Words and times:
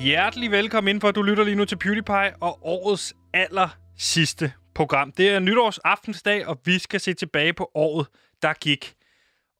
Hjertelig 0.00 0.50
velkommen 0.50 0.94
ind 0.94 1.00
for, 1.00 1.10
du 1.10 1.22
lytter 1.22 1.44
lige 1.44 1.54
nu 1.54 1.64
til 1.64 1.76
PewDiePie 1.76 2.36
og 2.40 2.58
årets 2.62 3.14
aller 3.34 3.68
sidste 3.98 4.52
program. 4.74 5.12
Det 5.12 5.28
er 5.28 5.38
nytårsaftensdag, 5.38 6.46
og 6.46 6.60
vi 6.64 6.78
skal 6.78 7.00
se 7.00 7.14
tilbage 7.14 7.52
på 7.52 7.70
året, 7.74 8.06
der 8.42 8.52
gik. 8.52 8.94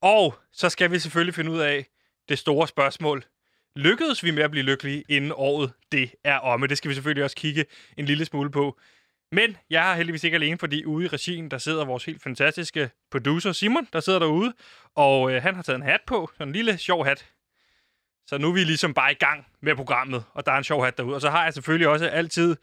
Og 0.02 0.34
så 0.52 0.68
skal 0.68 0.90
vi 0.90 0.98
selvfølgelig 0.98 1.34
finde 1.34 1.50
ud 1.50 1.58
af 1.58 1.86
det 2.28 2.38
store 2.38 2.68
spørgsmål. 2.68 3.24
Lykkedes 3.76 4.24
vi 4.24 4.30
med 4.30 4.42
at 4.42 4.50
blive 4.50 4.64
lykkelige, 4.64 5.04
inden 5.08 5.32
året 5.34 5.72
det 5.92 6.10
er 6.24 6.38
omme? 6.38 6.66
Det 6.66 6.78
skal 6.78 6.88
vi 6.88 6.94
selvfølgelig 6.94 7.24
også 7.24 7.36
kigge 7.36 7.64
en 7.96 8.04
lille 8.04 8.24
smule 8.24 8.50
på. 8.50 8.78
Men 9.32 9.56
jeg 9.70 9.82
har 9.82 9.94
heldigvis 9.94 10.24
ikke 10.24 10.34
alene, 10.34 10.58
fordi 10.58 10.84
ude 10.84 11.04
i 11.04 11.08
regien, 11.08 11.50
der 11.50 11.58
sidder 11.58 11.84
vores 11.84 12.04
helt 12.04 12.22
fantastiske 12.22 12.90
producer 13.10 13.52
Simon, 13.52 13.88
der 13.92 14.00
sidder 14.00 14.18
derude, 14.18 14.52
og 14.94 15.32
øh, 15.32 15.42
han 15.42 15.54
har 15.54 15.62
taget 15.62 15.76
en 15.76 15.82
hat 15.82 16.00
på, 16.06 16.30
sådan 16.34 16.48
en 16.48 16.52
lille 16.52 16.78
sjov 16.78 17.04
hat. 17.04 17.26
Så 18.30 18.38
nu 18.38 18.48
er 18.48 18.52
vi 18.52 18.64
ligesom 18.64 18.94
bare 18.94 19.12
i 19.12 19.14
gang 19.14 19.46
med 19.62 19.76
programmet, 19.76 20.24
og 20.34 20.46
der 20.46 20.52
er 20.52 20.56
en 20.56 20.64
sjov 20.64 20.84
hat 20.84 20.98
derude. 20.98 21.14
Og 21.14 21.20
så 21.20 21.30
har 21.30 21.44
jeg 21.44 21.54
selvfølgelig 21.54 21.88
også 21.88 22.06
altid 22.06 22.56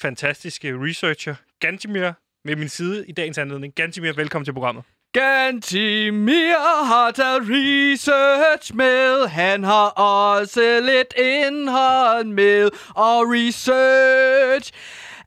fantastiske 0.00 0.74
researcher, 0.80 1.34
Gantimir, 1.60 2.12
med 2.44 2.56
min 2.56 2.68
side 2.68 3.08
i 3.08 3.12
dagens 3.12 3.38
anledning. 3.38 3.74
Gantimir, 3.74 4.12
velkommen 4.12 4.44
til 4.44 4.52
programmet. 4.52 4.84
Gantimir 5.12 6.84
har 6.84 7.10
taget 7.10 7.42
research 7.42 8.74
med. 8.74 9.28
Han 9.28 9.64
har 9.64 9.88
også 9.88 10.80
lidt 10.82 11.14
indhold 11.16 12.26
med. 12.26 12.70
Og 12.88 13.24
research 13.28 14.72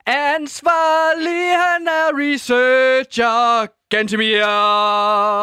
ansvarlig, 0.07 1.57
han 1.57 1.88
er 1.88 2.07
researcher. 2.13 3.67
Gantimir! 3.89 4.43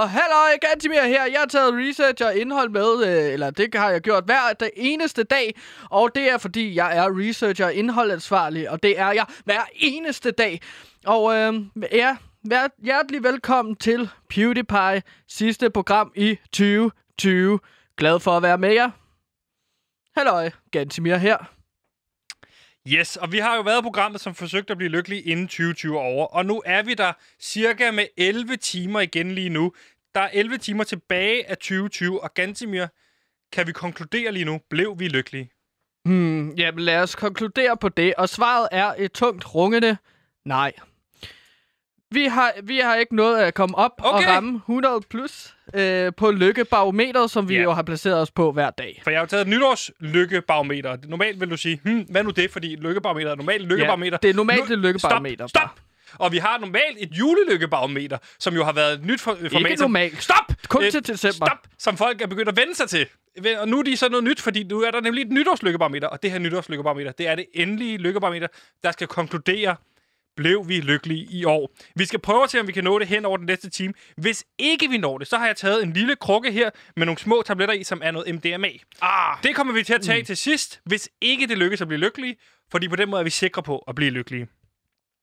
Halløj, 0.06 0.58
Gantimir 0.60 1.02
her. 1.02 1.24
Jeg 1.24 1.38
har 1.38 1.46
taget 1.46 1.74
research 1.74 2.24
og 2.24 2.36
indhold 2.36 2.68
med, 2.68 3.06
øh, 3.06 3.32
eller 3.32 3.50
det 3.50 3.74
har 3.74 3.90
jeg 3.90 4.00
gjort 4.00 4.24
hver 4.24 4.52
det 4.60 4.70
eneste 4.76 5.22
dag. 5.22 5.54
Og 5.90 6.14
det 6.14 6.30
er, 6.30 6.38
fordi 6.38 6.74
jeg 6.74 6.96
er 6.96 7.18
researcher 7.18 7.66
og 7.66 7.74
indholdansvarlig, 7.74 8.70
og 8.70 8.82
det 8.82 8.98
er 9.00 9.12
jeg 9.12 9.26
hver 9.44 9.62
eneste 9.74 10.30
dag. 10.30 10.60
Og 11.06 11.34
øh, 11.34 11.54
ja, 11.92 12.16
vær 12.44 12.68
hjertelig 12.84 13.22
velkommen 13.22 13.76
til 13.76 14.10
PewDiePie 14.30 15.02
sidste 15.28 15.70
program 15.70 16.12
i 16.16 16.38
2020. 16.52 17.60
Glad 17.96 18.20
for 18.20 18.30
at 18.30 18.42
være 18.42 18.58
med 18.58 18.72
jer. 18.72 18.90
Halløj, 20.16 20.50
Gantimir 20.70 21.16
her. 21.16 21.53
Yes, 22.88 23.16
og 23.16 23.32
vi 23.32 23.38
har 23.38 23.56
jo 23.56 23.62
været 23.62 23.80
i 23.80 23.82
programmet, 23.82 24.20
som 24.20 24.34
forsøgte 24.34 24.70
at 24.70 24.76
blive 24.76 24.90
lykkelig 24.90 25.26
inden 25.26 25.48
2020 25.48 25.98
over. 25.98 26.26
Og 26.26 26.46
nu 26.46 26.62
er 26.66 26.82
vi 26.82 26.94
der 26.94 27.12
cirka 27.40 27.90
med 27.90 28.06
11 28.16 28.56
timer 28.56 29.00
igen 29.00 29.30
lige 29.30 29.48
nu. 29.48 29.72
Der 30.14 30.20
er 30.20 30.30
11 30.32 30.58
timer 30.58 30.84
tilbage 30.84 31.50
af 31.50 31.56
2020, 31.56 32.22
og 32.22 32.34
Gantimir, 32.34 32.86
kan 33.52 33.66
vi 33.66 33.72
konkludere 33.72 34.32
lige 34.32 34.44
nu, 34.44 34.60
blev 34.70 34.98
vi 34.98 35.08
lykkelige? 35.08 35.50
Hmm, 36.04 36.50
jamen 36.50 36.80
lad 36.80 37.02
os 37.02 37.14
konkludere 37.14 37.76
på 37.76 37.88
det. 37.88 38.14
Og 38.14 38.28
svaret 38.28 38.68
er 38.72 38.94
et 38.98 39.12
tungt 39.12 39.54
rungende 39.54 39.96
nej. 40.44 40.72
Vi 42.10 42.24
har, 42.24 42.52
vi 42.62 42.78
har 42.78 42.94
ikke 42.94 43.16
nået 43.16 43.38
at 43.38 43.54
komme 43.54 43.78
op 43.78 43.92
okay. 43.98 44.26
og 44.26 44.34
ramme 44.34 44.56
100 44.56 45.00
plus 45.10 45.54
øh, 45.74 46.12
på 46.16 46.30
lykkebarometeret, 46.30 47.30
som 47.30 47.48
vi 47.48 47.54
yeah. 47.54 47.64
jo 47.64 47.72
har 47.72 47.82
placeret 47.82 48.20
os 48.20 48.30
på 48.30 48.52
hver 48.52 48.70
dag. 48.70 49.00
For 49.04 49.10
jeg 49.10 49.18
har 49.18 49.24
jo 49.24 49.28
taget 49.28 49.42
et 49.42 49.48
nytårslykkebarometer. 49.48 50.96
Normalt 51.08 51.40
vil 51.40 51.50
du 51.50 51.56
sige, 51.56 51.80
hm, 51.84 52.06
hvad 52.10 52.24
nu 52.24 52.30
det, 52.30 52.50
fordi 52.50 52.76
lykkebarometer 52.76 53.30
er 53.30 53.34
normalt 53.34 53.68
lykkebarometer. 53.68 54.18
Ja, 54.22 54.26
det 54.26 54.30
er 54.30 54.34
normalt 54.34 54.68
nu, 54.68 54.74
et 54.74 54.78
lykkebarometer. 54.78 55.46
Stop, 55.46 55.62
stop! 55.62 55.80
Og 56.18 56.32
vi 56.32 56.38
har 56.38 56.58
normalt 56.58 56.96
et 56.98 57.08
julelykkebarometer, 57.12 58.18
som 58.38 58.54
jo 58.54 58.64
har 58.64 58.72
været 58.72 58.92
et 58.92 59.04
nyt 59.04 59.20
for, 59.20 59.34
format. 59.34 59.70
Ikke 59.70 59.82
normalt. 59.82 60.22
Stop! 60.22 60.52
Kun 60.68 60.84
øh, 60.84 60.90
til 60.90 61.06
december. 61.06 61.46
Stop! 61.46 61.58
Som 61.78 61.96
folk 61.96 62.22
er 62.22 62.26
begyndt 62.26 62.48
at 62.48 62.56
vende 62.56 62.74
sig 62.74 62.88
til. 62.88 63.06
Og 63.58 63.68
nu 63.68 63.78
er 63.78 63.82
de 63.82 63.96
så 63.96 64.08
noget 64.08 64.24
nyt, 64.24 64.40
fordi 64.40 64.62
nu 64.62 64.82
er 64.82 64.90
der 64.90 65.00
nemlig 65.00 65.22
et 65.22 65.30
nytårslykkebarometer. 65.30 66.08
Og 66.08 66.22
det 66.22 66.30
her 66.30 66.38
nytårslykkebarometer, 66.38 67.12
det 67.12 67.28
er 67.28 67.34
det 67.34 67.46
endelige 67.54 67.98
lykkebarometer, 67.98 68.46
der 68.82 68.92
skal 68.92 69.06
konkludere, 69.06 69.76
blev 70.36 70.68
vi 70.68 70.80
lykkelige 70.80 71.26
i 71.30 71.44
år. 71.44 71.70
Vi 71.94 72.04
skal 72.04 72.20
prøve 72.20 72.44
at 72.44 72.50
se, 72.50 72.60
om 72.60 72.66
vi 72.66 72.72
kan 72.72 72.84
nå 72.84 72.98
det 72.98 73.08
hen 73.08 73.24
over 73.24 73.36
den 73.36 73.46
næste 73.46 73.70
time. 73.70 73.94
Hvis 74.16 74.44
ikke 74.58 74.88
vi 74.88 74.98
når 74.98 75.18
det, 75.18 75.28
så 75.28 75.38
har 75.38 75.46
jeg 75.46 75.56
taget 75.56 75.82
en 75.82 75.92
lille 75.92 76.16
krukke 76.16 76.52
her 76.52 76.70
med 76.96 77.06
nogle 77.06 77.18
små 77.18 77.42
tabletter 77.46 77.74
i, 77.74 77.84
som 77.84 78.00
er 78.04 78.10
noget 78.10 78.34
MDMA. 78.34 78.68
Ah. 79.02 79.36
Det 79.42 79.54
kommer 79.54 79.72
vi 79.72 79.82
til 79.82 79.94
at 79.94 80.02
tage 80.02 80.18
mm. 80.18 80.26
til 80.26 80.36
sidst, 80.36 80.80
hvis 80.84 81.08
ikke 81.20 81.46
det 81.46 81.58
lykkes 81.58 81.80
at 81.80 81.88
blive 81.88 82.00
lykkelige, 82.00 82.36
fordi 82.70 82.88
på 82.88 82.96
den 82.96 83.10
måde 83.10 83.20
er 83.20 83.24
vi 83.24 83.30
sikre 83.30 83.62
på 83.62 83.78
at 83.78 83.94
blive 83.94 84.10
lykkelige. 84.10 84.48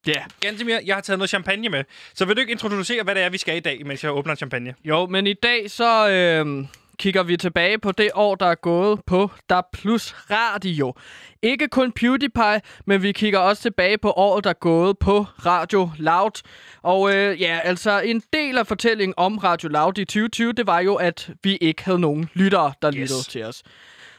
Ja. 0.08 0.12
Yeah. 0.12 0.26
Ganske 0.40 0.66
mere, 0.66 0.82
jeg 0.86 0.96
har 0.96 1.02
taget 1.02 1.20
noget 1.20 1.30
champagne 1.30 1.70
med. 1.70 1.84
Så 2.14 2.26
vil 2.26 2.36
du 2.36 2.42
ikke 2.42 2.52
introducere, 2.52 3.04
hvad 3.04 3.16
det 3.16 3.24
er, 3.24 3.30
vi 3.30 3.38
skal 3.38 3.58
i 3.58 3.60
dag, 3.60 3.86
mens 3.86 4.04
jeg 4.04 4.12
åbner 4.12 4.36
champagne? 4.36 4.76
Jo, 4.84 5.06
men 5.06 5.28
i 5.28 5.34
dag 5.34 5.72
så... 5.72 6.10
Øh 6.10 6.66
kigger 7.02 7.24
vi 7.24 7.38
tilbage 7.38 7.80
på 7.80 7.92
det 7.92 8.10
år, 8.14 8.36
der 8.36 8.46
er 8.46 8.56
gået 8.56 9.00
på 9.06 9.32
Der 9.50 9.62
Plus 9.74 10.16
Radio. 10.32 10.94
Ikke 11.42 11.68
kun 11.68 11.92
PewDiePie, 11.92 12.62
men 12.86 13.02
vi 13.02 13.12
kigger 13.12 13.40
også 13.40 13.62
tilbage 13.62 13.98
på 13.98 14.12
året, 14.12 14.44
der 14.44 14.50
er 14.50 14.54
gået 14.54 15.00
på 15.00 15.26
Radio 15.46 15.90
Loud. 15.98 16.42
Og 16.82 17.16
øh, 17.16 17.42
ja, 17.42 17.60
altså 17.64 18.00
en 18.00 18.24
del 18.34 18.58
af 18.58 18.68
fortællingen 18.68 19.14
om 19.18 19.38
Radio 19.38 19.70
Loud 19.70 19.98
i 19.98 20.06
2020, 20.06 20.54
det 20.54 20.68
var 20.68 20.80
jo, 20.80 20.96
at 20.96 21.30
vi 21.44 21.56
ikke 21.56 21.86
havde 21.86 22.00
nogen 22.00 22.30
lyttere, 22.34 22.74
der 22.82 22.92
yes. 22.92 22.96
lyttede 22.96 23.24
til 23.24 23.44
os. 23.44 23.64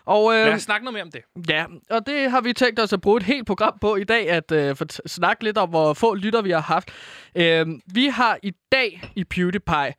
Og, 0.04 0.34
øh, 0.34 0.46
Lad 0.46 0.54
os 0.54 0.62
snakke 0.62 0.84
noget 0.84 0.94
mere 0.94 1.02
om 1.02 1.10
det. 1.10 1.50
Ja, 1.50 1.64
og 1.90 2.06
det 2.06 2.30
har 2.30 2.40
vi 2.40 2.52
tænkt 2.52 2.80
os 2.80 2.92
at 2.92 3.00
bruge 3.00 3.16
et 3.16 3.22
helt 3.22 3.46
program 3.46 3.78
på 3.80 3.96
i 3.96 4.04
dag, 4.04 4.30
at 4.30 4.52
øh, 4.52 4.76
for 4.76 5.08
snakke 5.08 5.44
lidt 5.44 5.58
om, 5.58 5.68
hvor 5.68 5.94
få 5.94 6.14
lytter 6.14 6.42
vi 6.42 6.50
har 6.50 6.60
haft. 6.60 6.90
Øh, 7.34 7.66
vi 7.94 8.06
har 8.06 8.38
i 8.42 8.52
dag 8.72 9.10
i 9.16 9.24
PewDiePie 9.24 9.94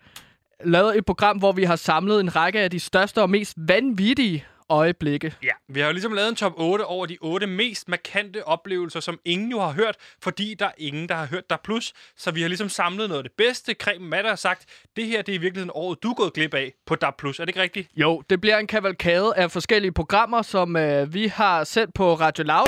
lavet 0.65 0.97
et 0.97 1.05
program, 1.05 1.37
hvor 1.37 1.51
vi 1.51 1.63
har 1.63 1.75
samlet 1.75 2.19
en 2.19 2.35
række 2.35 2.59
af 2.59 2.71
de 2.71 2.79
største 2.79 3.21
og 3.21 3.29
mest 3.29 3.53
vanvittige 3.57 4.45
øjeblikke. 4.69 5.35
Ja, 5.43 5.51
vi 5.69 5.79
har 5.79 5.87
jo 5.87 5.93
ligesom 5.93 6.13
lavet 6.13 6.29
en 6.29 6.35
top 6.35 6.53
8 6.55 6.85
over 6.85 7.05
de 7.05 7.17
otte 7.21 7.47
mest 7.47 7.89
markante 7.89 8.47
oplevelser, 8.47 8.99
som 8.99 9.19
ingen 9.25 9.51
jo 9.51 9.59
har 9.59 9.71
hørt, 9.71 9.95
fordi 10.23 10.55
der 10.59 10.65
er 10.65 10.71
ingen, 10.77 11.09
der 11.09 11.15
har 11.15 11.25
hørt 11.25 11.49
der 11.49 11.57
plus. 11.63 11.93
Så 12.17 12.31
vi 12.31 12.41
har 12.41 12.47
ligesom 12.47 12.69
samlet 12.69 13.09
noget 13.09 13.19
af 13.19 13.23
det 13.23 13.31
bedste. 13.37 13.73
Krem 13.73 14.01
Matte 14.01 14.27
har 14.27 14.35
sagt, 14.35 14.65
det 14.95 15.07
her 15.07 15.21
det 15.21 15.31
er 15.31 15.35
i 15.35 15.41
virkeligheden 15.41 15.71
året, 15.73 16.03
du 16.03 16.09
er 16.09 16.15
gået 16.15 16.33
glip 16.33 16.53
af 16.53 16.73
på 16.85 16.95
DAB+. 16.95 17.23
Er 17.23 17.31
det 17.31 17.47
ikke 17.47 17.61
rigtigt? 17.61 17.89
Jo, 17.95 18.23
det 18.29 18.41
bliver 18.41 18.57
en 18.57 18.67
kavalkade 18.67 19.33
af 19.35 19.51
forskellige 19.51 19.91
programmer, 19.91 20.41
som 20.41 20.75
øh, 20.75 21.13
vi 21.13 21.27
har 21.27 21.63
sendt 21.63 21.93
på 21.93 22.13
Radio 22.13 22.43
Loud. 22.43 22.67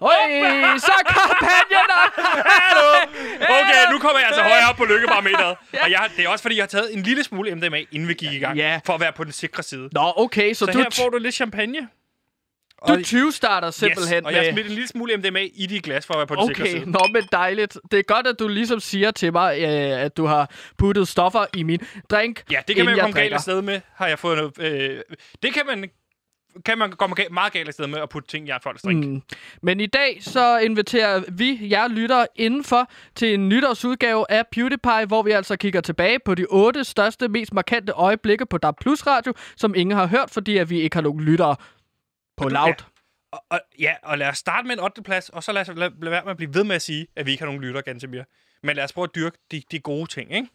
Oj, 0.00 0.78
så 0.78 0.92
kampagnen 1.08 1.90
Hallo! 2.46 2.88
Okay, 3.40 3.92
nu 3.92 3.98
kommer 3.98 4.18
jeg 4.18 4.26
altså 4.26 4.42
højere 4.42 4.68
op 4.70 4.76
på 4.76 4.84
lykkebarometeret. 4.84 5.56
ja. 5.74 5.84
Og 5.84 5.90
jeg, 5.90 6.10
det 6.16 6.24
er 6.24 6.28
også, 6.28 6.42
fordi 6.42 6.56
jeg 6.56 6.62
har 6.62 6.68
taget 6.68 6.94
en 6.94 7.02
lille 7.02 7.24
smule 7.24 7.54
MDMA, 7.54 7.82
inden 7.92 8.08
vi 8.08 8.14
gik 8.14 8.32
i 8.32 8.38
gang. 8.38 8.56
Ja. 8.58 8.80
For 8.86 8.92
at 8.92 9.00
være 9.00 9.12
på 9.12 9.24
den 9.24 9.32
sikre 9.32 9.62
side. 9.62 9.88
Nå, 9.92 10.12
okay. 10.16 10.52
Så, 10.54 10.58
så 10.58 10.72
du 10.72 10.78
her 10.78 10.86
får 10.92 11.10
du 11.10 11.18
lidt 11.18 11.34
champagne. 11.34 11.88
Du 12.88 13.02
20 13.02 13.32
starter 13.32 13.70
simpelthen 13.70 14.16
yes, 14.18 14.24
og 14.26 14.32
jeg 14.32 14.42
har 14.44 14.52
smidt 14.52 14.66
en 14.66 14.72
lille 14.72 14.88
smule 14.88 15.16
MDMA 15.16 15.40
i 15.54 15.66
dit 15.66 15.82
glas, 15.82 16.06
for 16.06 16.14
at 16.14 16.18
være 16.18 16.26
på 16.26 16.34
den 16.34 16.42
okay, 16.42 16.54
sikre 16.54 16.70
side. 16.70 16.90
Nå, 16.90 17.00
men 17.12 17.22
dejligt. 17.32 17.78
Det 17.90 17.98
er 17.98 18.02
godt, 18.02 18.26
at 18.26 18.38
du 18.38 18.48
ligesom 18.48 18.80
siger 18.80 19.10
til 19.10 19.32
mig, 19.32 19.58
øh, 19.60 20.00
at 20.04 20.16
du 20.16 20.26
har 20.26 20.50
puttet 20.78 21.08
stoffer 21.08 21.44
i 21.54 21.62
min 21.62 21.80
drink, 22.10 22.42
Ja, 22.50 22.60
det 22.68 22.76
kan 22.76 22.84
man 22.84 22.94
jo 22.94 23.00
komme 23.00 23.20
galt 23.20 23.32
afsted 23.32 23.62
med, 23.62 23.80
har 23.94 24.06
jeg 24.06 24.18
fået 24.18 24.36
noget. 24.36 24.72
Øh, 24.72 25.00
det 25.42 25.54
kan 25.54 25.62
man 25.66 25.90
kan 26.64 26.78
man 26.78 26.92
komme 26.92 27.16
meget 27.30 27.52
galt 27.52 27.74
sted 27.74 27.86
med 27.86 27.98
at 27.98 28.08
putte 28.08 28.28
ting 28.28 28.48
i 28.48 28.52
folks 28.62 28.82
drink. 28.82 29.04
Mm. 29.04 29.22
Men 29.62 29.80
i 29.80 29.86
dag 29.86 30.18
så 30.20 30.58
inviterer 30.58 31.22
vi 31.32 31.58
jer 31.70 31.88
lyttere 31.88 32.26
indenfor 32.36 32.90
til 33.14 33.34
en 33.34 33.48
nytårsudgave 33.48 34.30
af 34.30 34.46
PewDiePie, 34.52 35.06
hvor 35.06 35.22
vi 35.22 35.30
altså 35.30 35.56
kigger 35.56 35.80
tilbage 35.80 36.18
på 36.24 36.34
de 36.34 36.46
otte 36.50 36.84
største, 36.84 37.28
mest 37.28 37.52
markante 37.52 37.92
øjeblikke 37.92 38.46
på 38.46 38.58
DAB 38.58 38.74
Plus 38.80 39.06
Radio, 39.06 39.32
som 39.56 39.74
ingen 39.74 39.96
har 39.96 40.06
hørt, 40.06 40.30
fordi 40.30 40.56
at 40.56 40.70
vi 40.70 40.80
ikke 40.80 40.96
har 40.96 41.02
nogen 41.02 41.20
lyttere 41.20 41.56
på 42.36 42.48
Loud. 42.48 42.66
Ja. 42.66 42.74
Og, 43.32 43.44
og, 43.50 43.60
ja, 43.78 43.94
og 44.02 44.18
lad 44.18 44.28
os 44.28 44.38
starte 44.38 44.66
med 44.66 44.76
en 44.76 44.84
8. 44.84 45.02
plads, 45.02 45.28
og 45.28 45.42
så 45.42 45.52
lad 45.52 45.62
os 45.62 45.68
lad, 45.68 45.90
lad 46.02 46.10
være 46.10 46.22
med 46.24 46.30
at 46.30 46.36
blive 46.36 46.54
ved 46.54 46.64
med 46.64 46.76
at 46.76 46.82
sige, 46.82 47.06
at 47.16 47.26
vi 47.26 47.30
ikke 47.30 47.42
har 47.42 47.46
nogen 47.46 47.60
lyttere, 47.60 47.82
ganske 47.82 48.08
mere. 48.08 48.24
Men 48.62 48.76
lad 48.76 48.84
os 48.84 48.92
prøve 48.92 49.04
at 49.04 49.14
dyrke 49.14 49.38
de, 49.50 49.62
de 49.70 49.78
gode 49.78 50.06
ting, 50.06 50.34
ikke? 50.34 50.48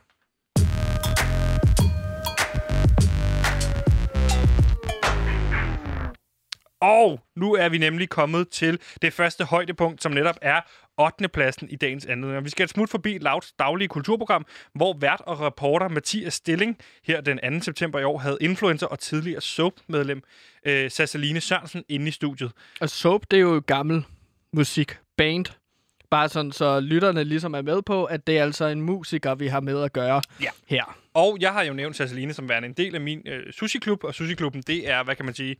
Og 6.81 7.19
nu 7.35 7.53
er 7.53 7.69
vi 7.69 7.77
nemlig 7.77 8.09
kommet 8.09 8.49
til 8.49 8.79
det 9.01 9.13
første 9.13 9.45
højdepunkt, 9.45 10.03
som 10.03 10.11
netop 10.11 10.37
er 10.41 10.61
8. 10.97 11.27
pladsen 11.27 11.69
i 11.69 11.75
dagens 11.75 12.05
anledning. 12.05 12.45
Vi 12.45 12.49
skal 12.49 12.63
et 12.63 12.69
smut 12.69 12.89
forbi 12.89 13.17
Louds 13.17 13.51
daglige 13.51 13.87
kulturprogram, 13.87 14.45
hvor 14.73 14.97
vært 14.99 15.21
og 15.21 15.41
reporter 15.41 15.87
Mathias 15.87 16.33
Stilling 16.33 16.77
her 17.03 17.21
den 17.21 17.59
2. 17.59 17.63
september 17.63 17.99
i 17.99 18.03
år 18.03 18.17
havde 18.17 18.37
influencer 18.41 18.87
og 18.87 18.99
tidligere 18.99 19.41
Soap-medlem 19.41 20.23
øh, 20.65 20.91
Sassaline 20.91 21.41
Sørensen 21.41 21.83
inde 21.89 22.07
i 22.07 22.11
studiet. 22.11 22.51
Og 22.81 22.89
Soap, 22.89 23.21
det 23.31 23.37
er 23.37 23.41
jo 23.41 23.61
gammel 23.67 24.05
musik, 24.53 24.97
band. 25.17 25.45
Bare 26.11 26.29
sådan, 26.29 26.51
så 26.51 26.79
lytterne 26.79 27.23
ligesom 27.23 27.53
er 27.53 27.61
med 27.61 27.81
på, 27.81 28.05
at 28.05 28.27
det 28.27 28.37
er 28.37 28.43
altså 28.43 28.65
en 28.65 28.81
musiker, 28.81 29.35
vi 29.35 29.47
har 29.47 29.59
med 29.59 29.83
at 29.83 29.93
gøre 29.93 30.21
ja. 30.41 30.49
her. 30.67 30.97
Og 31.13 31.37
jeg 31.39 31.53
har 31.53 31.63
jo 31.63 31.73
nævnt 31.73 31.95
Sassaline 31.95 32.33
som 32.33 32.49
værende 32.49 32.67
en 32.67 32.73
del 32.73 32.95
af 32.95 33.01
min 33.01 33.21
øh, 33.27 33.53
sushi-klub, 33.53 34.03
og 34.03 34.15
sushi-klubben, 34.15 34.61
det 34.67 34.89
er, 34.89 35.03
hvad 35.03 35.15
kan 35.15 35.25
man 35.25 35.33
sige, 35.33 35.55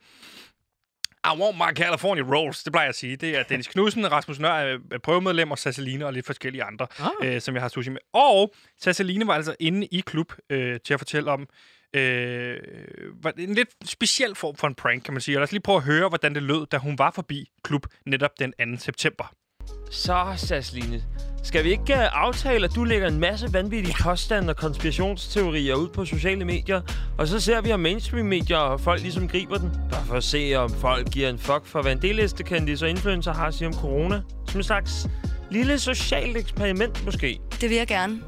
I 1.26 1.38
want 1.42 1.58
my 1.58 1.74
California 1.76 2.24
rolls, 2.24 2.64
det 2.64 2.74
plejer 2.74 2.86
jeg 2.86 2.90
at 2.90 2.96
sige. 2.96 3.16
Det 3.16 3.38
er 3.38 3.44
Dennis 3.44 3.68
Knudsen, 3.68 4.12
Rasmus 4.12 4.40
Nør 4.40 4.78
prøvemedlem, 5.04 5.52
og 5.52 5.60
Sasseline 5.60 6.06
og 6.06 6.14
lidt 6.14 6.26
forskellige 6.26 6.64
andre, 6.64 6.88
Ah. 7.00 7.36
øh, 7.36 7.42
som 7.42 7.56
jeg 7.56 7.62
har 7.64 7.70
sushi 7.70 7.90
med. 7.92 8.00
Og 8.14 8.54
Sasseline 8.82 9.28
var 9.28 9.34
altså 9.34 9.56
inde 9.60 9.86
i 9.88 10.00
klub 10.06 10.34
øh, 10.50 10.80
til 10.86 10.94
at 10.94 11.00
fortælle 11.00 11.32
om 11.32 11.48
øh, 11.94 12.58
var 13.24 13.34
en 13.38 13.54
lidt 13.54 13.70
speciel 13.86 14.36
form 14.36 14.56
for 14.56 14.68
en 14.68 14.76
prank, 14.76 15.04
kan 15.04 15.14
man 15.14 15.22
sige. 15.22 15.38
Og 15.38 15.40
lad 15.40 15.44
os 15.44 15.52
lige 15.52 15.62
prøve 15.62 15.78
at 15.78 15.84
høre, 15.84 16.10
hvordan 16.10 16.36
det 16.36 16.44
lød, 16.44 16.66
da 16.72 16.78
hun 16.78 16.98
var 16.98 17.12
forbi 17.12 17.50
klub 17.64 17.86
netop 18.06 18.32
den 18.40 18.78
2. 18.78 18.84
september. 18.84 19.34
Så, 19.92 20.34
Sasline, 20.38 21.04
skal 21.44 21.64
vi 21.64 21.70
ikke 21.72 21.94
uh, 21.94 22.24
aftale, 22.24 22.66
at 22.66 22.76
du 22.76 22.84
lægger 22.84 23.08
en 23.08 23.20
masse 23.20 23.54
vanvittige 23.54 23.96
påstande 24.04 24.50
og 24.50 24.58
konspirationsteorier 24.58 25.76
ud 25.76 25.90
på 25.90 26.06
sociale 26.06 26.46
medier, 26.46 26.82
og 27.18 27.28
så 27.28 27.40
ser 27.40 27.62
vi, 27.62 27.72
om 27.72 27.80
mainstream-medier 27.80 28.58
og 28.58 28.82
folk 28.82 29.02
ligesom 29.02 29.28
griber 29.28 29.58
den, 29.58 29.72
bare 29.92 30.06
for 30.06 30.16
at 30.16 30.24
se, 30.24 30.56
om 30.56 30.74
folk 30.74 31.12
giver 31.12 31.30
en 31.30 31.40
fuck 31.40 31.66
for, 31.66 31.82
hvad 31.82 31.92
en 31.92 32.02
dellistekendis 32.02 32.82
og 32.82 32.90
influencer 32.90 33.34
har 33.34 33.48
at 33.48 33.54
sige 33.54 33.68
om 33.68 33.74
corona. 33.74 34.22
Som 34.48 34.60
en 34.60 34.64
slags 34.64 35.08
lille 35.52 35.80
socialt 35.80 36.38
eksperiment, 36.38 37.06
måske. 37.06 37.40
Det 37.62 37.70
vil 37.70 37.78
jeg 37.78 37.88
gerne. 37.88 38.22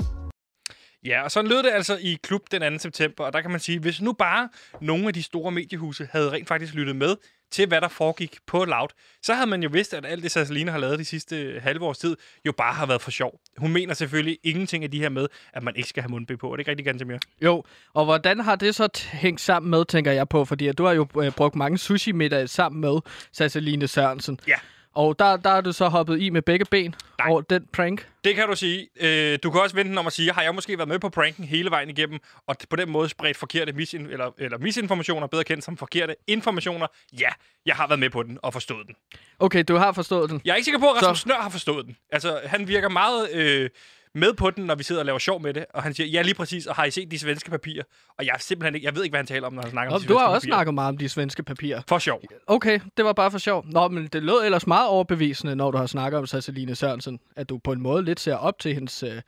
Ja, 1.06 1.24
og 1.24 1.32
sådan 1.32 1.50
lød 1.50 1.64
det 1.64 1.72
altså 1.74 1.98
i 2.02 2.18
klub 2.24 2.42
den 2.52 2.74
2. 2.74 2.80
september, 2.80 3.24
og 3.24 3.34
der 3.34 3.42
kan 3.42 3.52
man 3.52 3.60
sige, 3.60 3.80
hvis 3.80 4.02
nu 4.02 4.14
bare 4.14 4.50
nogle 4.82 5.08
af 5.08 5.14
de 5.14 5.24
store 5.24 5.52
mediehuse 5.52 6.08
havde 6.12 6.32
rent 6.32 6.48
faktisk 6.48 6.74
lyttet 6.74 6.96
med 6.96 7.16
til, 7.54 7.68
hvad 7.68 7.82
der 7.82 7.88
foregik 7.88 8.38
på 8.48 8.66
Loud, 8.66 8.88
så 9.22 9.34
havde 9.34 9.48
man 9.48 9.64
jo 9.64 9.70
vidst, 9.74 9.94
at 9.94 10.06
alt 10.06 10.24
det, 10.24 10.32
Sasseline 10.32 10.72
har 10.72 10.78
lavet 10.78 11.00
de 11.00 11.06
sidste 11.06 11.60
halve 11.64 11.86
års 11.86 11.98
tid, 11.98 12.16
jo 12.46 12.52
bare 12.52 12.74
har 12.74 12.86
været 12.86 13.02
for 13.02 13.12
sjov. 13.12 13.40
Hun 13.58 13.74
mener 13.74 13.94
selvfølgelig 13.94 14.38
ingenting 14.44 14.84
af 14.84 14.92
de 14.92 15.00
her 15.00 15.10
med, 15.10 15.28
at 15.54 15.64
man 15.64 15.76
ikke 15.76 15.90
skal 15.90 16.04
have 16.04 16.12
mundbind 16.12 16.40
på. 16.40 16.48
Er 16.52 16.56
det 16.56 16.60
ikke 16.60 16.72
rigtig 16.72 16.86
ganske 16.86 17.06
mere? 17.06 17.20
Jo, 17.42 17.64
og 17.94 18.06
hvordan 18.06 18.40
har 18.40 18.56
det 18.56 18.76
så 18.76 18.90
hængt 19.12 19.42
sammen 19.42 19.70
med, 19.70 19.86
tænker 19.86 20.12
jeg 20.12 20.30
på? 20.30 20.46
Fordi 20.46 20.72
du 20.72 20.86
har 20.86 20.94
jo 20.94 21.08
øh, 21.22 21.32
brugt 21.32 21.56
mange 21.56 21.78
sushi-middage 21.78 22.48
sammen 22.48 22.82
med 22.82 23.00
Sasseline 23.32 23.88
Sørensen. 23.88 24.40
Ja. 24.48 24.56
Og 24.96 25.20
der, 25.20 25.38
der 25.38 25.50
er 25.50 25.62
du 25.62 25.72
så 25.72 25.88
hoppet 25.88 26.22
i 26.22 26.30
med 26.30 26.42
begge 26.42 26.66
ben 26.66 26.96
Nej. 27.20 27.30
over 27.30 27.42
den 27.42 27.66
prank. 27.74 28.08
Det 28.24 28.36
kan 28.36 28.48
du 28.48 28.56
sige. 28.56 28.88
Øh, 29.02 29.40
du 29.44 29.52
kan 29.52 29.62
også 29.62 29.76
vente 29.76 29.98
om 30.00 30.08
at 30.08 30.14
sige, 30.14 30.32
har 30.32 30.42
jeg 30.42 30.56
måske 30.56 30.78
været 30.78 30.88
med 30.88 31.00
på 31.00 31.10
pranken 31.10 31.44
hele 31.44 31.72
vejen 31.72 31.90
igennem, 31.90 32.20
og 32.48 32.56
på 32.70 32.76
den 32.76 32.90
måde 32.90 33.10
spredt 33.10 33.38
forkerte 33.38 33.74
misin- 33.74 34.12
eller, 34.12 34.32
eller 34.38 34.58
misinformationer, 34.58 35.28
bedre 35.28 35.44
kendt 35.44 35.64
som 35.64 35.78
forkerte 35.78 36.16
informationer? 36.28 36.88
Ja, 37.20 37.30
jeg 37.66 37.76
har 37.76 37.88
været 37.88 38.00
med 38.00 38.10
på 38.10 38.24
den 38.24 38.38
og 38.44 38.54
forstået 38.54 38.88
den. 38.88 38.96
Okay, 39.40 39.64
du 39.68 39.76
har 39.76 39.92
forstået 39.92 40.30
den. 40.30 40.42
Jeg 40.46 40.52
er 40.52 40.56
ikke 40.56 40.66
sikker 40.66 40.80
på, 40.80 40.90
at 40.90 40.96
Rasmus 41.04 41.18
Så- 41.18 41.22
Snør 41.22 41.36
har 41.42 41.50
forstået 41.50 41.86
den. 41.86 41.98
Altså, 42.12 42.40
han 42.46 42.68
virker 42.68 42.90
meget 42.90 43.32
øh, 43.34 43.70
med 44.16 44.34
på 44.34 44.52
den, 44.52 44.66
når 44.66 44.76
vi 44.76 44.84
sidder 44.84 45.02
og 45.02 45.06
laver 45.06 45.20
sjov 45.20 45.42
med 45.42 45.54
det. 45.54 45.66
Og 45.74 45.84
han 45.84 45.94
siger, 45.94 46.08
ja, 46.08 46.22
lige 46.22 46.34
præcis, 46.36 46.66
og 46.66 46.76
har 46.76 46.86
I 46.86 46.92
set 46.92 47.12
de 47.12 47.20
svenske 47.20 47.50
papirer? 47.52 47.84
Og 48.18 48.26
jeg 48.26 48.36
simpelthen 48.40 48.76
ikke, 48.76 48.86
jeg 48.86 48.96
ved 48.96 49.04
ikke, 49.04 49.12
hvad 49.12 49.20
han 49.20 49.28
taler 49.28 49.48
om, 49.48 49.54
når 49.54 49.62
han 49.62 49.72
snakker 49.72 49.92
om 49.92 49.96
Og 49.96 50.02
de 50.02 50.08
du 50.08 50.18
har 50.18 50.26
også 50.28 50.42
papirer. 50.46 50.56
snakket 50.56 50.74
meget 50.74 50.90
om 50.90 50.98
de 50.98 51.10
svenske 51.10 51.44
papirer. 51.44 51.82
For 51.88 52.00
sjov. 52.00 52.22
Okay, 52.48 52.80
det 52.98 53.06
var 53.06 53.14
bare 53.14 53.32
for 53.32 53.38
sjov. 53.38 53.66
Nå, 53.68 53.88
men 53.88 54.08
det 54.08 54.24
lød 54.24 54.46
ellers 54.46 54.68
meget 54.68 54.88
overbevisende, 54.88 55.56
når 55.56 55.72
du 55.72 55.78
har 55.78 55.86
snakket 55.86 56.18
om 56.18 56.26
Sasseline 56.26 56.76
Sørensen, 56.76 57.20
at 57.36 57.50
du 57.50 57.58
på 57.58 57.72
en 57.72 57.82
måde 57.82 58.04
lidt 58.04 58.20
ser 58.20 58.36
op 58.36 58.60
til 58.60 58.74
hendes 58.74 59.04
øh, 59.04 59.22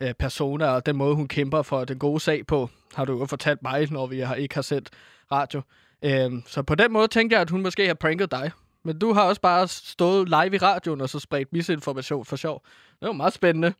øh, 0.00 0.14
persona, 0.14 0.66
og 0.66 0.86
den 0.86 0.96
måde, 0.96 1.14
hun 1.14 1.28
kæmper 1.28 1.62
for 1.62 1.84
den 1.84 1.98
gode 1.98 2.20
sag 2.20 2.46
på, 2.46 2.70
har 2.94 3.04
du 3.04 3.18
jo 3.18 3.26
fortalt 3.26 3.62
mig, 3.62 3.92
når 3.92 4.06
vi 4.06 4.20
har, 4.20 4.34
ikke 4.34 4.54
har 4.54 4.62
set 4.62 4.90
radio. 5.32 5.62
Øhm, 6.02 6.42
så 6.46 6.62
på 6.62 6.74
den 6.74 6.92
måde 6.92 7.08
tænkte 7.08 7.34
jeg, 7.34 7.40
at 7.40 7.50
hun 7.50 7.62
måske 7.62 7.86
har 7.86 7.94
pranket 7.94 8.30
dig. 8.30 8.50
Men 8.84 8.98
du 8.98 9.12
har 9.12 9.22
også 9.22 9.40
bare 9.40 9.68
stået 9.68 10.28
live 10.28 10.54
i 10.54 10.58
radioen 10.58 11.00
og 11.00 11.08
så 11.08 11.18
spredt 11.18 11.52
misinformation 11.52 12.24
for 12.24 12.36
sjov. 12.36 12.62
Det 13.00 13.06
jo 13.06 13.12
meget 13.12 13.32
spændende. 13.32 13.74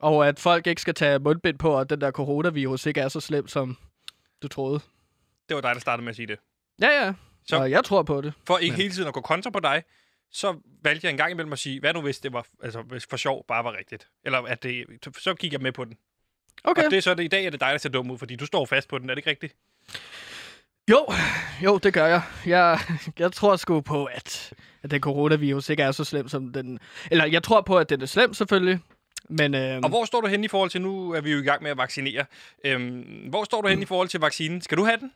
Og 0.00 0.28
at 0.28 0.38
folk 0.40 0.66
ikke 0.66 0.80
skal 0.82 0.94
tage 0.94 1.18
mundbind 1.18 1.58
på, 1.58 1.70
og 1.70 1.80
at 1.80 1.90
den 1.90 2.00
der 2.00 2.10
coronavirus 2.10 2.86
ikke 2.86 3.00
er 3.00 3.08
så 3.08 3.20
slem, 3.20 3.48
som 3.48 3.76
du 4.42 4.48
troede. 4.48 4.80
Det 5.48 5.54
var 5.54 5.60
dig, 5.60 5.74
der 5.74 5.80
startede 5.80 6.04
med 6.04 6.10
at 6.10 6.16
sige 6.16 6.26
det. 6.26 6.38
Ja, 6.82 7.04
ja. 7.04 7.12
Så- 7.12 7.48
Så 7.48 7.56
og 7.56 7.70
jeg 7.70 7.84
tror 7.84 8.02
på 8.02 8.20
det. 8.20 8.32
For 8.46 8.58
ikke 8.58 8.72
Men- 8.72 8.80
hele 8.80 8.94
tiden 8.94 9.08
at 9.08 9.14
gå 9.14 9.20
kontra 9.20 9.50
på 9.50 9.60
dig, 9.60 9.82
så 10.32 10.56
valgte 10.82 11.04
jeg 11.06 11.10
en 11.10 11.16
gang 11.16 11.30
imellem 11.30 11.52
at 11.52 11.58
sige, 11.58 11.80
hvad 11.80 11.94
nu 11.94 12.00
hvis 12.00 12.18
det 12.18 12.32
var, 12.32 12.46
altså 12.62 12.82
hvis 12.82 13.06
for 13.10 13.16
sjov 13.16 13.44
bare 13.48 13.64
var 13.64 13.76
rigtigt. 13.78 14.08
Eller 14.24 14.38
at 14.38 14.62
det, 14.62 14.84
så 15.18 15.34
gik 15.34 15.52
jeg 15.52 15.60
med 15.60 15.72
på 15.72 15.84
den. 15.84 15.96
Okay. 16.64 16.84
Og 16.84 16.90
det 16.90 16.96
er 16.96 17.00
så 17.02 17.14
det, 17.14 17.24
i 17.24 17.28
dag 17.28 17.44
er 17.46 17.50
det 17.50 17.60
dig, 17.60 17.68
der 17.72 17.78
ser 17.78 17.88
dum 17.88 18.10
ud, 18.10 18.18
fordi 18.18 18.36
du 18.36 18.46
står 18.46 18.64
fast 18.66 18.88
på 18.88 18.98
den. 18.98 19.10
Er 19.10 19.14
det 19.14 19.18
ikke 19.18 19.30
rigtigt? 19.30 19.54
Jo, 20.90 21.06
jo, 21.64 21.78
det 21.78 21.94
gør 21.94 22.06
jeg. 22.06 22.22
Jeg, 22.46 22.78
jeg 23.18 23.32
tror 23.32 23.56
sgu 23.56 23.80
på, 23.80 24.04
at, 24.04 24.52
at 24.82 24.90
den 24.90 25.00
coronavirus 25.00 25.68
ikke 25.68 25.82
er 25.82 25.92
så 25.92 26.04
slem 26.04 26.28
som 26.28 26.52
den... 26.52 26.78
Eller 27.10 27.24
jeg 27.26 27.42
tror 27.42 27.60
på, 27.60 27.78
at 27.78 27.90
den 27.90 28.02
er 28.02 28.06
slem 28.06 28.34
selvfølgelig, 28.34 28.80
men... 29.28 29.54
Øh, 29.54 29.80
Og 29.82 29.88
hvor 29.88 30.04
står 30.04 30.20
du 30.20 30.26
hen 30.26 30.44
i 30.44 30.48
forhold 30.48 30.70
til, 30.70 30.82
nu 30.82 31.10
er 31.12 31.20
vi 31.20 31.32
jo 31.32 31.38
i 31.38 31.42
gang 31.42 31.62
med 31.62 31.70
at 31.70 31.76
vaccinere. 31.78 32.24
Øhm, 32.64 33.04
hvor 33.28 33.44
står 33.44 33.60
du 33.60 33.68
hen 33.68 33.82
i 33.82 33.84
forhold 33.84 34.08
til 34.08 34.20
vaccinen? 34.20 34.60
Skal 34.60 34.78
du 34.78 34.84
have 34.84 34.96
den? 35.00 35.10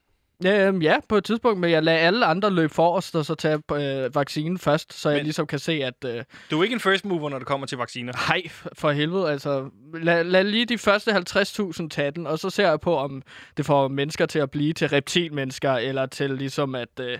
øh, 0.46 0.84
ja, 0.84 0.96
på 1.08 1.16
et 1.16 1.24
tidspunkt, 1.24 1.60
men 1.60 1.70
jeg 1.70 1.82
lader 1.82 1.98
alle 1.98 2.26
andre 2.26 2.50
løbe 2.50 2.74
forrest 2.74 3.16
og 3.16 3.24
så 3.26 3.34
tage 3.34 3.62
øh, 3.72 4.14
vaccinen 4.14 4.58
først, 4.58 4.92
så 5.00 5.08
jeg 5.10 5.16
Men- 5.18 5.24
ligesom 5.24 5.46
kan 5.46 5.58
se, 5.58 5.72
at... 5.72 5.94
Øh, 6.06 6.24
Du 6.50 6.58
er 6.58 6.62
ikke 6.64 6.74
en 6.74 6.80
first 6.80 7.04
mover, 7.04 7.30
når 7.30 7.38
det 7.38 7.46
kommer 7.46 7.66
til 7.66 7.78
vacciner. 7.78 8.12
hej, 8.26 8.42
for 8.72 8.90
helvede, 8.90 9.30
altså... 9.30 9.68
Lad, 10.02 10.24
lad 10.24 10.44
lige 10.44 10.64
de 10.64 10.78
første 10.78 11.10
50.000 11.10 11.88
tage 11.88 12.10
den, 12.10 12.26
og 12.26 12.38
så 12.38 12.50
ser 12.50 12.68
jeg 12.68 12.80
på, 12.80 12.96
om 12.96 13.22
det 13.56 13.66
får 13.66 13.88
mennesker 13.88 14.26
til 14.26 14.38
at 14.38 14.50
blive 14.50 14.72
til 14.72 14.88
reptilmennesker, 14.88 15.72
eller 15.72 16.06
til 16.06 16.30
ligesom 16.30 16.74
at... 16.74 16.88
Øh, 17.00 17.18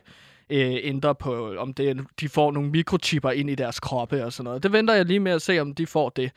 øh, 0.51 0.77
ændre 0.83 1.15
på, 1.15 1.55
om 1.59 1.75
det, 1.75 2.01
de 2.21 2.29
får 2.29 2.53
nogle 2.53 2.71
mikrochipper 2.71 3.31
ind 3.31 3.51
i 3.51 3.55
deres 3.55 3.81
kroppe 3.81 4.25
og 4.25 4.33
sådan 4.33 4.45
noget. 4.45 4.63
Det 4.63 4.73
venter 4.73 4.95
jeg 4.95 5.05
lige 5.05 5.21
med 5.21 5.33
at 5.33 5.43
se, 5.43 5.59
om 5.61 5.75
de 5.75 5.87
får 5.87 6.09
det. 6.09 6.31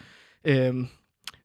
Øhm, 0.46 0.88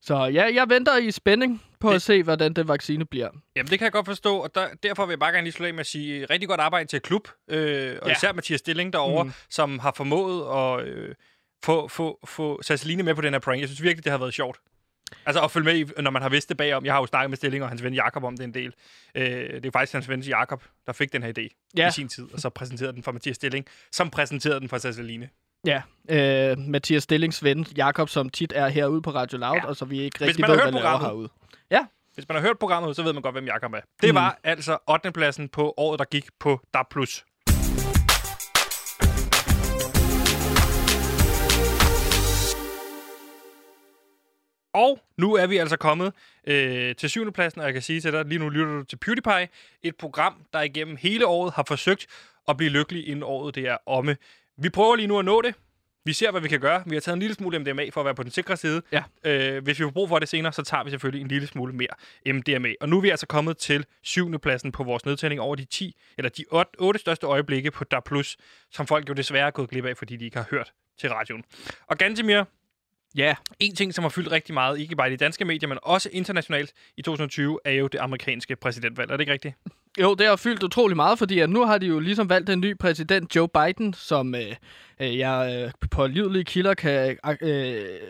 så 0.02 0.16
ja, 0.24 0.50
jeg 0.54 0.68
venter 0.68 0.96
i 0.96 1.10
spænding 1.10 1.62
på 1.80 1.88
Det- 1.88 1.94
at 1.94 2.02
se, 2.02 2.22
hvordan 2.22 2.52
det 2.52 2.68
vaccine 2.68 3.04
bliver. 3.04 3.28
Jamen, 3.56 3.70
det 3.70 3.78
kan 3.78 3.84
jeg 3.84 3.92
godt 3.92 4.06
forstå, 4.06 4.36
og 4.38 4.54
der, 4.54 4.68
derfor 4.82 5.06
vil 5.06 5.12
jeg 5.12 5.18
bare 5.18 5.32
gerne 5.32 5.44
lige 5.44 5.52
slutte 5.52 5.68
af 5.68 5.74
med 5.74 5.80
at 5.80 5.86
sige 5.86 6.20
øh, 6.20 6.26
rigtig 6.30 6.48
godt 6.48 6.60
arbejde 6.60 6.88
til 6.88 7.00
klub, 7.00 7.28
øh, 7.48 7.98
og 8.02 8.08
Ja. 8.08 8.12
især 8.14 8.32
Mathias 8.32 8.60
Stilling 8.60 8.92
derovre, 8.92 9.24
mm. 9.24 9.28
Mm. 9.28 9.32
som 9.50 9.78
har 9.78 9.92
formået 9.96 10.56
at 10.56 10.86
øh, 10.88 11.14
få, 11.64 11.88
få, 11.88 12.18
få 12.26 12.62
Sasseline 12.62 13.02
med 13.02 13.14
på 13.14 13.20
den 13.20 13.32
her 13.34 13.38
prank. 13.40 13.60
Jeg 13.60 13.68
synes 13.68 13.82
virkelig, 13.82 14.04
det 14.04 14.10
har 14.10 14.18
været 14.18 14.34
sjovt. 14.34 14.58
Altså 15.26 15.42
at 15.42 15.50
følge 15.50 15.64
med, 15.64 15.74
i, 15.76 16.02
når 16.02 16.10
man 16.10 16.22
har 16.22 16.28
vidst 16.28 16.48
det 16.48 16.56
bagom. 16.56 16.84
Jeg 16.84 16.92
har 16.94 17.00
jo 17.00 17.06
snakket 17.06 17.30
med 17.30 17.36
Stilling 17.36 17.62
og 17.64 17.68
hans 17.70 17.82
ven 17.82 17.94
Jakob 17.94 18.24
om 18.24 18.36
det 18.36 18.44
en 18.44 18.54
del. 18.54 18.72
Øh, 19.14 19.24
det 19.24 19.54
er 19.54 19.60
jo 19.64 19.70
faktisk 19.70 19.92
hans 19.92 20.08
ven 20.08 20.20
Jakob, 20.22 20.64
der 20.86 20.92
fik 20.92 21.12
den 21.12 21.22
her 21.22 21.32
idé 21.38 21.70
Ja. 21.76 21.88
i 21.88 21.92
sin 21.92 22.08
tid, 22.08 22.26
og 22.32 22.40
så 22.40 22.48
præsenterede 22.50 22.92
den 22.92 23.02
for 23.02 23.12
Mathias 23.12 23.36
Stilling, 23.36 23.66
som 23.92 24.10
præsenterede 24.10 24.60
den 24.60 24.68
for 24.68 24.78
Sasseline. 24.78 25.28
Ja, 25.66 25.82
øh, 26.08 26.58
Mathias 26.58 27.02
Stillings 27.02 27.44
ven, 27.44 27.66
Jakob, 27.76 28.08
som 28.08 28.28
tit 28.30 28.52
er 28.56 28.68
herude 28.68 29.02
på 29.02 29.10
Radio 29.10 29.38
Loud, 29.38 29.54
Ja. 29.56 29.60
ja. 29.62 29.66
og 29.68 29.76
så 29.76 29.84
vi 29.84 30.00
ikke 30.00 30.24
rigtig 30.24 30.48
ved, 30.48 30.54
hvad 30.62 30.72
laver 30.72 30.98
herude. 30.98 31.28
Hvis 32.14 32.28
man 32.28 32.36
har 32.36 32.42
hørt 32.42 32.58
programmet, 32.58 32.96
så 32.96 33.02
ved 33.02 33.12
man 33.12 33.22
godt, 33.22 33.34
hvem 33.34 33.44
Jakob 33.46 33.72
er. 33.72 33.80
Det 34.02 34.08
Mm. 34.10 34.14
var 34.14 34.38
altså 34.44 34.78
8. 34.88 35.12
pladsen 35.12 35.48
på 35.48 35.74
året, 35.76 35.98
der 35.98 36.04
gik 36.04 36.24
på 36.40 36.60
DAB+. 36.74 36.94
Og 44.74 44.98
nu 45.18 45.34
er 45.34 45.46
vi 45.46 45.56
altså 45.56 45.76
kommet 45.76 46.12
øh, 46.46 46.94
til 46.96 47.10
syvende 47.10 47.32
pladsen, 47.32 47.60
og 47.60 47.64
jeg 47.66 47.72
kan 47.72 47.82
sige 47.82 48.00
til 48.00 48.12
dig, 48.12 48.24
lige 48.24 48.38
nu 48.38 48.48
lytter 48.48 48.72
du 48.72 48.84
til 48.84 48.96
PewDiePie, 48.96 49.48
et 49.82 49.96
program, 49.96 50.34
der 50.52 50.60
igennem 50.62 50.96
hele 51.00 51.26
året 51.26 51.52
har 51.52 51.64
forsøgt 51.68 52.06
at 52.48 52.56
blive 52.56 52.70
lykkelig, 52.70 53.08
inden 53.08 53.22
året 53.22 53.54
det 53.54 53.68
er 53.68 53.76
omme. 53.86 54.16
Vi 54.58 54.70
prøver 54.70 54.96
lige 54.96 55.06
nu 55.06 55.18
at 55.18 55.24
nå 55.24 55.42
det. 55.42 55.54
Vi 56.04 56.12
ser, 56.12 56.30
hvad 56.30 56.40
vi 56.40 56.48
kan 56.48 56.60
gøre. 56.60 56.82
Vi 56.86 56.94
har 56.94 57.00
taget 57.00 57.16
en 57.16 57.20
lille 57.20 57.34
smule 57.34 57.58
MDMA 57.58 57.88
for 57.92 58.00
at 58.00 58.04
være 58.04 58.14
på 58.14 58.22
den 58.22 58.30
sikre 58.30 58.56
side. 58.56 58.82
Ja. 58.92 59.02
Øh, 59.24 59.64
hvis 59.64 59.78
vi 59.78 59.84
får 59.84 59.90
brug 59.90 60.08
for 60.08 60.18
det 60.18 60.28
senere, 60.28 60.52
så 60.52 60.62
tager 60.62 60.84
vi 60.84 60.90
selvfølgelig 60.90 61.20
en 61.20 61.28
lille 61.28 61.46
smule 61.46 61.72
mere 61.72 62.32
MDMA. 62.34 62.68
Og 62.80 62.88
nu 62.88 62.96
er 62.96 63.00
vi 63.00 63.10
altså 63.10 63.26
kommet 63.26 63.56
til 63.56 63.84
syvende 64.02 64.38
pladsen 64.38 64.72
på 64.72 64.84
vores 64.84 65.04
nedtælling 65.04 65.40
over 65.40 65.56
de 65.56 65.64
10, 65.64 65.96
eller 66.18 66.28
de 66.28 66.44
8, 66.50 66.70
8 66.78 67.00
største 67.00 67.26
øjeblikke 67.26 67.70
på 67.70 67.84
DAB+, 67.84 68.08
som 68.70 68.86
folk 68.86 69.08
jo 69.08 69.14
desværre 69.14 69.46
er 69.46 69.50
gået 69.50 69.70
glip 69.70 69.84
af, 69.84 69.96
fordi 69.96 70.16
de 70.16 70.24
ikke 70.24 70.36
har 70.36 70.46
hørt 70.50 70.72
til 71.00 71.10
radioen. 71.10 71.44
Og 71.86 71.98
Gantemir, 71.98 72.44
Ja, 73.16 73.34
en 73.60 73.74
ting, 73.74 73.94
som 73.94 74.04
har 74.04 74.08
fyldt 74.08 74.32
rigtig 74.32 74.54
meget, 74.54 74.78
ikke 74.80 74.96
bare 74.96 75.08
i 75.08 75.10
de 75.10 75.16
danske 75.16 75.44
medier, 75.44 75.68
men 75.68 75.78
også 75.82 76.08
internationalt 76.12 76.72
i 76.96 77.02
2020, 77.02 77.58
er 77.64 77.70
jo 77.70 77.86
det 77.86 77.98
amerikanske 77.98 78.56
præsidentvalg. 78.56 79.10
Er 79.10 79.16
det 79.16 79.22
ikke 79.22 79.32
rigtigt? 79.32 79.54
Jo, 80.02 80.14
det 80.14 80.26
har 80.26 80.36
fyldt 80.36 80.62
utrolig 80.62 80.96
meget, 80.96 81.18
fordi 81.18 81.38
at 81.38 81.50
nu 81.50 81.64
har 81.64 81.78
de 81.78 81.86
jo 81.86 81.98
ligesom 81.98 82.28
valgt 82.28 82.50
en 82.50 82.60
ny 82.60 82.78
præsident, 82.78 83.36
Joe 83.36 83.48
Biden, 83.48 83.94
som 83.94 84.34
øh, 84.34 84.52
øh, 85.00 85.18
jeg 85.18 85.64
øh, 85.64 85.88
på 85.90 86.06
livlige 86.06 86.44
kilder 86.44 86.74
kan 86.74 87.18
øh, 87.42 88.00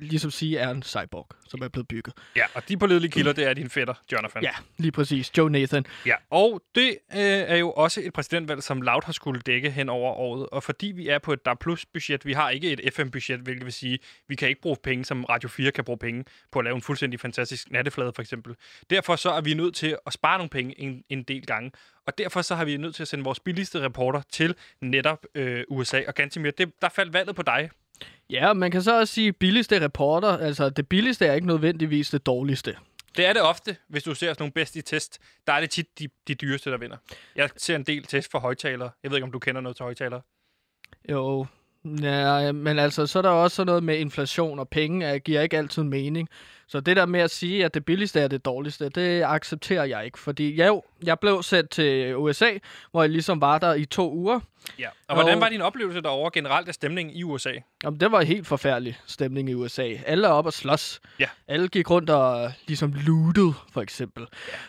ligesom 0.00 0.30
sige 0.30 0.58
er 0.58 0.70
en 0.70 0.82
cyborg, 0.82 1.28
som 1.48 1.62
er 1.62 1.68
blevet 1.68 1.88
bygget. 1.88 2.14
Ja, 2.36 2.44
og 2.54 2.68
de 2.68 2.76
pålidelige 2.76 3.10
kilder, 3.10 3.32
det 3.32 3.44
er 3.44 3.54
din 3.54 3.70
fætter, 3.70 3.94
Jonathan. 4.12 4.42
Ja, 4.42 4.50
lige 4.76 4.92
præcis. 4.92 5.38
Joe 5.38 5.50
Nathan. 5.50 5.86
Ja, 6.06 6.14
og 6.30 6.62
det 6.74 6.88
øh, 7.12 7.18
er 7.20 7.56
jo 7.56 7.70
også 7.70 8.00
et 8.04 8.12
præsidentvalg, 8.12 8.62
som 8.62 8.82
Loud 8.82 9.02
har 9.04 9.12
skulle 9.12 9.40
dække 9.40 9.70
hen 9.70 9.88
over 9.88 10.12
året. 10.12 10.46
Og 10.46 10.62
fordi 10.62 10.86
vi 10.86 11.08
er 11.08 11.18
på 11.18 11.32
et 11.32 11.44
DAB 11.44 11.58
Plus 11.60 11.86
budget, 11.86 12.26
vi 12.26 12.32
har 12.32 12.50
ikke 12.50 12.72
et 12.72 12.94
FM-budget, 12.94 13.40
hvilket 13.40 13.64
vil 13.64 13.72
sige, 13.72 13.98
vi 14.28 14.34
kan 14.34 14.48
ikke 14.48 14.60
bruge 14.60 14.76
penge, 14.82 15.04
som 15.04 15.24
Radio 15.24 15.48
4 15.48 15.70
kan 15.70 15.84
bruge 15.84 15.98
penge 15.98 16.24
på 16.52 16.58
at 16.58 16.64
lave 16.64 16.76
en 16.76 16.82
fuldstændig 16.82 17.20
fantastisk 17.20 17.70
natteflade, 17.70 18.12
for 18.14 18.22
eksempel. 18.22 18.54
Derfor 18.90 19.16
så 19.16 19.30
er 19.30 19.40
vi 19.40 19.54
nødt 19.54 19.74
til 19.74 19.96
at 20.06 20.12
spare 20.12 20.38
nogle 20.38 20.50
penge 20.50 20.80
en, 20.80 21.04
en 21.08 21.22
del 21.22 21.46
gange. 21.46 21.70
Og 22.06 22.18
derfor 22.18 22.42
så 22.42 22.54
har 22.54 22.64
vi 22.64 22.76
nødt 22.76 22.94
til 22.94 23.02
at 23.02 23.08
sende 23.08 23.24
vores 23.24 23.40
billigste 23.40 23.80
reporter 23.80 24.22
til 24.32 24.54
netop 24.80 25.26
øh, 25.34 25.64
USA. 25.68 26.00
Og 26.06 26.14
Gantimir, 26.14 26.50
det, 26.50 26.72
der 26.82 26.88
faldt 26.88 27.12
valget 27.12 27.36
på 27.36 27.42
dig. 27.42 27.70
Ja, 28.30 28.52
man 28.52 28.70
kan 28.70 28.82
så 28.82 28.98
også 29.00 29.14
sige 29.14 29.32
billigste 29.32 29.80
reporter. 29.80 30.28
Altså, 30.28 30.70
det 30.70 30.88
billigste 30.88 31.26
er 31.26 31.32
ikke 31.32 31.46
nødvendigvis 31.46 32.10
det 32.10 32.26
dårligste. 32.26 32.76
Det 33.16 33.26
er 33.26 33.32
det 33.32 33.42
ofte, 33.42 33.76
hvis 33.88 34.02
du 34.02 34.14
ser 34.14 34.26
sådan 34.26 34.36
nogle 34.42 34.52
bedste 34.52 34.78
i 34.78 34.82
test. 34.82 35.18
Der 35.46 35.52
er 35.52 35.60
det 35.60 35.70
tit 35.70 35.98
de, 35.98 36.08
de 36.28 36.34
dyreste, 36.34 36.70
der 36.70 36.76
vinder. 36.76 36.96
Jeg 37.36 37.50
ser 37.56 37.76
en 37.76 37.82
del 37.82 38.04
test 38.04 38.30
for 38.30 38.38
højtalere. 38.38 38.90
Jeg 39.02 39.10
ved 39.10 39.18
ikke, 39.18 39.24
om 39.24 39.32
du 39.32 39.38
kender 39.38 39.60
noget 39.60 39.76
til 39.76 39.82
højtalere. 39.82 40.20
Jo, 41.10 41.46
ja, 42.02 42.52
men 42.52 42.78
altså, 42.78 43.06
så 43.06 43.18
er 43.18 43.22
der 43.22 43.30
også 43.30 43.54
sådan 43.56 43.66
noget 43.66 43.82
med 43.82 43.98
inflation 43.98 44.58
og 44.58 44.68
penge, 44.68 45.06
at 45.06 45.24
giver 45.24 45.40
ikke 45.40 45.58
altid 45.58 45.82
mening. 45.82 46.28
Så 46.66 46.80
det 46.80 46.96
der 46.96 47.06
med 47.06 47.20
at 47.20 47.30
sige, 47.30 47.64
at 47.64 47.74
det 47.74 47.84
billigste 47.84 48.20
er 48.20 48.28
det 48.28 48.44
dårligste, 48.44 48.88
det 48.88 49.22
accepterer 49.22 49.84
jeg 49.84 50.04
ikke. 50.04 50.18
Fordi 50.18 50.62
jo, 50.64 50.82
jeg 51.04 51.18
blev 51.18 51.42
sendt 51.42 51.70
til 51.70 52.16
USA, 52.16 52.50
hvor 52.90 53.02
jeg 53.02 53.10
ligesom 53.10 53.40
var 53.40 53.58
der 53.58 53.74
i 53.74 53.84
to 53.84 54.12
uger. 54.12 54.40
Ja. 54.78 54.88
Og 55.08 55.14
hvordan 55.14 55.34
Og- 55.34 55.40
var 55.40 55.48
din 55.48 55.60
oplevelse 55.60 56.00
derovre 56.00 56.30
generelt 56.34 56.68
af 56.68 56.74
stemningen 56.74 57.14
i 57.16 57.22
USA? 57.22 57.52
Jamen, 57.84 58.00
det 58.00 58.12
var 58.12 58.20
en 58.20 58.26
helt 58.26 58.46
forfærdelig 58.46 58.98
stemning 59.06 59.50
i 59.50 59.54
USA. 59.54 59.88
Alle 60.06 60.26
er 60.26 60.30
oppe 60.30 60.48
at 60.48 60.54
slås. 60.54 61.00
Ja. 61.20 61.26
Alle 61.48 61.68
gik 61.68 61.90
rundt 61.90 62.10
og 62.10 62.52
ligesom 62.66 62.94
lootede, 63.06 63.52
for 63.72 63.80
eksempel. 63.80 64.26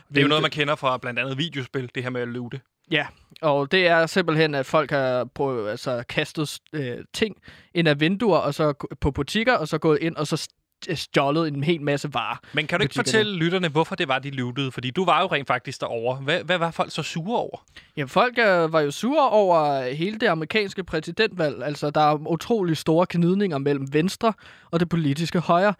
Det 0.10 0.17
er 0.17 0.22
jo 0.22 0.27
noget, 0.27 0.41
man 0.41 0.51
kender 0.51 0.75
fra 0.75 0.98
blandt 0.98 1.19
andet 1.19 1.38
videospil, 1.38 1.89
det 1.95 2.03
her 2.03 2.10
med 2.10 2.22
at 2.22 2.27
loote. 2.27 2.60
Ja, 2.92 3.06
og 3.42 3.72
det 3.72 3.88
er 3.88 4.06
simpelthen, 4.06 4.56
at 4.56 4.65
folk 4.65 4.92
har 4.92 5.24
på, 5.36 5.65
altså, 5.68 6.04
kastet 6.10 6.60
øh, 6.74 6.98
ting 7.13 7.36
ind 7.74 7.88
af 7.88 8.00
vinduer 8.00 8.38
og 8.38 8.54
så 8.54 8.74
på 9.01 9.12
butikker, 9.12 9.54
og 9.54 9.68
så 9.68 9.77
gået 9.77 9.98
ind 10.01 10.15
og 10.15 10.27
så 10.27 10.36
st- 10.36 10.96
stjålet 10.96 11.48
en 11.48 11.63
hel 11.63 11.82
masse 11.82 12.13
varer. 12.13 12.38
Men 12.54 12.68
kan 12.68 12.80
du 12.80 12.84
ikke 12.84 12.96
fortælle 12.96 13.36
lytterne, 13.36 13.70
hvorfor 13.70 13.96
det 13.96 14.08
var, 14.08 14.20
de 14.20 14.32
lootede? 14.32 14.72
Fordi 14.72 14.92
du 14.92 15.06
var 15.06 15.22
jo 15.22 15.27
rent 15.27 15.48
faktisk 15.48 15.82
derovre. 15.82 16.18
Hvad, 16.18 16.44
hvad 16.44 16.58
var 16.58 16.72
folk 16.72 16.92
så 16.92 17.04
sure 17.04 17.39
over? 17.39 17.65
Jamen, 17.98 18.10
folk 18.10 18.38
øh, 18.38 18.74
var 18.74 18.80
jo 18.80 18.92
sure 18.92 19.30
over 19.30 19.82
hele 19.92 20.20
det 20.20 20.27
amerikanske 20.27 20.84
præsidentvalg. 20.84 21.63
Altså, 21.63 21.89
der 21.89 22.01
er 22.01 22.27
utrolig 22.27 22.77
store 22.77 23.06
knidninger 23.06 23.58
mellem 23.58 23.94
venstre 23.94 24.34
og 24.72 24.80
det 24.80 24.89
politiske 24.89 25.39
højre. 25.39 25.74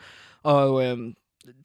Og 0.44 0.86
øh, 0.86 0.98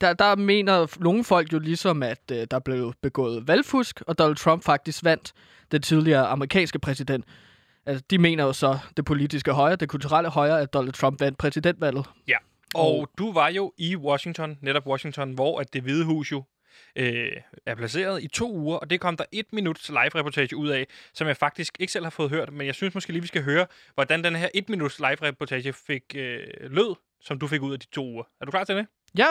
der, 0.01 0.13
der 0.13 0.35
mener 0.35 0.97
nogle 0.99 1.23
folk 1.23 1.53
jo 1.53 1.59
ligesom, 1.59 2.03
at 2.03 2.31
øh, 2.31 2.47
der 2.51 2.59
blev 2.59 2.93
begået 3.01 3.47
valgfusk, 3.47 4.01
og 4.07 4.19
Donald 4.19 4.35
Trump 4.35 4.63
faktisk 4.63 5.03
vandt 5.03 5.33
den 5.71 5.81
tidligere 5.81 6.27
amerikanske 6.27 6.79
præsident. 6.79 7.25
Altså, 7.85 8.03
de 8.09 8.17
mener 8.17 8.43
jo 8.43 8.53
så, 8.53 8.79
det 8.97 9.05
politiske 9.05 9.51
højre, 9.51 9.75
det 9.75 9.89
kulturelle 9.89 10.29
højre, 10.29 10.61
at 10.61 10.73
Donald 10.73 10.93
Trump 10.93 11.21
vandt 11.21 11.37
præsidentvalget. 11.37 12.05
Ja. 12.27 12.37
Og 12.75 13.09
du 13.17 13.33
var 13.33 13.49
jo 13.49 13.73
i 13.77 13.95
Washington, 13.95 14.57
netop 14.61 14.87
Washington, 14.87 15.31
hvor 15.31 15.59
at 15.59 15.73
det 15.73 15.83
hvide 15.83 16.05
hus 16.05 16.31
jo 16.31 16.43
øh, 16.95 17.31
er 17.65 17.75
placeret 17.75 18.23
i 18.23 18.27
to 18.27 18.51
uger, 18.51 18.77
og 18.77 18.89
det 18.89 18.99
kom 18.99 19.17
der 19.17 19.25
et 19.31 19.45
minuts 19.53 19.89
live-reportage 19.89 20.55
ud 20.57 20.69
af, 20.69 20.87
som 21.13 21.27
jeg 21.27 21.37
faktisk 21.37 21.77
ikke 21.79 21.93
selv 21.93 22.05
har 22.05 22.09
fået 22.09 22.29
hørt, 22.29 22.53
men 22.53 22.67
jeg 22.67 22.75
synes 22.75 22.93
måske 22.93 23.11
lige, 23.11 23.21
vi 23.21 23.27
skal 23.27 23.43
høre, 23.43 23.67
hvordan 23.95 24.23
den 24.23 24.35
her 24.35 24.49
et 24.53 24.69
minuts 24.69 24.99
live-reportage 24.99 25.73
fik 25.73 26.03
øh, 26.15 26.39
lød, 26.61 26.95
som 27.21 27.39
du 27.39 27.47
fik 27.47 27.61
ud 27.61 27.73
af 27.73 27.79
de 27.79 27.85
to 27.85 28.05
uger. 28.05 28.23
Er 28.41 28.45
du 28.45 28.51
klar 28.51 28.63
til 28.63 28.75
det? 28.75 28.87
Ja, 29.17 29.27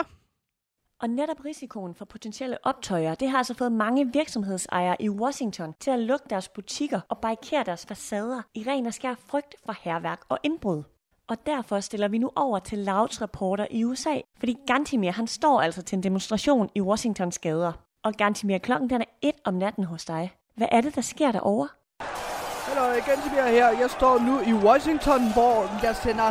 og 1.01 1.09
netop 1.09 1.45
risikoen 1.45 1.95
for 1.95 2.05
potentielle 2.05 2.57
optøjer, 2.63 3.15
det 3.15 3.29
har 3.29 3.37
altså 3.37 3.53
fået 3.53 3.71
mange 3.71 4.13
virksomhedsejere 4.13 5.01
i 5.01 5.09
Washington 5.09 5.73
til 5.79 5.91
at 5.91 5.99
lukke 5.99 6.25
deres 6.29 6.49
butikker 6.49 6.99
og 7.09 7.17
barrikere 7.17 7.63
deres 7.63 7.85
facader 7.85 8.41
i 8.55 8.63
ren 8.67 8.85
og 8.85 8.93
skær 8.93 9.15
frygt 9.27 9.55
for 9.65 9.75
herværk 9.81 10.21
og 10.29 10.37
indbrud. 10.43 10.83
Og 11.27 11.45
derfor 11.45 11.79
stiller 11.79 12.07
vi 12.07 12.17
nu 12.17 12.31
over 12.35 12.59
til 12.59 12.79
Louds 12.79 13.21
reporter 13.21 13.67
i 13.71 13.83
USA, 13.83 14.15
fordi 14.39 14.57
Gantimir 14.67 15.11
han 15.11 15.27
står 15.27 15.61
altså 15.61 15.81
til 15.81 15.95
en 15.95 16.03
demonstration 16.03 16.69
i 16.75 16.81
Washingtons 16.81 17.39
gader. 17.39 17.71
Og 18.03 18.13
Gantimir, 18.13 18.57
klokken 18.57 18.89
den 18.89 19.01
er 19.01 19.05
et 19.21 19.35
om 19.45 19.53
natten 19.53 19.83
hos 19.83 20.05
dig. 20.05 20.33
Hvad 20.55 20.67
er 20.71 20.81
det, 20.81 20.95
der 20.95 21.01
sker 21.01 21.31
derovre? 21.31 21.67
Hallo, 22.67 23.01
Gantimir 23.05 23.41
her. 23.41 23.79
Jeg 23.79 23.89
står 23.89 24.19
nu 24.19 24.39
i 24.39 24.53
Washington, 24.53 25.33
hvor 25.33 25.85
jeg 25.85 25.95
sender 25.95 26.29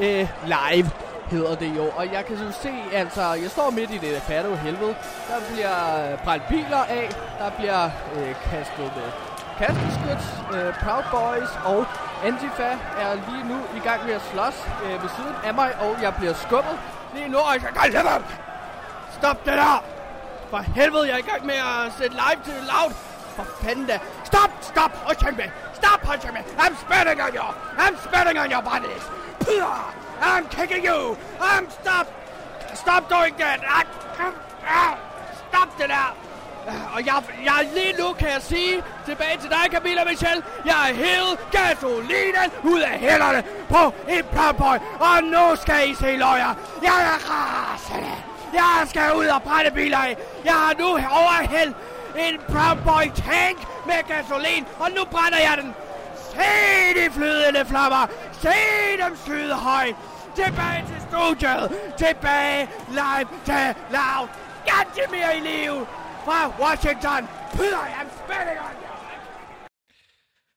øh, 0.00 0.28
live, 0.46 1.11
hedder 1.32 1.54
det 1.54 1.70
jo. 1.76 1.84
Og 1.98 2.04
jeg 2.12 2.22
kan 2.26 2.36
så 2.38 2.48
se, 2.64 2.72
altså, 2.92 3.24
jeg 3.44 3.50
står 3.50 3.70
midt 3.70 3.90
i 3.90 3.98
det 3.98 4.22
fattige 4.28 4.56
helvede. 4.56 4.94
Der 5.30 5.38
bliver 5.52 5.76
øh, 6.02 6.18
brændt 6.24 6.44
biler 6.48 6.82
af, 6.98 7.06
der 7.40 7.50
bliver 7.58 7.84
øh, 8.16 8.34
kastet 8.50 8.92
øh, 8.96 8.96
med 8.96 9.08
kasteskyt. 9.60 10.24
øh, 10.54 10.68
Proud 10.82 11.04
Boys 11.14 11.52
og 11.64 11.80
Antifa 12.28 12.70
er 13.04 13.12
lige 13.28 13.44
nu 13.52 13.58
i 13.78 13.80
gang 13.88 14.00
med 14.06 14.14
at 14.14 14.22
slås 14.32 14.56
øh, 14.84 15.02
ved 15.02 15.10
siden 15.16 15.34
af 15.44 15.54
mig, 15.54 15.70
og 15.84 16.02
jeg 16.02 16.12
bliver 16.18 16.34
skubbet 16.44 16.76
lige 17.14 17.28
nu, 17.28 17.38
og 17.38 17.52
jeg 17.52 17.60
kan! 17.60 18.22
Stop 19.18 19.38
det 19.44 19.52
der! 19.62 19.84
For 20.50 20.58
helvede, 20.58 21.06
jeg 21.08 21.14
er 21.14 21.18
i 21.26 21.28
gang 21.32 21.46
med 21.46 21.54
at 21.54 21.92
sætte 21.98 22.14
live 22.22 22.40
til 22.44 22.54
loud. 22.72 22.92
For 23.36 23.46
fanden 23.62 23.86
da. 23.86 23.98
Stop, 24.24 24.50
stop, 24.60 24.92
punching 25.06 25.36
med. 25.36 25.48
Stop 25.74 26.00
punching 26.00 26.32
med. 26.32 26.42
I'm 26.64 26.74
spitting 26.84 27.18
on 27.26 27.32
you. 27.38 27.48
I'm 27.84 27.96
spitting 28.06 28.38
on 28.42 28.48
your 28.54 28.62
bodies. 28.70 29.04
Pah! 29.40 30.01
I'm 30.22 30.48
kicking 30.48 30.84
you. 30.84 31.16
I'm 31.40 31.68
stop. 31.70 32.06
Stop 32.74 33.08
doing 33.08 33.34
that. 33.38 33.60
I, 33.78 33.82
ah, 34.66 34.96
stop 35.48 35.78
det 35.78 35.88
der. 35.88 36.16
Og 36.94 37.06
jeg, 37.06 37.22
jeg 37.44 37.68
lige 37.74 37.94
nu 38.02 38.12
kan 38.12 38.28
jeg 38.28 38.42
sige 38.42 38.82
tilbage 39.06 39.36
til 39.40 39.50
dig, 39.50 39.64
Camilla 39.70 40.04
Michel. 40.04 40.42
Jeg 40.64 40.90
er 40.90 40.94
hævet 40.94 41.38
gasolinen 41.52 42.50
ud 42.62 42.80
af 42.80 42.98
hænderne 42.98 43.42
på 43.68 43.94
en 44.08 44.24
Proud 44.32 44.78
Og 45.00 45.24
nu 45.24 45.56
skal 45.56 45.90
I 45.90 45.94
se 45.94 46.16
løjer. 46.16 46.54
Jeg 46.82 46.98
er 47.12 47.18
rasende. 47.30 48.16
Jeg 48.52 48.86
skal 48.88 49.14
ud 49.16 49.26
og 49.26 49.42
brænde 49.42 49.70
biler 49.70 49.98
af. 49.98 50.16
Jeg 50.44 50.52
har 50.52 50.74
nu 50.78 50.88
overhældt 50.88 51.76
en 52.18 52.40
Proud 52.48 53.10
tank 53.14 53.58
med 53.86 54.00
gasolin, 54.08 54.66
og 54.78 54.90
nu 54.90 55.04
brænder 55.04 55.38
jeg 55.38 55.54
den. 55.62 55.74
Se 56.32 57.00
de 57.00 57.12
flydende 57.12 57.64
flammer. 57.64 58.06
Se 58.42 58.48
dem 59.04 59.16
skyde 59.24 59.54
højt. 59.54 59.94
Tilbage 60.36 60.82
til 60.90 61.00
studiet. 61.08 61.64
Tilbage 61.98 62.68
live 63.00 63.28
til 63.44 63.66
Loud. 63.96 64.28
Gantemir 64.70 65.30
i 65.38 65.40
live 65.50 65.86
fra 66.24 66.40
Washington. 66.62 67.22
Peter 67.52 67.82
I'm 68.00 68.10
spitting 68.20 68.58
on 68.68 68.74
you. 68.82 68.92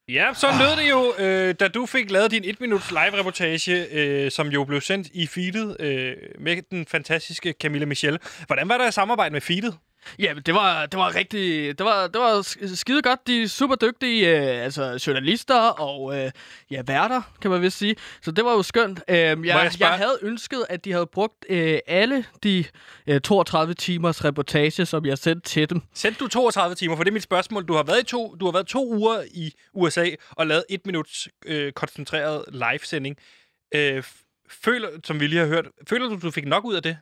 Ja, 0.10 0.34
så 0.34 0.48
lød 0.60 0.84
det 0.84 0.90
jo, 0.90 1.14
øh, 1.26 1.56
da 1.60 1.68
du 1.68 1.86
fik 1.86 2.12
lavet 2.12 2.32
din 2.32 2.44
1-minuts 2.44 2.92
live-reportage, 2.92 3.86
øh, 3.92 4.32
som 4.32 4.48
jo 4.48 4.64
blev 4.64 4.82
sendt 4.82 5.08
i 5.14 5.28
feedet 5.28 5.78
øh, 5.80 6.14
med 6.40 6.62
den 6.72 6.86
fantastiske 6.86 7.54
Camilla 7.62 7.86
Michelle. 7.86 8.20
Hvordan 8.48 8.70
var 8.70 8.78
der 8.78 8.90
samarbejde 8.92 9.34
med 9.34 9.42
feedet? 9.42 9.78
Ja, 10.20 10.34
det 10.46 10.54
var, 10.54 10.86
det 10.86 11.00
var 11.00 11.16
rigtig... 11.16 11.78
Det 11.78 11.86
var, 11.86 12.08
det 12.08 12.22
var 12.22 12.42
sk- 12.42 12.76
skide 12.76 13.02
godt. 13.02 13.28
De 13.28 13.44
er 13.44 13.48
super 13.48 13.76
dygtige 13.76 14.30
øh, 14.30 14.64
altså, 14.64 15.04
journalister 15.08 15.60
og 15.60 16.18
øh, 16.18 16.32
ja, 16.72 16.82
værter, 16.88 17.22
kan 17.42 17.52
man 17.52 17.62
vist 17.62 17.78
sige. 17.78 17.96
Så 18.22 18.32
det 18.32 18.46
var 18.46 18.52
jo 18.52 18.62
skønt. 18.64 19.00
Øh, 19.08 19.16
jeg, 19.16 19.38
jeg 19.46 19.72
jeg, 19.80 19.90
havde 19.90 20.18
ønsket, 20.22 20.66
at 20.70 20.86
de 20.86 20.92
havde 20.92 21.06
brugt 21.08 21.46
øh, 21.50 21.80
alle 21.88 22.26
de 22.44 22.66
øh, 23.08 23.22
32 23.22 23.74
timers 23.74 24.26
reportage, 24.26 24.86
som 24.86 25.06
jeg 25.06 25.18
sendte 25.18 25.50
til 25.50 25.70
dem. 25.70 25.82
Sendte 25.94 26.20
du 26.20 26.28
32 26.28 26.76
timer? 26.76 26.96
For 26.96 27.04
det 27.04 27.12
er 27.12 27.14
mit 27.14 27.24
spørgsmål. 27.24 27.68
Du 27.68 27.74
har 27.74 27.84
været, 27.84 28.02
i 28.02 28.06
to, 28.06 28.36
du 28.40 28.46
har 28.46 28.52
været 28.52 28.68
to 28.68 28.94
uger 28.94 29.24
i 29.34 29.52
USA 29.74 30.06
og 30.32 30.48
lavet 30.48 30.64
et 30.70 30.86
minuts 30.86 31.28
øh, 31.46 31.72
koncentreret 31.72 32.46
live-sending. 32.52 33.18
Øh, 33.76 34.04
føler, 34.50 34.90
som 35.04 35.20
vi 35.20 35.28
lige 35.28 35.40
har 35.40 35.48
hørt, 35.48 35.66
føler 35.90 36.10
du, 36.10 36.20
du 36.22 36.32
fik 36.32 36.46
nok 36.48 36.66
ud 36.66 36.76
af 36.76 36.84
det? 36.84 36.98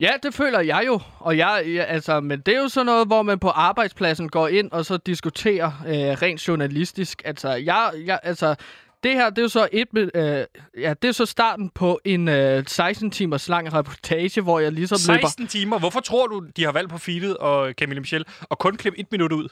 Ja, 0.00 0.10
det 0.22 0.34
føler 0.34 0.60
jeg 0.60 0.82
jo. 0.86 1.00
Og 1.18 1.38
jeg, 1.38 1.62
ja, 1.66 1.82
altså, 1.82 2.20
men 2.20 2.40
det 2.40 2.54
er 2.54 2.58
jo 2.58 2.68
sådan 2.68 2.86
noget, 2.86 3.06
hvor 3.06 3.22
man 3.22 3.38
på 3.38 3.48
arbejdspladsen 3.48 4.28
går 4.28 4.48
ind 4.48 4.72
og 4.72 4.86
så 4.86 4.96
diskuterer 4.96 5.66
øh, 5.86 5.94
rent 5.94 6.48
journalistisk. 6.48 7.22
Altså, 7.24 7.48
jeg, 7.50 7.92
jeg, 8.06 8.20
altså, 8.22 8.54
det 9.02 9.12
her, 9.14 9.30
det 9.30 9.38
er 9.38 9.42
jo 9.42 9.48
så 9.48 9.68
et, 9.72 9.88
øh, 9.94 10.44
ja, 10.82 10.94
det 11.02 11.08
er 11.08 11.12
så 11.12 11.26
starten 11.26 11.70
på 11.70 12.00
en 12.04 12.28
øh, 12.28 12.64
16 12.66 13.10
timers 13.10 13.48
lang 13.48 13.72
reportage, 13.72 14.40
hvor 14.40 14.58
jeg 14.60 14.72
ligesom 14.72 14.98
løber... 15.08 15.26
16 15.26 15.46
timer. 15.46 15.78
Hvorfor 15.78 16.00
tror 16.00 16.26
du, 16.26 16.46
de 16.56 16.64
har 16.64 16.72
valgt 16.72 16.90
på 16.90 16.98
feedet 16.98 17.36
og 17.36 17.72
Camille 17.72 18.00
Michel 18.00 18.24
og 18.42 18.58
kun 18.58 18.76
klippe 18.76 19.00
et 19.00 19.06
minut 19.12 19.32
ud? 19.32 19.48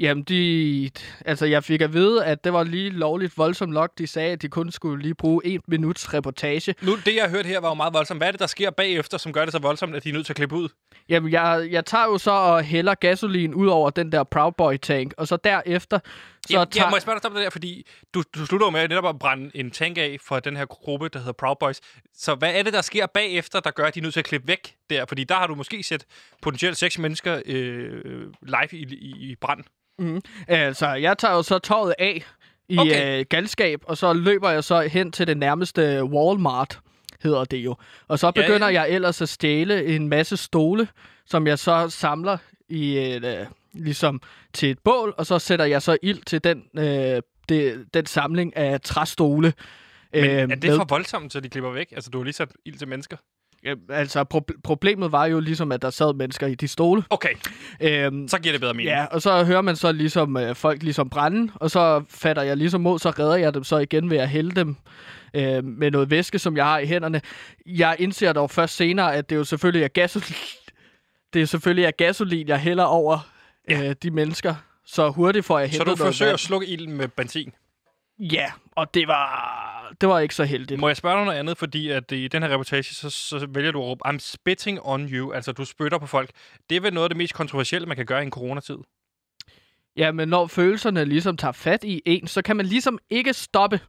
Jamen, 0.00 0.22
de, 0.24 0.90
altså, 1.24 1.46
jeg 1.46 1.64
fik 1.64 1.80
at 1.80 1.92
vide, 1.92 2.24
at 2.24 2.44
det 2.44 2.52
var 2.52 2.64
lige 2.64 2.90
lovligt 2.90 3.38
voldsomt 3.38 3.72
nok. 3.72 3.98
De 3.98 4.06
sagde, 4.06 4.32
at 4.32 4.42
de 4.42 4.48
kun 4.48 4.70
skulle 4.70 5.02
lige 5.02 5.14
bruge 5.14 5.46
en 5.46 5.60
minuts 5.68 6.14
reportage. 6.14 6.74
Nu, 6.82 6.96
det 6.96 7.14
jeg 7.14 7.22
har 7.24 7.30
hørt 7.30 7.46
her 7.46 7.60
var 7.60 7.68
jo 7.68 7.74
meget 7.74 7.94
voldsomt. 7.94 8.20
Hvad 8.20 8.28
er 8.28 8.32
det, 8.32 8.40
der 8.40 8.46
sker 8.46 8.70
bagefter, 8.70 9.18
som 9.18 9.32
gør 9.32 9.44
det 9.44 9.52
så 9.52 9.58
voldsomt, 9.58 9.96
at 9.96 10.04
de 10.04 10.08
er 10.08 10.12
nødt 10.12 10.26
til 10.26 10.32
at 10.32 10.36
klippe 10.36 10.56
ud? 10.56 10.68
Jamen, 11.08 11.32
jeg, 11.32 11.68
jeg 11.70 11.84
tager 11.84 12.04
jo 12.04 12.18
så 12.18 12.30
og 12.30 12.62
hælder 12.62 12.94
gasolin 12.94 13.54
ud 13.54 13.66
over 13.66 13.90
den 13.90 14.12
der 14.12 14.24
Proud 14.24 14.52
Boy-tank, 14.52 15.14
og 15.16 15.28
så 15.28 15.36
derefter... 15.36 15.98
Så 15.98 16.10
Så 16.48 16.58
ja, 16.58 16.64
tager... 16.64 16.84
ja, 16.84 16.90
må 16.90 16.96
jeg 16.96 17.02
spørge 17.02 17.20
dig 17.20 17.30
om 17.30 17.34
det 17.34 17.44
der, 17.44 17.50
fordi 17.50 17.86
du, 18.14 18.22
du 18.34 18.46
slutter 18.46 18.66
jo 18.66 18.70
med 18.70 18.88
netop 18.88 19.06
at 19.06 19.18
brænde 19.18 19.50
en 19.54 19.70
tank 19.70 19.98
af 19.98 20.16
for 20.22 20.40
den 20.40 20.56
her 20.56 20.64
gruppe, 20.64 21.08
der 21.08 21.18
hedder 21.18 21.32
Proud 21.32 21.56
Boys. 21.60 21.80
Så 22.14 22.34
hvad 22.34 22.54
er 22.54 22.62
det, 22.62 22.72
der 22.72 22.82
sker 22.82 23.06
bagefter, 23.06 23.60
der 23.60 23.70
gør, 23.70 23.84
at 23.84 23.94
de 23.94 24.00
er 24.00 24.02
nødt 24.02 24.12
til 24.12 24.20
at 24.20 24.26
klippe 24.26 24.48
væk 24.48 24.74
der? 24.90 25.04
Fordi 25.06 25.24
der 25.24 25.34
har 25.34 25.46
du 25.46 25.54
måske 25.54 25.82
set 25.82 26.04
potentielt 26.42 26.76
seks 26.76 26.98
mennesker 26.98 27.42
øh, 27.46 28.02
live 28.42 28.68
i, 28.72 28.82
i, 28.94 29.30
i 29.30 29.36
brand. 29.40 29.64
Altså, 30.48 30.86
jeg 30.88 31.18
tager 31.18 31.34
jo 31.34 31.42
så 31.42 31.58
tøjet 31.58 31.94
af 31.98 32.24
i 32.68 32.78
Okay. 32.78 33.18
øh, 33.20 33.24
galskab, 33.30 33.80
og 33.84 33.96
så 33.96 34.12
løber 34.12 34.50
jeg 34.50 34.64
så 34.64 34.80
hen 34.80 35.12
til 35.12 35.26
det 35.26 35.36
nærmeste 35.36 36.04
Walmart, 36.04 36.80
hedder 37.22 37.44
det 37.44 37.56
jo. 37.58 37.76
Og 38.08 38.18
så 38.18 38.26
Ja, 38.26 38.30
begynder 38.30 38.68
ja. 38.68 38.82
jeg 38.82 38.90
ellers 38.90 39.22
at 39.22 39.28
stjæle 39.28 39.86
en 39.86 40.08
masse 40.08 40.36
stole, 40.36 40.88
som 41.26 41.46
jeg 41.46 41.58
så 41.58 41.88
samler 41.90 42.38
i 42.68 42.98
et, 42.98 43.24
øh, 43.24 43.46
ligesom 43.72 44.20
til 44.52 44.70
et 44.70 44.78
bål, 44.78 45.14
og 45.18 45.26
så 45.26 45.38
sætter 45.38 45.64
jeg 45.64 45.82
så 45.82 45.96
ild 46.02 46.22
til 46.26 46.44
den, 46.44 46.62
øh, 46.78 47.22
det, 47.48 47.84
den 47.94 48.06
samling 48.06 48.56
af 48.56 48.80
træstole. 48.80 49.52
Men 50.12 50.24
øh, 50.24 50.30
er 50.30 50.46
det 50.46 50.62
med- 50.64 50.76
for 50.76 50.84
voldsomt, 50.88 51.32
så 51.32 51.40
de 51.40 51.48
klipper 51.48 51.70
væk? 51.70 51.92
Altså, 51.92 52.10
du 52.10 52.18
har 52.18 52.24
lige 52.24 52.34
sat 52.34 52.48
ild 52.64 52.78
til 52.78 52.88
mennesker. 52.88 53.16
Ja, 53.64 53.74
altså, 53.88 54.24
pro- 54.34 54.60
problemet 54.64 55.12
var 55.12 55.26
jo 55.26 55.40
ligesom, 55.40 55.72
at 55.72 55.82
der 55.82 55.90
sad 55.90 56.14
mennesker 56.14 56.46
i 56.46 56.54
de 56.54 56.68
stole. 56.68 57.04
Okay, 57.10 57.28
Øhm, 57.80 58.28
så 58.28 58.38
giver 58.38 58.52
det 58.52 58.60
bedre 58.60 58.74
mening. 58.74 58.88
Ja, 58.88 59.04
og 59.04 59.22
så 59.22 59.44
hører 59.44 59.60
man 59.60 59.76
så 59.76 59.92
ligesom 59.92 60.36
øh, 60.36 60.54
folk 60.54 60.82
ligesom 60.82 61.10
brænde, 61.10 61.52
og 61.54 61.70
så 61.70 62.04
fatter 62.10 62.42
jeg 62.42 62.56
ligesom 62.56 62.80
mod, 62.80 62.98
så 62.98 63.10
redder 63.10 63.36
jeg 63.36 63.54
dem 63.54 63.64
så 63.64 63.78
igen 63.78 64.10
ved 64.10 64.18
at 64.18 64.28
hælde 64.28 64.50
dem 64.54 64.76
øh, 65.34 65.64
med 65.64 65.90
noget 65.90 66.10
væske, 66.10 66.38
som 66.38 66.56
jeg 66.56 66.64
har 66.64 66.78
i 66.78 66.86
hænderne. 66.86 67.20
Jeg 67.66 67.96
indser 67.98 68.32
dog 68.32 68.50
først 68.50 68.76
senere, 68.76 69.14
at 69.14 69.30
det 69.30 69.36
jo 69.36 69.44
selvfølgelig 69.44 69.84
er 69.84 69.88
gasolin, 69.88 70.36
det 71.32 71.42
er 71.42 71.46
selvfølgelig 71.46 71.84
er 71.84 71.90
gasolin, 71.90 72.48
jeg 72.48 72.58
hælder 72.60 72.84
over 72.84 73.18
øh, 73.70 73.94
de 74.02 74.10
mennesker. 74.10 74.54
Så 74.86 75.10
hurtigt 75.10 75.46
får 75.46 75.58
jeg 75.58 75.68
Så 75.68 75.72
hentet 75.72 75.86
du 75.86 75.90
noget 75.90 75.98
forsøger 76.14 76.34
at 76.34 76.40
slukke 76.40 76.66
ilden 76.66 76.96
med 76.96 77.08
benzin. 77.08 77.52
Ja, 78.18 78.46
og 78.76 78.94
det 78.94 79.08
var, 79.08 79.73
det 80.00 80.08
var 80.08 80.18
ikke 80.18 80.34
så 80.34 80.44
heldigt. 80.44 80.80
Må 80.80 80.88
jeg 80.88 80.96
spørge 80.96 81.16
dig 81.16 81.24
noget 81.24 81.38
andet, 81.38 81.58
fordi 81.58 81.90
at 81.90 82.12
i 82.12 82.28
den 82.28 82.42
her 82.42 82.50
reportage, 82.50 82.82
så, 82.82 83.10
så 83.10 83.46
vælger 83.48 83.70
du 83.70 83.78
at 83.78 83.84
råbe, 83.84 84.08
I'm 84.08 84.18
spitting 84.18 84.80
on 84.82 85.08
you, 85.08 85.32
altså 85.32 85.52
du 85.52 85.64
spytter 85.64 85.98
på 85.98 86.06
folk. 86.06 86.30
Det 86.70 86.76
er 86.76 86.80
vel 86.80 86.94
noget 86.94 87.04
af 87.04 87.10
det 87.10 87.16
mest 87.16 87.34
kontroversielle, 87.34 87.86
man 87.86 87.96
kan 87.96 88.06
gøre 88.06 88.20
i 88.20 88.24
en 88.24 88.30
coronatid. 88.30 88.78
Ja, 89.96 90.12
men 90.12 90.28
når 90.28 90.46
følelserne 90.46 91.04
ligesom 91.04 91.36
tager 91.36 91.52
fat 91.52 91.84
i 91.84 92.02
en, 92.06 92.26
så 92.26 92.42
kan 92.42 92.56
man 92.56 92.66
ligesom 92.66 92.98
ikke 93.10 93.32
stoppe. 93.32 93.80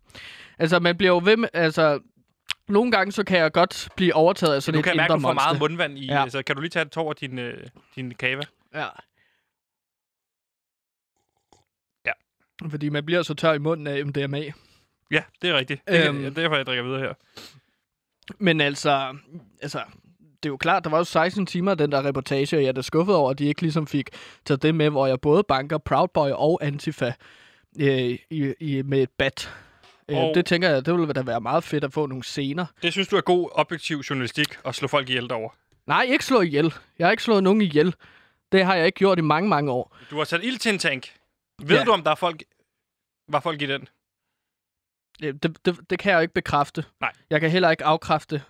Altså, 0.60 0.80
man 0.80 0.98
bliver 0.98 1.12
jo 1.14 1.22
ved 1.24 1.38
med, 1.38 1.50
altså... 1.54 2.00
Nogle 2.68 2.92
gange, 2.92 3.12
så 3.12 3.24
kan 3.24 3.40
jeg 3.40 3.52
godt 3.52 3.90
blive 3.96 4.14
overtaget 4.14 4.56
af 4.56 4.64
sådan 4.64 4.74
du 4.74 4.80
et 4.80 4.86
kan 4.86 4.98
mærke, 4.98 5.14
indre 5.14 5.16
du 5.16 5.22
får 5.22 5.34
meget 5.34 5.60
mundvand 5.60 5.98
i. 5.98 6.06
Ja. 6.06 6.22
Altså, 6.22 6.44
kan 6.44 6.56
du 6.56 6.62
lige 6.62 6.70
tage 6.70 6.86
det 6.86 6.98
over 6.98 7.14
din, 7.14 7.40
øh, 7.40 7.68
din 7.96 8.14
kava? 8.14 8.42
Ja. 8.74 8.88
Ja. 12.06 12.12
Fordi 12.70 12.90
man 12.90 13.06
bliver 13.06 13.24
så 13.24 13.34
tør 13.34 13.54
i 13.54 13.58
munden 13.58 13.88
af 13.88 14.06
MDMA. 14.06 14.52
Ja, 15.12 15.24
det 15.42 15.50
er 15.50 15.58
rigtigt. 15.58 15.82
Det 15.88 16.08
Øhm. 16.08 16.26
er 16.26 16.30
derfor, 16.30 16.56
jeg 16.56 16.66
drikker 16.66 16.84
videre 16.84 17.00
her. 17.00 17.14
Men 18.40 18.62
altså, 18.62 19.18
altså, 19.62 19.82
det 20.44 20.50
er 20.50 20.54
jo 20.54 20.58
klart, 20.58 20.84
der 20.84 20.90
var 20.90 20.98
jo 20.98 21.04
16 21.04 21.46
timer 21.46 21.76
den 21.76 21.92
der 21.92 22.06
reportage, 22.06 22.58
og 22.58 22.62
jeg 22.64 22.68
er 22.68 22.72
da 22.74 22.82
skuffet 22.82 23.16
over, 23.16 23.32
at 23.32 23.40
de 23.40 23.46
ikke 23.46 23.62
ligesom 23.62 23.88
fik 23.88 24.10
taget 24.46 24.62
det 24.62 24.76
med, 24.76 24.90
hvor 24.90 25.08
jeg 25.08 25.22
både 25.22 25.44
banker 25.44 25.78
Proud 25.78 26.08
Boy 26.08 26.30
og 26.34 26.60
Antifa 26.64 27.14
øh, 27.80 28.20
i, 28.30 28.54
i, 28.60 28.82
med 28.82 29.02
et 29.04 29.10
bat. 29.18 29.54
Øh, 30.10 30.18
Og- 30.18 30.36
det 30.36 30.46
tænker 30.46 30.70
jeg, 30.70 30.86
det 30.86 30.94
ville 30.94 31.14
da 31.14 31.22
være 31.22 31.42
meget 31.42 31.64
fedt 31.64 31.84
at 31.84 31.94
få 31.94 32.06
nogle 32.06 32.24
scener. 32.24 32.66
Det 32.84 32.92
synes 32.92 33.08
du 33.08 33.16
er 33.18 33.22
god 33.22 33.50
objektiv 33.52 33.98
journalistik 33.98 34.48
at 34.66 34.76
slå 34.76 34.88
folk 34.88 35.10
ihjel 35.10 35.30
derovre. 35.30 35.50
Nej, 35.88 36.02
ikke 36.10 36.26
slå 36.26 36.42
ihjel. 36.42 36.74
Jeg 37.00 37.08
har 37.08 37.12
ikke 37.12 37.24
slået 37.24 37.44
nogen 37.44 37.62
ihjel. 37.62 37.96
Det 38.52 38.66
har 38.66 38.76
jeg 38.76 38.86
ikke 38.86 38.98
gjort 38.98 39.18
i 39.18 39.22
mange, 39.22 39.50
mange 39.50 39.72
år. 39.72 39.98
Du 40.10 40.18
har 40.18 40.24
sat 40.24 40.44
ild 40.44 40.58
til 40.58 40.74
en 40.74 40.80
tank. 40.80 41.14
Ved 41.62 41.78
Ja. 41.78 41.84
du, 41.84 41.92
om 41.92 42.04
der 42.04 42.12
er 42.12 42.16
folk, 42.16 42.44
var 43.30 43.40
folk 43.40 43.62
i 43.62 43.66
den? 43.66 43.88
Øh, 45.24 45.34
Det, 45.44 45.66
det, 45.66 45.80
det 45.90 46.00
kan 46.00 46.12
jeg 46.12 46.18
jo 46.18 46.22
ikke 46.22 46.34
bekræfte. 46.34 46.84
Nej. 47.02 47.12
Jeg 47.30 47.42
kan 47.42 47.50
heller 47.50 47.72
ikke 47.72 47.86
afkræfte 47.86 48.42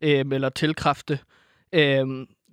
øh, 0.00 0.24
eller 0.32 0.48
tilkræfte. 0.48 1.18
Øh, 1.72 2.06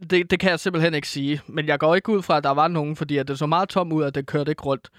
det, 0.09 0.31
det 0.31 0.39
kan 0.39 0.49
jeg 0.49 0.59
simpelthen 0.59 0.93
ikke 0.93 1.07
sige. 1.07 1.41
Men 1.47 1.67
jeg 1.67 1.79
går 1.79 1.95
ikke 1.95 2.09
ud 2.11 2.21
fra, 2.21 2.37
at 2.37 2.43
der 2.43 2.49
var 2.49 2.67
nogen, 2.67 2.95
fordi 2.95 3.17
at 3.17 3.27
det 3.27 3.39
så 3.39 3.45
meget 3.45 3.69
tom 3.69 3.91
ud, 3.91 4.03
at 4.03 4.15
det 4.15 4.25
kørte 4.25 4.51
ikke 4.51 4.63
rundt. 4.63 4.89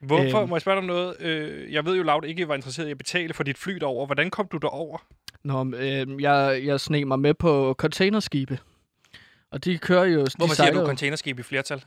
Hvorfor? 0.00 0.40
Øhm. 0.40 0.48
Må 0.48 0.56
jeg 0.56 0.60
spørge 0.60 0.74
dig 0.74 0.90
om 0.90 0.96
noget? 0.96 1.20
Øh, 1.20 1.72
jeg 1.72 1.84
ved 1.84 1.96
jo, 1.96 2.02
Laud 2.02 2.24
ikke 2.24 2.48
var 2.48 2.54
interesseret 2.54 2.88
i 2.88 2.90
at 2.90 2.98
betale 2.98 3.34
for 3.34 3.42
dit 3.42 3.58
fly 3.58 3.72
derover. 3.72 4.06
Hvordan 4.06 4.30
kom 4.30 4.48
du 4.52 4.56
derover? 4.56 4.98
Nå, 5.44 5.76
øh, 5.76 6.22
jeg, 6.22 6.60
jeg 6.64 6.80
sneg 6.80 7.06
mig 7.06 7.18
med 7.18 7.34
på 7.34 7.74
containerskibe. 7.78 8.58
Og 9.50 9.64
de 9.64 9.78
kører 9.78 10.04
jo... 10.04 10.24
de 10.24 10.30
Hvorfor 10.36 10.54
siger 10.54 10.54
sejler 10.54 10.74
du 10.74 10.80
jo, 10.80 10.86
containerskib 10.86 11.38
i 11.38 11.42
flertal? 11.42 11.84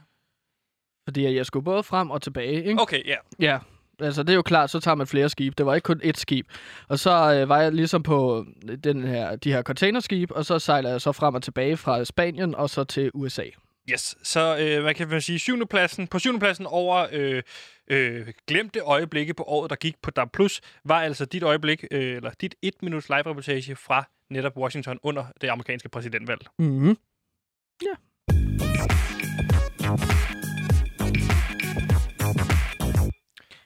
Fordi 1.03 1.35
jeg 1.35 1.45
skulle 1.45 1.63
både 1.63 1.83
frem 1.83 2.11
og 2.11 2.21
tilbage, 2.21 2.63
ikke? 2.63 2.81
Okay, 2.81 3.05
ja. 3.05 3.15
Ja, 3.39 3.59
altså 3.99 4.23
det 4.23 4.29
er 4.29 4.35
jo 4.35 4.41
klart, 4.41 4.69
så 4.69 4.79
tager 4.79 4.95
man 4.95 5.07
flere 5.07 5.29
skibe. 5.29 5.55
Det 5.57 5.65
var 5.65 5.75
ikke 5.75 5.85
kun 5.85 6.01
ét 6.03 6.15
skib. 6.15 6.47
Og 6.87 6.99
så 6.99 7.33
øh, 7.33 7.49
var 7.49 7.61
jeg 7.61 7.71
ligesom 7.71 8.03
på 8.03 8.45
den 8.83 9.03
her, 9.03 9.35
de 9.35 9.51
her 9.51 9.61
containerskib, 9.61 10.31
og 10.31 10.45
så 10.45 10.59
sejler 10.59 10.89
jeg 10.89 11.01
så 11.01 11.11
frem 11.11 11.35
og 11.35 11.43
tilbage 11.43 11.77
fra 11.77 12.05
Spanien 12.05 12.55
og 12.55 12.69
så 12.69 12.83
til 12.83 13.11
USA. 13.13 13.45
Yes, 13.91 14.15
så 14.23 14.57
øh, 14.59 14.81
hvad 14.81 14.93
kan 14.93 15.07
man 15.07 15.21
sige? 15.21 15.39
Syvende 15.39 15.65
pladsen, 15.65 16.07
på 16.07 16.19
syvende 16.19 16.39
pladsen 16.39 16.65
over 16.65 17.07
øh, 17.11 17.43
øh, 17.87 18.27
glemte 18.47 18.79
øjeblikke 18.79 19.33
på 19.33 19.43
året, 19.43 19.69
der 19.69 19.75
gik 19.75 19.95
på 20.01 20.11
DAB+, 20.11 20.37
var 20.85 21.01
altså 21.01 21.25
dit 21.25 21.43
øjeblik, 21.43 21.85
øh, 21.91 22.15
eller 22.15 22.31
dit 22.41 22.55
et 22.61 22.73
minuts 22.81 23.09
live-reportage 23.09 23.75
fra 23.75 24.03
netop 24.29 24.57
Washington 24.57 24.99
under 25.03 25.25
det 25.41 25.47
amerikanske 25.47 25.89
præsidentvalg. 25.89 26.41
Mm-hmm. 26.59 26.97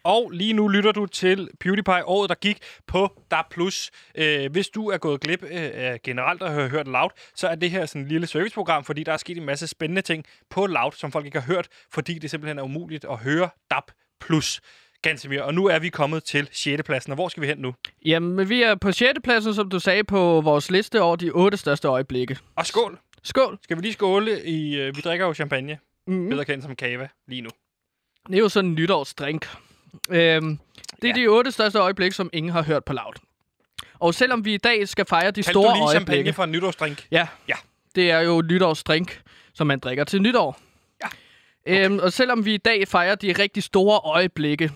Og 0.04 0.30
lige 0.32 0.54
nu 0.54 0.68
lytter 0.68 0.92
du 0.92 1.06
til 1.06 1.50
PewDiePie 1.60 2.06
året, 2.06 2.30
der 2.30 2.36
gik 2.36 2.58
på 2.88 3.22
DAB+. 3.32 3.54
Øh, 4.16 4.52
hvis 4.52 4.70
du 4.70 4.90
er 4.90 4.98
gået 4.98 5.22
glip 5.22 5.44
øh, 5.44 5.50
af 5.74 6.02
generelt 6.04 6.42
at 6.44 6.52
have 6.54 6.70
hørt 6.70 6.88
Loud, 6.88 7.10
så 7.36 7.48
er 7.48 7.56
det 7.56 7.72
her 7.72 7.86
sådan 7.86 8.02
et 8.02 8.08
lille 8.08 8.28
serviceprogram, 8.28 8.84
fordi 8.84 9.04
der 9.04 9.14
er 9.14 9.18
sket 9.18 9.38
en 9.38 9.46
masse 9.46 9.68
spændende 9.68 10.02
ting 10.02 10.26
på 10.50 10.66
Loud, 10.66 10.92
som 10.92 11.12
folk 11.12 11.26
ikke 11.26 11.40
har 11.40 11.54
hørt, 11.54 11.68
fordi 11.94 12.14
det 12.20 12.30
simpelthen 12.30 12.60
er 12.60 12.64
umuligt 12.64 13.06
at 13.12 13.18
høre 13.18 13.50
DAB+. 13.72 13.92
Gansimir, 15.02 15.42
og 15.42 15.54
nu 15.54 15.66
er 15.66 15.80
vi 15.80 15.90
kommet 15.90 16.24
til 16.24 16.50
6. 16.52 16.84
pladsen, 16.84 17.12
og 17.12 17.16
hvor 17.16 17.28
skal 17.30 17.42
vi 17.42 17.48
hen 17.48 17.58
nu? 17.58 17.74
Jamen, 18.06 18.50
vi 18.50 18.64
er 18.64 18.76
på 18.76 18.92
6. 18.92 19.10
pladsen, 19.24 19.54
som 19.54 19.70
du 19.70 19.80
sagde, 19.80 20.04
på 20.04 20.42
vores 20.42 20.72
liste 20.72 21.02
over 21.02 21.16
de 21.16 21.32
otte 21.32 21.58
største 21.58 21.88
øjeblikke. 21.88 22.38
Og 22.56 22.66
skål! 22.66 23.00
Skål! 23.24 23.58
Skal 23.64 23.78
vi 23.78 23.82
lige 23.82 23.94
skåle 23.94 24.46
i... 24.46 24.76
Øh, 24.80 24.96
vi 24.96 25.02
drikker 25.02 25.26
jo 25.26 25.34
champagne, 25.34 25.78
Mm-hmm. 26.08 26.30
bedre 26.30 26.46
kendt 26.46 26.64
som 26.64 26.76
kava, 26.76 27.08
lige 27.28 27.42
nu. 27.42 27.50
Det 28.28 28.36
er 28.36 28.40
jo 28.40 28.50
sådan 28.50 28.70
en 28.70 28.76
nytårsdrink. 28.76 29.48
Øhm, 30.10 30.60
det 31.02 31.10
er 31.10 31.14
Ja. 31.18 31.22
de 31.22 31.28
otte 31.28 31.52
største 31.52 31.80
øjeblikke, 31.80 32.16
som 32.16 32.30
ingen 32.34 32.52
har 32.52 32.64
hørt 32.64 32.86
på 32.86 32.94
loud. 32.94 33.14
Og 34.00 34.14
selvom 34.14 34.46
vi 34.46 34.54
i 34.54 34.58
dag 34.58 34.88
skal 34.88 35.06
fejre 35.06 35.28
de 35.32 35.34
Kaldte 35.34 35.52
store 35.52 35.70
du 35.70 35.76
lige 35.76 35.90
champagne 35.90 36.16
øjeblikke... 36.18 36.34
for 36.34 36.44
en 36.44 36.52
nytårsdrink? 36.52 37.08
Ja. 37.12 37.28
Ja. 37.48 37.56
Det 37.96 38.12
er 38.12 38.20
jo 38.20 38.42
nytårsdrink, 38.42 39.22
som 39.54 39.68
man 39.68 39.80
drikker 39.80 40.04
til 40.04 40.22
nytår. 40.22 40.60
Ja. 41.04 41.08
Okay. 41.72 41.86
Øhm, 41.86 42.00
og 42.00 42.14
selvom 42.14 42.46
vi 42.46 42.54
i 42.54 42.58
dag 42.58 42.88
fejrer 42.88 43.16
de 43.16 43.32
rigtig 43.40 43.64
store 43.64 44.00
øjeblikke, 44.04 44.72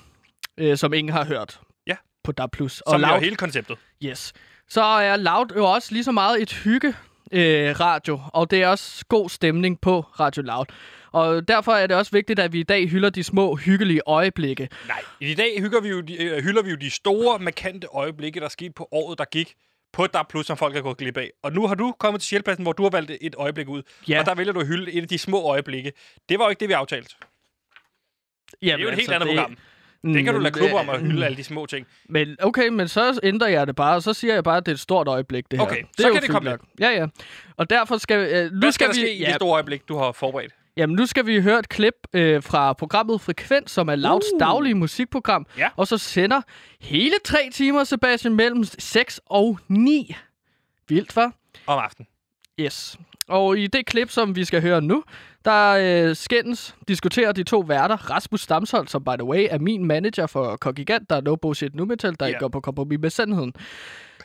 øh, 0.58 0.78
som 0.78 0.94
ingen 0.94 1.14
har 1.14 1.26
hørt 1.26 1.60
Ja. 1.88 1.96
på 2.24 2.32
DAB+, 2.32 2.62
og 2.62 2.70
Som 2.70 2.82
er 3.04 3.08
jo 3.08 3.14
Loud, 3.14 3.20
hele 3.22 3.36
konceptet. 3.36 3.78
yes, 4.04 4.34
så 4.70 4.82
er 4.84 5.18
Loud 5.18 5.46
jo 5.56 5.66
også 5.66 5.88
lige 5.92 6.04
så 6.04 6.12
meget 6.12 6.42
et 6.42 6.54
hygge 6.54 6.94
øh, 7.32 7.80
radio, 7.80 8.20
og 8.34 8.52
det 8.52 8.62
er 8.64 8.68
også 8.68 9.06
god 9.10 9.30
stemning 9.30 9.82
på 9.82 10.02
Radio 10.20 10.42
Loud. 10.44 10.66
Og 11.16 11.48
derfor 11.48 11.72
er 11.72 11.88
det 11.88 11.98
også 11.98 12.12
vigtigt, 12.12 12.40
at 12.40 12.54
vi 12.54 12.60
i 12.60 12.64
dag 12.64 12.90
hylder 12.90 13.10
de 13.10 13.24
små, 13.24 13.56
hyggelige 13.56 14.02
øjeblikke. 14.06 14.70
Nej, 14.88 15.04
i 15.20 15.34
dag 15.34 15.62
hygger 15.62 15.82
vi 15.82 15.90
jo 15.90 16.02
de, 16.02 16.24
øh, 16.24 16.44
hylder 16.44 16.62
vi 16.62 16.70
jo 16.70 16.76
de 16.76 16.90
store, 16.90 17.40
markante 17.40 17.88
øjeblikke, 17.88 18.40
der 18.40 18.50
skete 18.50 18.72
på 18.72 18.88
året, 18.92 19.18
der 19.18 19.26
gik 19.26 19.54
på 19.94 20.08
DAB+, 20.08 20.34
som 20.44 20.58
folk 20.58 20.76
har 20.76 20.82
gået 20.82 20.98
glip 20.98 21.18
af. 21.18 21.32
Og 21.44 21.54
nu 21.54 21.68
har 21.68 21.76
du 21.76 21.94
kommet 22.00 22.22
til 22.22 22.28
sjælpladsen, 22.28 22.64
hvor 22.64 22.74
du 22.74 22.84
har 22.84 22.90
valgt 22.90 23.12
et 23.22 23.36
øjeblik 23.38 23.68
ud. 23.68 23.82
Ja. 24.08 24.20
Og 24.20 24.26
der 24.26 24.36
vælger 24.36 24.54
du 24.54 24.60
at 24.60 24.68
hylde 24.68 24.92
et 24.92 25.02
af 25.02 25.08
de 25.08 25.18
små 25.18 25.42
øjeblikke. 25.42 25.92
Det 26.30 26.40
var 26.40 26.46
jo 26.46 26.50
ikke 26.50 26.60
det, 26.60 26.70
vi 26.70 26.74
aftalte. 26.74 27.16
Jamen, 28.62 28.80
Det 28.80 28.86
er 28.86 28.90
jo 28.90 28.90
et 28.90 28.96
helt 28.96 29.12
andet 29.12 29.30
program. 29.30 29.58
Det 30.04 30.24
kan 30.24 30.34
du 30.34 30.40
lade 30.40 30.54
klubbe 30.54 30.76
om 30.76 30.90
at 30.90 31.02
hylde 31.02 31.26
alle 31.26 31.38
de 31.38 31.44
små 31.44 31.66
ting. 31.66 31.88
Men 32.10 32.36
okay, 32.40 32.68
men 32.68 32.88
så 32.88 33.20
ændrer 33.24 33.48
jeg 33.48 33.68
det 33.68 33.76
bare, 33.76 33.96
og 33.96 34.04
så 34.04 34.14
siger 34.14 34.34
jeg 34.34 34.44
bare, 34.44 34.58
at 34.58 34.66
det 34.66 34.72
er 34.72 34.76
et 34.76 34.80
stort 34.80 35.08
øjeblik, 35.08 35.52
det 35.52 35.60
her. 35.60 35.66
Okay, 35.66 35.82
det 35.82 35.88
så 35.98 36.08
er 36.08 36.14
kan 36.14 36.22
det 36.22 36.30
komme 36.30 36.50
nok. 36.50 36.62
Ja, 36.80 36.90
ja. 36.90 37.08
Og 37.58 37.70
derfor 37.70 37.98
skal, 37.98 38.18
øh, 38.34 38.52
nu 38.52 38.60
Hvad 38.60 38.72
skal 38.72 38.88
der 38.88 38.94
vi, 38.94 39.00
ske 39.00 39.16
i 39.16 39.20
ja, 39.20 39.28
det 39.28 39.36
store 39.36 39.54
øjeblik, 39.54 39.88
du 39.88 39.98
har 39.98 40.12
forberedt? 40.12 40.54
Jamen, 40.78 40.96
nu 40.96 41.06
skal 41.06 41.26
vi 41.26 41.42
høre 41.42 41.60
et 41.60 41.70
klip 41.70 41.94
øh, 42.14 42.44
fra 42.44 42.74
programmet 42.74 43.22
Frekvens, 43.22 43.72
som 43.72 43.88
er 43.90 43.96
Louds 43.96 44.26
Uh. 44.34 44.40
daglige 44.40 44.76
musikprogram. 44.76 45.46
Ja. 45.58 45.70
Og 45.76 45.88
så 45.88 45.98
sender 45.98 46.42
hele 46.82 47.16
tre 47.26 47.50
timer, 47.54 47.84
Sebastian, 47.84 48.36
mellem 48.36 48.64
6 48.64 49.22
og 49.26 49.60
9. 49.68 50.16
Vildt, 50.88 51.16
var? 51.16 51.34
Om 51.68 51.80
aftenen. 51.80 52.08
Yes. 52.60 52.98
Og 53.28 53.60
i 53.60 53.68
det 53.68 53.86
klip, 53.86 54.10
som 54.10 54.36
vi 54.36 54.46
skal 54.46 54.62
høre 54.62 54.82
nu, 54.82 55.04
der 55.46 56.08
øh, 56.10 56.16
skændes 56.16 56.76
diskuterer 56.88 57.32
de 57.32 57.44
to 57.44 57.60
værter, 57.60 57.98
Rasmus 58.12 58.42
Stamsholdt, 58.42 58.92
som 58.92 59.04
by 59.04 59.10
the 59.20 59.24
way 59.24 59.48
er 59.52 59.60
min 59.60 59.86
manager 59.86 60.28
for 60.28 60.56
Kogigant, 60.56 61.10
der 61.10 61.16
er 61.16 61.22
no 61.22 61.36
bullshit 61.36 61.76
nu 61.76 61.86
metal, 61.86 62.16
der 62.20 62.26
Ja. 62.26 62.28
ikke 62.28 62.40
går 62.40 62.48
på 62.48 62.60
kompromis 62.62 63.00
med 63.00 63.10
sandheden. 63.10 63.54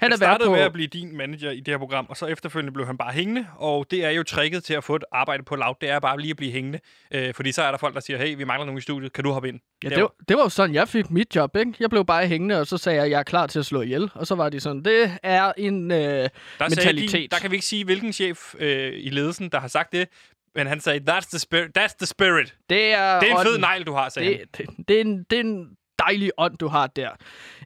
Han 0.01 0.11
vært 0.11 0.19
startede 0.19 0.49
på... 0.49 0.53
med 0.55 0.61
at 0.61 0.73
blive 0.73 0.87
din 0.87 1.17
manager 1.17 1.51
i 1.51 1.57
det 1.61 1.69
her 1.69 1.79
program, 1.79 2.07
og 2.09 2.17
så 2.17 2.27
efterfølgende 2.27 2.73
blev 2.73 2.87
han 2.87 2.97
bare 2.99 3.13
hængende. 3.13 3.47
Og 3.57 3.87
det 3.91 4.05
er 4.05 4.11
jo 4.11 4.23
tricket 4.23 4.65
til 4.65 4.75
at 4.75 4.85
få 4.85 4.97
et 4.97 5.05
arbejde 5.13 5.43
på 5.43 5.57
Loud, 5.57 5.75
det 5.81 5.91
er 5.91 5.99
bare 6.01 6.21
lige 6.21 6.31
at 6.31 6.37
blive 6.37 6.53
hængende. 6.53 6.79
Øh, 7.15 7.35
fordi 7.35 7.53
så 7.53 7.63
er 7.63 7.71
der 7.71 7.79
folk, 7.79 7.95
der 7.95 8.01
siger, 8.01 8.19
hey, 8.19 8.37
vi 8.37 8.45
mangler 8.45 8.67
nogen 8.67 8.79
i 8.79 8.81
studiet, 8.81 9.13
kan 9.13 9.25
du 9.25 9.31
hoppe 9.33 9.49
ind? 9.49 9.61
Ja, 9.85 9.89
det 9.89 10.03
var, 10.03 10.13
det 10.29 10.37
var 10.37 10.43
jo 10.43 10.49
sådan, 10.49 10.75
jeg 10.75 10.89
fik 10.89 11.11
mit 11.11 11.37
job, 11.37 11.57
ikke? 11.57 11.73
Jeg 11.81 11.91
blev 11.91 12.05
bare 12.05 12.27
hængende, 12.27 12.61
og 12.61 12.67
så 12.67 12.79
sagde 12.79 13.03
jeg, 13.03 13.11
jeg 13.11 13.19
er 13.19 13.23
klar 13.23 13.47
til 13.47 13.59
at 13.59 13.67
slå 13.67 13.83
ihjel. 13.83 14.11
Og 14.15 14.27
så 14.27 14.35
var 14.35 14.49
de 14.49 14.61
sådan, 14.61 14.83
det 14.83 15.13
er 15.23 15.53
en 15.57 15.91
øh, 15.91 15.99
Der 15.99 16.29
mentalitet. 16.61 17.13
Din, 17.13 17.29
der 17.31 17.37
kan 17.39 17.51
vi 17.51 17.57
ikke 17.57 17.67
sige, 17.67 17.85
hvilken 17.85 18.13
chef 18.13 18.55
øh, 18.59 18.93
i 18.97 19.11
ledelsen, 19.11 19.49
der 19.49 19.61
har 19.61 19.69
sagt 19.69 19.93
det, 19.93 20.09
men 20.55 20.67
han 20.67 20.81
sagde, 20.81 21.13
that's 21.13 21.29
the 21.31 21.39
spirit. 21.39 21.79
That's 21.79 21.95
the 21.99 22.07
spirit. 22.07 22.57
det 22.71 22.93
er, 22.93 23.21
Det 23.21 23.31
er 23.31 23.39
en 23.39 23.47
fed 23.47 23.59
negl, 23.59 23.85
du 23.87 23.93
har, 23.93 24.09
sagde 24.09 24.29
han. 24.29 24.39
det, 24.39 24.59
det, 24.59 24.89
det, 24.89 24.97
er 24.97 25.01
en, 25.01 25.25
det 25.31 25.37
er 25.37 25.41
en 25.45 25.69
dejlig 25.99 26.31
ånd, 26.39 26.59
du 26.59 26.69
har 26.69 26.87
der. 26.87 27.11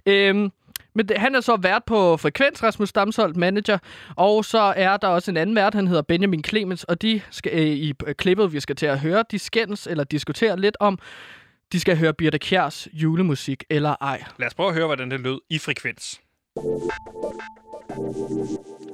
Øhm, 0.06 0.50
men 0.94 1.08
det, 1.08 1.18
han 1.18 1.34
er 1.34 1.40
så 1.40 1.56
vært 1.56 1.84
på 1.84 2.16
Frekvens, 2.16 2.62
Rasmus 2.62 2.88
Stamsholdt, 2.88 3.36
manager. 3.36 3.78
Og 4.16 4.44
så 4.44 4.58
er 4.76 4.96
der 4.96 5.08
også 5.08 5.30
en 5.30 5.36
anden 5.36 5.56
vært, 5.56 5.74
han 5.74 5.86
hedder 5.86 6.02
Benjamin 6.02 6.44
Clemens. 6.44 6.84
Og 6.84 7.02
de 7.02 7.20
skal, 7.30 7.52
øh, 7.54 7.60
i 7.66 7.92
øh, 8.06 8.14
klippet, 8.14 8.52
vi 8.52 8.60
skal 8.60 8.76
til 8.76 8.86
at 8.86 9.00
høre, 9.00 9.24
de 9.30 9.38
skændes 9.38 9.86
eller 9.86 10.04
diskuterer 10.04 10.56
lidt 10.56 10.76
om, 10.80 10.98
de 11.72 11.80
skal 11.80 11.98
høre 11.98 12.14
Birte 12.14 12.38
Kjærs 12.38 12.88
julemusik 12.92 13.64
eller 13.70 13.96
ej. 14.00 14.24
Lad 14.38 14.46
os 14.46 14.54
prøve 14.54 14.68
at 14.68 14.74
høre, 14.74 14.86
hvordan 14.86 15.10
det 15.10 15.20
lød 15.20 15.40
i 15.50 15.58
frekvens. 15.58 16.20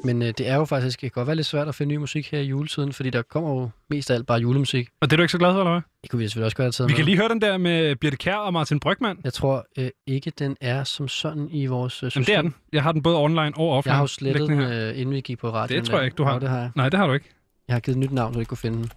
Men 0.05 0.23
øh, 0.23 0.29
det 0.39 0.49
er 0.49 0.55
jo 0.57 0.65
faktisk, 0.65 1.01
det 1.01 1.13
kan 1.13 1.21
godt 1.21 1.27
være 1.27 1.37
lidt 1.37 1.47
svært 1.47 1.69
at 1.69 1.75
finde 1.75 1.95
ny 1.95 1.97
musik 1.99 2.31
her 2.31 2.39
i 2.39 2.45
juletiden, 2.45 2.93
fordi 2.93 3.11
der 3.11 3.23
kommer 3.23 3.51
jo 3.51 3.71
mest 3.91 4.11
af 4.11 4.15
alt 4.15 4.27
bare 4.27 4.39
julemusik. 4.41 4.89
Og 5.01 5.11
det 5.11 5.13
er 5.13 5.17
du 5.17 5.23
ikke 5.23 5.33
så 5.33 5.39
glad 5.39 5.53
for, 5.53 5.59
eller 5.61 5.71
hvad? 5.73 5.81
Det 6.03 6.11
kunne 6.11 6.19
vi 6.19 6.25
selvfølgelig 6.25 6.45
også 6.47 6.57
godt 6.57 6.65
have 6.65 6.73
taget 6.73 6.89
Vi 6.89 6.93
med. 6.93 6.97
kan 6.97 7.05
lige 7.05 7.17
høre 7.17 7.29
den 7.29 7.41
der 7.41 7.59
med 7.59 7.97
Birte 7.97 8.17
Kjær 8.17 8.35
og 8.37 8.53
Martin 8.53 8.81
Brygman. 8.81 9.17
Jeg 9.25 9.33
tror 9.33 9.67
øh, 9.79 9.91
ikke, 10.07 10.33
den 10.39 10.57
er 10.61 10.85
som 10.85 11.09
sådan 11.09 11.49
i 11.51 11.67
vores 11.67 12.03
øh, 12.03 12.11
Jamen, 12.15 12.27
det 12.27 12.35
er 12.35 12.43
den. 12.43 12.55
Jeg 12.73 12.83
har 12.83 12.93
den 12.93 13.03
både 13.03 13.17
online 13.19 13.53
og 13.57 13.71
offline. 13.71 13.93
Jeg 13.93 13.97
har 13.97 14.03
jo 14.03 14.07
slettet 14.07 14.49
den, 14.49 14.61
øh, 14.61 14.99
inden 15.01 15.15
vi 15.15 15.21
gik 15.21 15.39
på 15.39 15.51
radioen. 15.51 15.81
Det 15.83 15.91
tror 15.91 15.99
jeg 15.99 16.05
ikke, 16.05 16.15
du 16.15 16.25
har. 16.25 16.35
Jo, 16.35 16.39
det 16.41 16.49
har 16.49 16.59
jeg. 16.59 16.71
Nej, 16.77 16.89
det 16.89 16.99
har 16.99 17.07
du 17.07 17.13
ikke. 17.13 17.27
Jeg 17.69 17.75
har 17.75 17.81
givet 17.81 17.97
et 17.97 18.01
nyt 18.01 18.13
navn, 18.13 18.33
så 18.33 18.35
du 18.35 18.41
ikke 18.41 18.49
kunne 18.49 18.59
finde 18.59 18.77
den. 18.79 18.91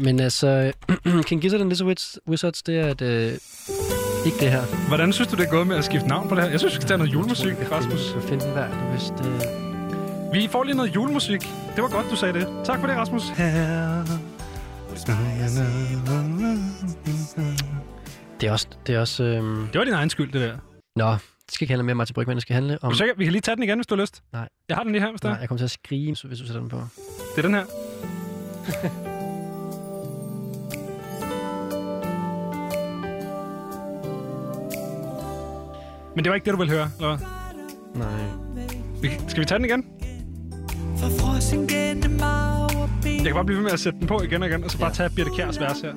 Men 0.00 0.20
altså, 0.20 0.72
King 1.28 1.42
Gizzard 1.42 1.60
and 1.60 1.68
Lizard 1.68 1.88
Wiz- 1.88 2.16
Wizards, 2.28 2.62
det 2.62 2.78
er 2.78 2.86
et, 2.90 3.02
øh, 3.02 3.32
ikke 4.26 4.38
det 4.40 4.50
her. 4.50 4.88
Hvordan 4.88 5.12
synes 5.12 5.28
du, 5.28 5.36
det 5.36 5.46
er 5.46 5.50
gået 5.50 5.66
med 5.66 5.76
at 5.76 5.84
skifte 5.84 6.08
navn 6.08 6.28
på 6.28 6.34
det 6.34 6.42
her? 6.44 6.50
Jeg 6.50 6.58
synes, 6.60 6.72
vi 6.74 6.76
skal 6.76 6.88
tage 6.88 6.98
noget 6.98 7.12
julemusik, 7.12 7.54
Rasmus. 7.72 8.14
Jeg 8.14 8.22
finder 8.22 8.44
den 8.44 8.52
hver, 8.54 8.68
hvis 8.90 9.02
det... 9.18 9.67
Vi 10.32 10.48
får 10.50 10.62
lige 10.64 10.76
noget 10.76 10.94
julemusik. 10.94 11.40
Det 11.74 11.82
var 11.82 11.88
godt, 11.88 12.06
du 12.10 12.16
sagde 12.16 12.34
det. 12.34 12.48
Tak 12.64 12.80
for 12.80 12.86
det, 12.86 12.96
Rasmus. 12.96 13.22
Det 18.40 18.46
er 18.46 18.52
også... 18.52 18.68
Det 18.86 18.94
er 18.94 19.00
også 19.00 19.24
øhm... 19.24 19.68
Det 19.72 19.78
var 19.78 19.84
din 19.84 19.94
egen 19.94 20.10
skyld, 20.10 20.32
det 20.32 20.40
der. 20.40 20.56
Nå, 20.96 21.10
det 21.12 21.20
skal 21.48 21.64
ikke 21.64 21.72
handle 21.72 21.84
med 21.84 21.94
Martin 21.94 22.14
Brygman. 22.14 22.36
Det 22.36 22.42
skal 22.42 22.54
handle 22.54 22.78
om... 22.82 22.90
du 22.90 22.96
sikker? 22.96 23.14
Vi 23.16 23.24
kan 23.24 23.32
lige 23.32 23.42
tage 23.42 23.56
den 23.56 23.62
igen, 23.62 23.78
hvis 23.78 23.86
du 23.86 23.94
har 23.94 24.00
lyst. 24.00 24.22
Nej. 24.32 24.48
Jeg 24.68 24.76
har 24.76 24.82
den 24.82 24.92
lige 24.92 25.02
her, 25.02 25.10
hvis 25.10 25.20
det 25.20 25.30
Nej, 25.30 25.38
jeg 25.40 25.48
kommer 25.48 25.58
til 25.58 25.64
at 25.64 25.70
skrige, 25.70 26.16
hvis 26.24 26.38
du 26.38 26.46
sætter 26.46 26.60
den 26.60 26.68
på. 26.68 26.82
Det 27.36 27.44
er 27.44 27.48
den 27.48 27.54
her. 27.54 27.64
Men 36.16 36.24
det 36.24 36.30
var 36.30 36.34
ikke 36.34 36.44
det, 36.44 36.52
du 36.52 36.58
ville 36.58 36.72
høre, 36.72 36.90
eller 36.96 37.16
hvad? 37.16 37.26
Nej. 37.94 39.18
Skal 39.28 39.40
vi 39.40 39.44
tage 39.44 39.58
den 39.58 39.64
igen? 39.64 39.97
Jeg 43.04 43.24
kan 43.24 43.34
bare 43.34 43.44
blive 43.44 43.56
ved 43.56 43.64
med 43.64 43.72
at 43.72 43.80
sætte 43.80 43.98
den 43.98 44.06
på 44.06 44.20
igen 44.22 44.42
og 44.42 44.48
igen, 44.48 44.64
og 44.64 44.70
så 44.70 44.78
bare 44.78 44.92
tage 44.92 45.10
Birte 45.10 45.30
Kjærs 45.36 45.60
vers 45.60 45.80
her. 45.80 45.92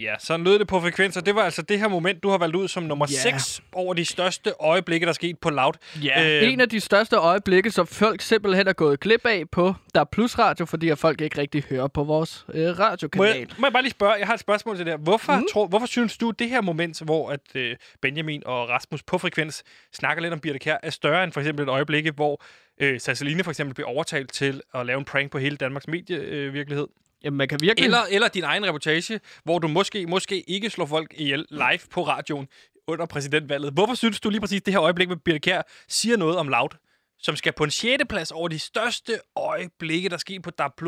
Ja, 0.00 0.14
sådan 0.18 0.44
lød 0.44 0.58
det 0.58 0.66
på 0.68 0.80
frekvenser. 0.80 1.20
Det 1.20 1.34
var 1.34 1.42
altså 1.42 1.62
det 1.62 1.78
her 1.78 1.88
moment, 1.88 2.22
du 2.22 2.28
har 2.28 2.38
valgt 2.38 2.56
ud 2.56 2.68
som 2.68 2.82
nummer 2.82 3.06
Ja. 3.10 3.30
6 3.30 3.60
over 3.72 3.94
de 3.94 4.04
største 4.04 4.52
øjeblikke, 4.60 5.04
der 5.04 5.10
er 5.10 5.14
sket 5.14 5.38
på 5.38 5.50
Loud. 5.50 5.72
Ja, 6.04 6.36
Øh, 6.36 6.42
øh, 6.42 6.52
en 6.52 6.60
af 6.60 6.68
de 6.68 6.80
største 6.80 7.16
øjeblikke, 7.16 7.70
som 7.70 7.86
folk 7.86 8.20
simpelthen 8.20 8.68
er 8.68 8.72
gået 8.72 9.00
glip 9.00 9.26
af 9.26 9.44
på 9.52 9.74
Der 9.94 10.00
er 10.00 10.04
Plus 10.04 10.38
Radio, 10.38 10.66
fordi 10.66 10.88
at 10.88 10.98
folk 10.98 11.20
ikke 11.20 11.38
rigtig 11.38 11.64
hører 11.70 11.88
på 11.88 12.04
vores 12.04 12.46
øh, 12.54 12.66
Må 12.66 12.72
radiokanal. 12.84 13.38
jeg, 13.38 13.46
må 13.58 13.66
jeg 13.66 13.72
bare 13.72 13.82
lige 13.82 13.90
spørge, 13.90 14.12
jeg 14.12 14.26
har 14.26 14.34
et 14.34 14.40
spørgsmål 14.40 14.76
til 14.76 14.86
det 14.86 14.92
her. 14.92 14.98
Hvorfor, 14.98 15.36
mm. 15.36 15.46
tror, 15.52 15.66
hvorfor 15.66 15.86
synes 15.86 16.18
du, 16.18 16.30
det 16.30 16.48
her 16.48 16.60
moment, 16.60 17.02
hvor 17.04 17.30
at, 17.30 17.40
øh, 17.54 17.76
Benjamin 18.02 18.42
og 18.46 18.68
Rasmus 18.68 19.02
på 19.02 19.18
frekvens 19.18 19.62
snakker 19.94 20.22
lidt 20.22 20.32
om 20.32 20.40
Birte 20.40 20.58
Kjær, 20.58 20.76
er 20.82 20.90
større 20.90 21.24
end 21.24 21.32
for 21.32 21.40
eksempel 21.40 21.62
et 21.62 21.68
øjeblikke, 21.70 22.10
hvor 22.10 22.42
øh, 22.80 23.00
Sasseline 23.00 23.44
for 23.44 23.50
eksempel 23.50 23.74
bliver 23.74 23.88
overtalt 23.88 24.32
til 24.32 24.62
at 24.74 24.86
lave 24.86 24.98
en 24.98 25.04
prank 25.04 25.30
på 25.32 25.38
hele 25.38 25.56
Danmarks 25.56 25.88
medievirkelighed? 25.88 26.46
Øh, 26.46 26.54
virkelighed? 26.54 26.86
Jamen, 27.24 27.36
man 27.36 27.48
kan 27.48 27.58
virkelig... 27.60 27.84
eller, 27.84 28.02
eller 28.10 28.28
din 28.28 28.44
egen 28.44 28.66
reportage, 28.66 29.20
hvor 29.44 29.58
du 29.58 29.68
måske, 29.68 30.06
måske 30.06 30.50
ikke 30.50 30.70
slår 30.70 30.86
folk 30.86 31.14
ihjel 31.16 31.46
live 31.50 31.80
på 31.90 32.06
radioen 32.06 32.48
under 32.86 33.06
præsidentvalget. 33.06 33.72
Hvorfor 33.72 33.94
synes 33.94 34.20
du 34.20 34.30
lige 34.30 34.40
præcis, 34.40 34.62
det 34.62 34.74
her 34.74 34.82
øjeblik 34.82 35.08
med 35.08 35.16
Birte 35.16 35.38
Kjær 35.38 35.62
siger 35.88 36.16
noget 36.16 36.36
om 36.36 36.48
Loud, 36.48 36.68
som 37.18 37.36
skal 37.36 37.52
på 37.52 37.64
en 37.64 37.70
6. 37.70 38.02
plads 38.08 38.30
over 38.30 38.48
de 38.48 38.58
største 38.58 39.12
øjeblikke, 39.36 40.08
der 40.08 40.16
sker 40.16 40.40
på 40.40 40.50
DAB+. 40.50 40.80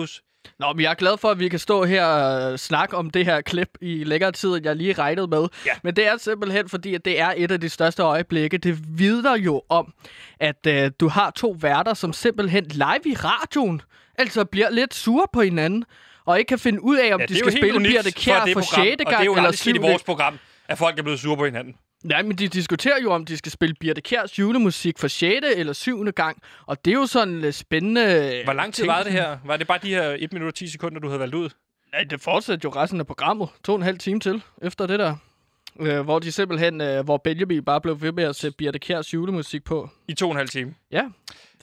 Nå, 0.58 0.72
men 0.72 0.82
jeg 0.82 0.90
er 0.90 0.94
glad 0.94 1.18
for, 1.18 1.30
at 1.30 1.38
vi 1.38 1.48
kan 1.48 1.58
stå 1.58 1.84
her 1.84 2.04
og 2.04 2.60
snakke 2.60 2.96
om 2.96 3.10
det 3.10 3.24
her 3.24 3.40
klip 3.40 3.68
i 3.80 4.04
længere 4.04 4.32
tid, 4.32 4.54
end 4.54 4.64
jeg 4.64 4.76
lige 4.76 4.92
regnede 4.92 5.26
med. 5.26 5.46
Ja. 5.66 5.72
Men 5.82 5.96
det 5.96 6.06
er 6.06 6.16
simpelthen 6.16 6.68
fordi, 6.68 6.94
at 6.94 7.04
det 7.04 7.20
er 7.20 7.34
et 7.36 7.50
af 7.50 7.60
de 7.60 7.68
største 7.68 8.02
øjeblikke. 8.02 8.58
Det 8.58 8.98
vidner 8.98 9.36
jo 9.36 9.62
om, 9.68 9.94
at 10.40 10.66
øh, 10.66 10.90
du 11.00 11.08
har 11.08 11.30
to 11.30 11.56
værter, 11.60 11.94
som 11.94 12.12
simpelthen 12.12 12.64
live 12.64 13.02
i 13.04 13.14
radioen, 13.14 13.82
altså 14.18 14.44
bliver 14.44 14.70
lidt 14.70 14.94
sure 14.94 15.26
på 15.32 15.42
hinanden, 15.42 15.84
og 16.26 16.38
ikke 16.38 16.48
kan 16.48 16.58
finde 16.58 16.82
ud 16.82 16.96
af, 16.96 17.14
om 17.14 17.20
Ja, 17.20 17.26
de 17.26 17.38
skal 17.38 17.52
spille 17.52 17.74
unikt 17.74 17.94
Birte 17.94 18.10
Kjær 18.10 18.38
for 18.38 18.44
program, 18.46 18.62
6. 18.62 18.78
Og 18.78 18.84
det 18.84 19.00
er 19.00 19.10
gang 19.10 19.26
jo 19.26 19.32
eller 19.32 19.42
aldrig 19.42 19.58
sket 19.58 19.70
i 19.70 19.74
7. 19.74 19.82
vores 19.82 20.02
program, 20.02 20.38
at 20.68 20.78
folk 20.78 20.98
er 20.98 21.02
blevet 21.02 21.20
sure 21.20 21.36
på 21.36 21.44
hinanden. 21.44 21.74
Nej, 22.04 22.22
men 22.22 22.38
de 22.38 22.48
diskuterer 22.48 23.02
jo, 23.02 23.12
om 23.12 23.24
de 23.24 23.36
skal 23.36 23.52
spille 23.52 23.74
Birte 23.80 24.00
Kjærs 24.00 24.38
julemusik 24.38 24.98
for 24.98 25.08
6. 25.08 25.46
eller 25.56 25.72
7. 25.72 26.04
gang. 26.12 26.42
Og 26.66 26.84
det 26.84 26.90
er 26.90 26.94
jo 26.94 27.06
sådan 27.06 27.40
lidt 27.40 27.54
spændende... 27.54 28.40
Hvor 28.44 28.52
lang 28.52 28.74
tid 28.74 28.82
ting. 28.82 28.92
var 28.92 29.02
det 29.02 29.12
her? 29.12 29.38
Var 29.44 29.56
det 29.56 29.66
bare 29.66 29.78
de 29.82 29.88
her 29.88 30.16
1 30.18 30.32
minut 30.32 30.48
og 30.48 30.54
10 30.54 30.68
sekunder, 30.68 31.00
du 31.00 31.06
havde 31.08 31.20
valgt 31.20 31.34
ud? 31.34 31.48
Nej, 31.92 32.04
det 32.10 32.20
fortsatte 32.20 32.64
jo 32.64 32.70
resten 32.70 33.00
af 33.00 33.06
programmet. 33.06 33.48
To 33.64 33.72
og 33.72 33.76
en 33.76 33.82
halv 33.82 33.98
time 33.98 34.20
til 34.20 34.42
efter 34.62 34.86
det 34.86 34.98
der. 34.98 35.16
Øh, 35.80 36.00
hvor 36.00 36.18
de 36.18 36.32
simpelthen, 36.32 36.80
øh, 36.80 37.04
hvor 37.04 37.16
Benjamin 37.16 37.64
bare 37.64 37.80
blev 37.80 38.02
ved 38.02 38.12
med 38.12 38.24
at 38.24 38.36
sætte 38.36 38.56
Birte 38.56 38.78
Kjærs 38.78 39.14
julemusik 39.14 39.64
på. 39.64 39.88
I 40.08 40.14
to 40.14 40.26
og 40.26 40.30
en 40.32 40.36
halv 40.36 40.48
time. 40.48 40.74
Ja, 40.92 41.02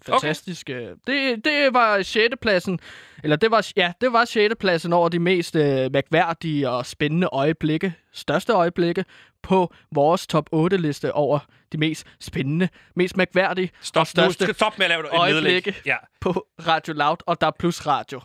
fantastisk. 0.05 0.69
Okay. 0.69 0.93
Det, 1.07 1.45
det 1.45 1.73
var 1.73 2.01
6. 2.01 2.35
pladsen, 2.41 2.79
eller 3.23 3.35
det 3.35 3.51
var, 3.51 3.71
ja, 3.75 3.91
det 4.01 4.13
var 4.13 4.25
6. 4.25 4.55
pladsen 4.59 4.93
over 4.93 5.09
de 5.09 5.19
mest 5.19 5.55
øh, 5.55 5.91
mærkværdige 5.91 6.69
og 6.69 6.85
spændende 6.85 7.29
øjeblikke, 7.31 7.93
største 8.13 8.53
øjeblikke 8.53 9.05
på 9.41 9.73
vores 9.91 10.27
top 10.27 10.49
8 10.51 10.77
liste 10.77 11.13
over 11.13 11.39
de 11.71 11.77
mest 11.77 12.07
spændende, 12.19 12.69
mest 12.95 13.17
mærkværdige 13.17 13.71
Stop, 13.81 14.01
og 14.01 14.07
største 14.07 14.45
nu, 14.47 14.53
stop 14.53 14.77
med 14.77 14.85
at 14.85 14.89
lave 14.89 15.03
et 15.03 15.09
øjeblikke. 15.19 15.75
Ja, 15.85 15.95
på 16.21 16.47
Radio 16.67 16.93
Loud, 16.93 17.17
og 17.25 17.41
der 17.41 17.47
er 17.47 17.51
plus 17.59 17.87
radio. 17.87 18.21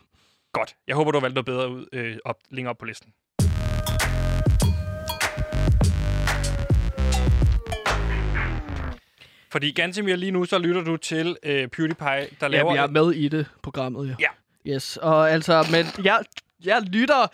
godt. 0.53 0.75
Jeg 0.87 0.97
håber, 0.97 1.11
du 1.11 1.19
har 1.19 1.21
valgt 1.21 1.35
noget 1.35 1.47
bedre 1.47 1.71
ud 1.71 1.87
øh, 1.93 2.17
op, 2.25 2.37
længere 2.51 2.71
op 2.71 2.79
på 2.79 2.85
listen. 2.85 3.13
Fordi 9.55 9.71
Gantemir, 9.71 10.17
lige 10.17 10.33
nu, 10.33 10.45
så 10.45 10.59
lytter 10.59 10.83
du 10.85 10.97
til 10.97 11.37
øh, 11.43 11.69
PewDiePie, 11.69 12.27
der 12.41 12.49
laver... 12.49 12.73
vi 12.73 12.79
er 12.79 12.87
med 12.87 13.13
i 13.13 13.29
det 13.29 13.47
programmet, 13.63 14.09
jo. 14.09 14.15
Ja. 14.21 14.27
Yes, 14.75 14.97
og 14.97 15.31
altså, 15.31 15.67
men 15.71 16.05
jeg, 16.05 16.21
jeg 16.65 16.83
lytter, 16.83 17.27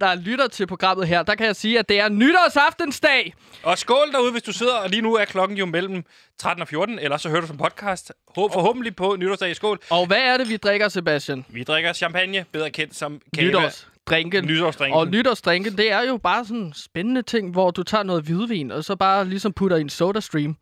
der 0.00 0.14
lytter 0.14 0.48
til 0.48 0.66
programmet 0.66 1.08
her, 1.08 1.22
der 1.22 1.34
kan 1.34 1.46
jeg 1.46 1.56
sige, 1.56 1.78
at 1.78 1.88
det 1.88 2.00
er 2.00 2.08
nytårsaftensdag. 2.08 3.34
Og 3.62 3.78
skål 3.78 4.12
derude, 4.12 4.32
hvis 4.32 4.42
du 4.42 4.52
sidder, 4.52 4.74
og 4.74 4.90
lige 4.90 5.02
nu 5.02 5.14
er 5.14 5.24
klokken 5.24 5.58
jo 5.58 5.66
mellem 5.66 6.04
13 6.38 6.62
og 6.62 6.68
14, 6.68 6.98
eller 6.98 7.16
så 7.16 7.28
hører 7.28 7.40
du 7.40 7.46
som 7.46 7.56
podcast. 7.56 8.12
Hå- 8.28 8.52
forhåbentlig 8.52 8.96
på 8.96 9.16
nytårsdag. 9.18 9.56
Skål. 9.56 9.80
Og 9.90 10.06
hvad 10.06 10.18
er 10.20 10.36
det, 10.36 10.48
vi 10.48 10.56
drikker, 10.56 10.88
Sebastian? 10.88 11.44
Vi 11.48 11.62
drikker 11.62 11.92
champagne, 11.92 12.44
bedre 12.52 12.70
kendt 12.70 12.94
som 12.96 13.20
kava. 13.34 13.46
Nytårsdrinken. 13.46 14.44
Nytårsdrinken. 14.44 14.98
Og 15.00 15.08
nytårsdrinken, 15.08 15.76
det 15.78 15.92
er 15.92 16.02
jo 16.02 16.16
bare 16.16 16.44
sådan 16.44 16.62
en 16.62 16.72
spændende 16.74 17.22
ting, 17.22 17.50
hvor 17.50 17.70
du 17.70 17.82
tager 17.82 18.02
noget 18.04 18.22
hvidvin, 18.24 18.70
og 18.70 18.84
så 18.84 18.96
bare 18.96 19.24
ligesom 19.28 19.52
putter 19.52 19.76
i 19.76 19.80
en 19.80 19.88
sodastream. 19.90 20.56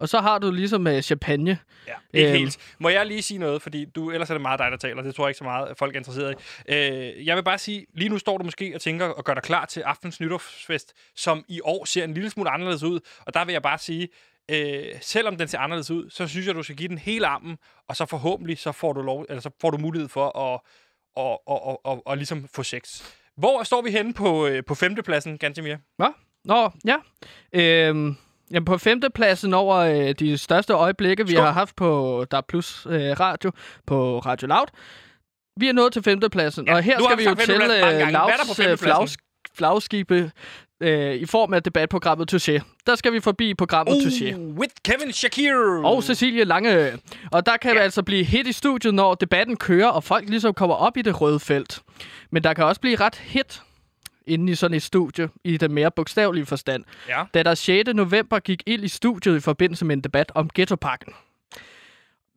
Og 0.00 0.08
så 0.08 0.20
har 0.20 0.38
du 0.38 0.50
ligesom 0.50 0.86
uh, 0.86 1.00
champagne. 1.00 1.58
Ja, 1.86 1.92
ikke 2.14 2.28
Øhm. 2.28 2.38
helt. 2.38 2.58
Må 2.78 2.88
jeg 2.88 3.06
lige 3.06 3.22
sige 3.22 3.38
noget, 3.38 3.62
fordi 3.62 3.84
du, 3.84 4.10
ellers 4.10 4.30
er 4.30 4.34
det 4.34 4.40
meget 4.42 4.58
dig, 4.58 4.70
der 4.70 4.76
taler. 4.76 5.02
Det 5.02 5.14
tror 5.14 5.24
jeg 5.26 5.30
ikke 5.30 5.38
så 5.38 5.44
meget, 5.44 5.78
folk 5.78 5.94
er 5.94 5.98
interesseret 5.98 6.34
i. 6.68 6.72
Øh, 6.74 7.26
jeg 7.26 7.36
vil 7.36 7.42
bare 7.42 7.58
sige, 7.58 7.86
lige 7.94 8.08
nu 8.08 8.18
står 8.18 8.38
du 8.38 8.44
måske 8.44 8.72
og 8.74 8.80
tænker 8.80 9.06
og 9.06 9.24
gør 9.24 9.34
dig 9.34 9.42
klar 9.42 9.64
til 9.66 9.80
aftens 9.80 10.20
nytårsfest, 10.20 10.92
som 11.16 11.44
i 11.48 11.60
år 11.64 11.84
ser 11.84 12.04
en 12.04 12.14
lille 12.14 12.30
smule 12.30 12.50
anderledes 12.50 12.82
ud. 12.82 13.00
Og 13.26 13.34
der 13.34 13.44
vil 13.44 13.52
jeg 13.52 13.62
bare 13.62 13.78
sige, 13.78 14.08
øh, 14.50 14.84
selvom 15.00 15.36
den 15.36 15.48
ser 15.48 15.58
anderledes 15.58 15.90
ud, 15.90 16.10
så 16.10 16.26
synes 16.28 16.46
jeg, 16.46 16.54
du 16.54 16.62
skal 16.62 16.76
give 16.76 16.88
den 16.88 16.98
hele 16.98 17.26
armen, 17.26 17.58
og 17.88 17.96
så 17.96 18.06
forhåbentlig 18.06 18.58
så 18.58 18.72
får 18.72 18.92
du, 18.92 19.02
lov, 19.02 19.26
eller 19.28 19.40
så 19.40 19.50
får 19.60 19.70
du 19.70 19.78
mulighed 19.78 20.08
for 20.08 20.38
at 20.38 20.60
og, 21.16 21.42
og, 21.48 21.66
og, 21.66 21.86
og, 21.86 22.02
og 22.06 22.16
ligesom 22.16 22.48
få 22.54 22.62
sex. 22.62 23.02
Hvor 23.36 23.62
står 23.62 23.82
vi 23.82 23.90
henne 23.90 24.14
på, 24.14 24.46
øh, 24.46 24.64
på 24.64 24.74
femtepladsen, 24.74 25.38
Gantemir? 25.38 25.76
Hvad? 25.96 26.08
Nå, 26.44 26.70
ja. 26.86 26.96
Øhm, 27.52 28.16
jamen 28.52 28.64
på 28.64 28.78
femtepladsen 28.78 29.54
over 29.54 29.76
øh, 29.76 30.14
de 30.18 30.38
største 30.38 30.72
øjeblikke, 30.72 31.26
vi 31.26 31.32
Skål. 31.32 31.44
har 31.44 31.52
haft 31.52 31.76
på 31.76 32.24
Der 32.30 32.36
er 32.36 32.42
Plus 32.48 32.86
øh, 32.90 33.20
Radio, 33.20 33.52
på 33.86 34.18
Radio 34.18 34.46
Loud. 34.48 34.66
Vi 35.60 35.68
er 35.68 35.72
nået 35.72 35.92
til 35.92 36.02
femtepladsen, 36.02 36.66
Ja, 36.66 36.74
og 36.74 36.82
her 36.82 36.98
skal 37.04 37.18
vi 37.18 37.24
jo 37.24 37.34
til 37.34 37.54
øh, 37.54 38.12
Louds 38.12 38.58
øh, 38.60 38.78
flags, 38.78 39.16
flagskibe 39.56 40.30
øh, 40.80 41.14
i 41.14 41.26
form 41.26 41.54
af 41.54 41.62
debatprogrammet 41.62 42.34
Touché. 42.34 42.60
Der 42.86 42.94
skal 42.94 43.12
vi 43.12 43.20
forbi 43.20 43.54
programmet 43.54 43.96
uh. 43.96 44.02
Touché. 44.02 44.36
with 44.36 44.74
Kevin 44.84 45.12
Shakir! 45.12 45.54
Og 45.84 46.02
Cecilie 46.02 46.44
Lange. 46.44 46.92
Og 47.32 47.46
der 47.46 47.56
kan 47.56 47.74
ja. 47.74 47.80
altså 47.80 48.02
blive 48.02 48.24
hit 48.24 48.46
i 48.46 48.52
studiet, 48.52 48.94
når 48.94 49.14
debatten 49.14 49.56
kører, 49.56 49.88
og 49.88 50.04
folk 50.04 50.28
ligesom 50.28 50.54
kommer 50.54 50.76
op 50.76 50.96
i 50.96 51.02
det 51.02 51.20
røde 51.20 51.40
felt. 51.40 51.82
Men 52.30 52.44
der 52.44 52.54
kan 52.54 52.64
også 52.64 52.80
blive 52.80 52.96
ret 52.96 53.14
hit 53.16 53.62
inde 54.28 54.52
i 54.52 54.54
sådan 54.54 54.76
et 54.76 54.82
studie, 54.82 55.28
i 55.44 55.56
den 55.56 55.72
mere 55.72 55.90
bogstavelige 55.90 56.46
forstand. 56.46 56.84
Ja. 57.08 57.24
Da 57.34 57.42
der 57.42 57.54
6. 57.54 57.88
november 57.94 58.38
gik 58.38 58.62
ild 58.66 58.84
i 58.84 58.88
studiet 58.88 59.36
i 59.36 59.40
forbindelse 59.40 59.84
med 59.84 59.96
en 59.96 60.00
debat 60.00 60.32
om 60.34 60.50
ghettopakken. 60.54 61.12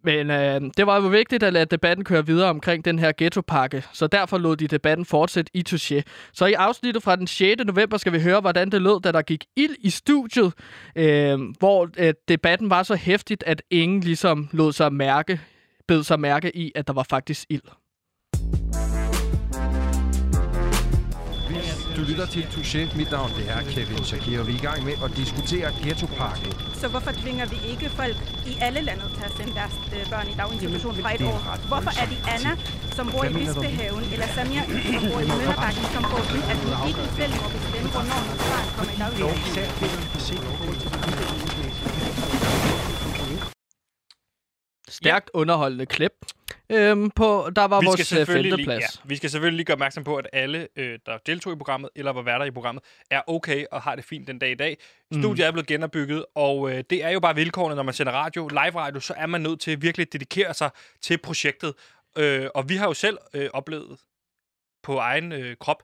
Men 0.04 0.32
øh, 0.32 0.62
det 0.78 0.88
var 0.88 1.02
jo 1.02 1.08
vigtigt 1.08 1.44
at 1.44 1.54
lade 1.54 1.66
debatten 1.66 2.06
køre 2.06 2.26
videre 2.26 2.50
omkring 2.50 2.86
den 2.86 3.00
her 3.00 3.12
ghettopakke, 3.18 3.84
så 3.94 4.08
derfor 4.08 4.38
lod 4.38 4.56
de 4.56 4.68
debatten 4.68 5.06
fortsætte 5.06 5.52
i 5.54 5.64
Touché. 5.70 6.02
Så 6.34 6.46
i 6.46 6.54
afsnittet 6.54 7.04
fra 7.04 7.16
den 7.16 7.28
6. 7.28 7.64
november 7.66 7.98
skal 7.98 8.14
vi 8.14 8.22
høre, 8.22 8.42
hvordan 8.42 8.70
det 8.70 8.82
lød, 8.82 9.02
da 9.02 9.12
der 9.12 9.22
gik 9.22 9.46
ild 9.56 9.76
i 9.80 9.90
studiet, 9.90 10.54
øh, 10.96 11.40
hvor 11.60 11.90
øh, 11.98 12.14
debatten 12.28 12.70
var 12.70 12.84
så 12.84 12.96
hæftigt, 12.96 13.44
at 13.48 13.62
ingen 13.70 14.02
ligesom 14.02 14.50
lod 14.52 14.74
sig 14.74 14.94
mærke, 14.94 15.42
bed 15.88 16.04
sig 16.04 16.20
mærke 16.20 16.58
i, 16.58 16.72
at 16.76 16.88
der 16.88 16.94
var 16.94 17.06
faktisk 17.10 17.46
ild. 17.50 17.81
Lytter 22.12 22.26
til 22.26 22.44
Touché. 22.54 22.82
Mit 22.98 23.12
navn 23.12 23.32
det 23.38 23.46
er 23.56 23.62
Kevin 23.74 24.04
Shakir, 24.10 24.40
og 24.42 24.48
vi 24.48 24.54
er 24.54 24.60
i 24.62 24.66
gang 24.68 24.80
med 24.90 24.96
at 25.06 25.12
diskutere 25.22 25.68
ghettopakken. 25.84 26.52
Så 26.82 26.86
hvorfor 26.94 27.12
tvinger 27.22 27.46
vi 27.54 27.58
ikke 27.72 27.88
folk 27.90 28.18
i 28.52 28.54
alle 28.66 28.82
landet 28.90 29.10
til 29.18 29.24
at 29.30 29.34
sende 29.38 29.54
deres 29.60 29.76
øh, 29.96 30.10
børn 30.12 30.28
i 30.34 30.36
daginstitution 30.42 30.96
fra 31.04 31.10
et 31.16 31.22
år? 31.32 31.40
Hvorfor 31.72 31.94
er 32.02 32.08
det 32.12 32.20
Anna, 32.34 32.54
som 32.98 33.06
bor 33.14 33.24
i 33.24 33.34
Bispehaven, 33.38 34.04
eller 34.14 34.28
Samia, 34.36 34.64
som 34.94 35.02
bor 35.12 35.22
i 35.28 35.30
Møllerbakken, 35.38 35.84
som 35.96 36.04
får 36.12 36.24
den, 36.34 36.42
at 36.52 36.58
hun 36.64 36.72
ikke 36.90 37.06
selv 37.20 37.34
må 37.42 37.48
bestemme, 37.56 37.88
hvornår 37.96 38.20
hendes 38.28 38.44
barn 38.52 38.66
kommer 38.78 38.94
i 38.96 38.98
daginstitution? 39.04 39.36
Stærkt 45.00 45.30
underholdende 45.34 45.86
klip. 45.86 46.16
Øhm, 46.72 47.12
på, 47.12 47.50
der 47.56 47.66
var 47.66 47.80
vi 47.80 47.86
vores 47.86 48.00
øh, 48.00 48.06
selvfølgelig 48.06 48.44
lige, 48.44 48.66
femteplads. 48.66 48.96
ja, 48.96 49.10
vi 49.10 49.16
skal 49.16 49.30
selvfølgelig 49.30 49.58
lige 49.58 49.66
gøre 49.66 49.76
opmærksom 49.76 50.04
på, 50.04 50.16
at 50.16 50.28
alle, 50.34 50.68
øh, 50.76 51.00
der 51.06 51.18
deltog 51.18 51.54
i 51.54 51.56
programmet, 51.56 51.90
eller 51.96 52.12
var 52.12 52.22
værter 52.22 52.46
i 52.46 52.52
programmet, 52.52 52.84
er 53.10 53.22
okay 53.28 53.66
og 53.72 53.82
har 53.82 53.96
det 53.96 54.06
fint 54.06 54.28
den 54.28 54.40
dag 54.40 54.52
i 54.52 54.56
dag. 54.56 54.78
Mm. 55.12 55.22
Studiet 55.22 55.48
er 55.48 55.52
blevet 55.52 55.68
genopbygget, 55.68 56.26
og 56.36 56.72
øh, 56.72 56.84
det 56.90 57.04
er 57.04 57.10
jo 57.10 57.20
bare 57.20 57.36
vilkårene, 57.36 57.76
når 57.76 57.84
man 57.84 57.94
sender 57.94 58.12
radio, 58.14 58.48
live 58.48 58.76
radio, 58.80 59.00
så 59.00 59.14
er 59.18 59.26
man 59.26 59.42
nødt 59.42 59.60
til 59.60 59.82
virkelig 59.82 60.08
at 60.08 60.14
dedikere 60.14 60.54
sig 60.54 60.70
til 61.02 61.18
projektet. 61.18 61.74
Øh, 62.18 62.48
og 62.56 62.70
vi 62.70 62.76
har 62.76 62.88
jo 62.88 62.94
selv 62.94 63.18
øh, 63.34 63.50
oplevet 63.54 63.98
på 64.84 64.98
egen 64.98 65.32
øh, 65.32 65.56
krop, 65.60 65.84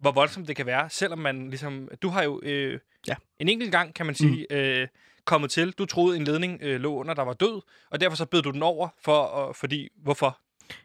hvor 0.00 0.12
voldsomt 0.12 0.48
det 0.48 0.56
kan 0.56 0.66
være, 0.66 0.90
selvom 0.90 1.18
man 1.18 1.50
ligesom... 1.50 1.88
Du 2.02 2.08
har 2.08 2.22
jo 2.22 2.40
øh, 2.42 2.80
Ja. 3.08 3.14
en 3.38 3.48
enkelt 3.48 3.72
gang, 3.72 3.94
kan 3.94 4.06
man 4.06 4.14
sige, 4.14 4.46
mm. 4.50 4.56
øh, 4.56 4.88
kommet 5.24 5.50
til. 5.50 5.70
Du 5.70 5.84
troede, 5.84 6.16
en 6.16 6.24
ledning 6.24 6.58
øh, 6.62 6.80
lå 6.80 6.94
under, 6.94 7.14
der 7.14 7.22
var 7.22 7.32
død, 7.32 7.60
og 7.90 8.00
derfor 8.00 8.16
så 8.16 8.26
bød 8.26 8.42
du 8.42 8.50
den 8.50 8.62
over, 8.62 8.88
for, 9.04 9.48
øh, 9.48 9.54
fordi... 9.54 9.88
Hvorfor? 10.02 10.38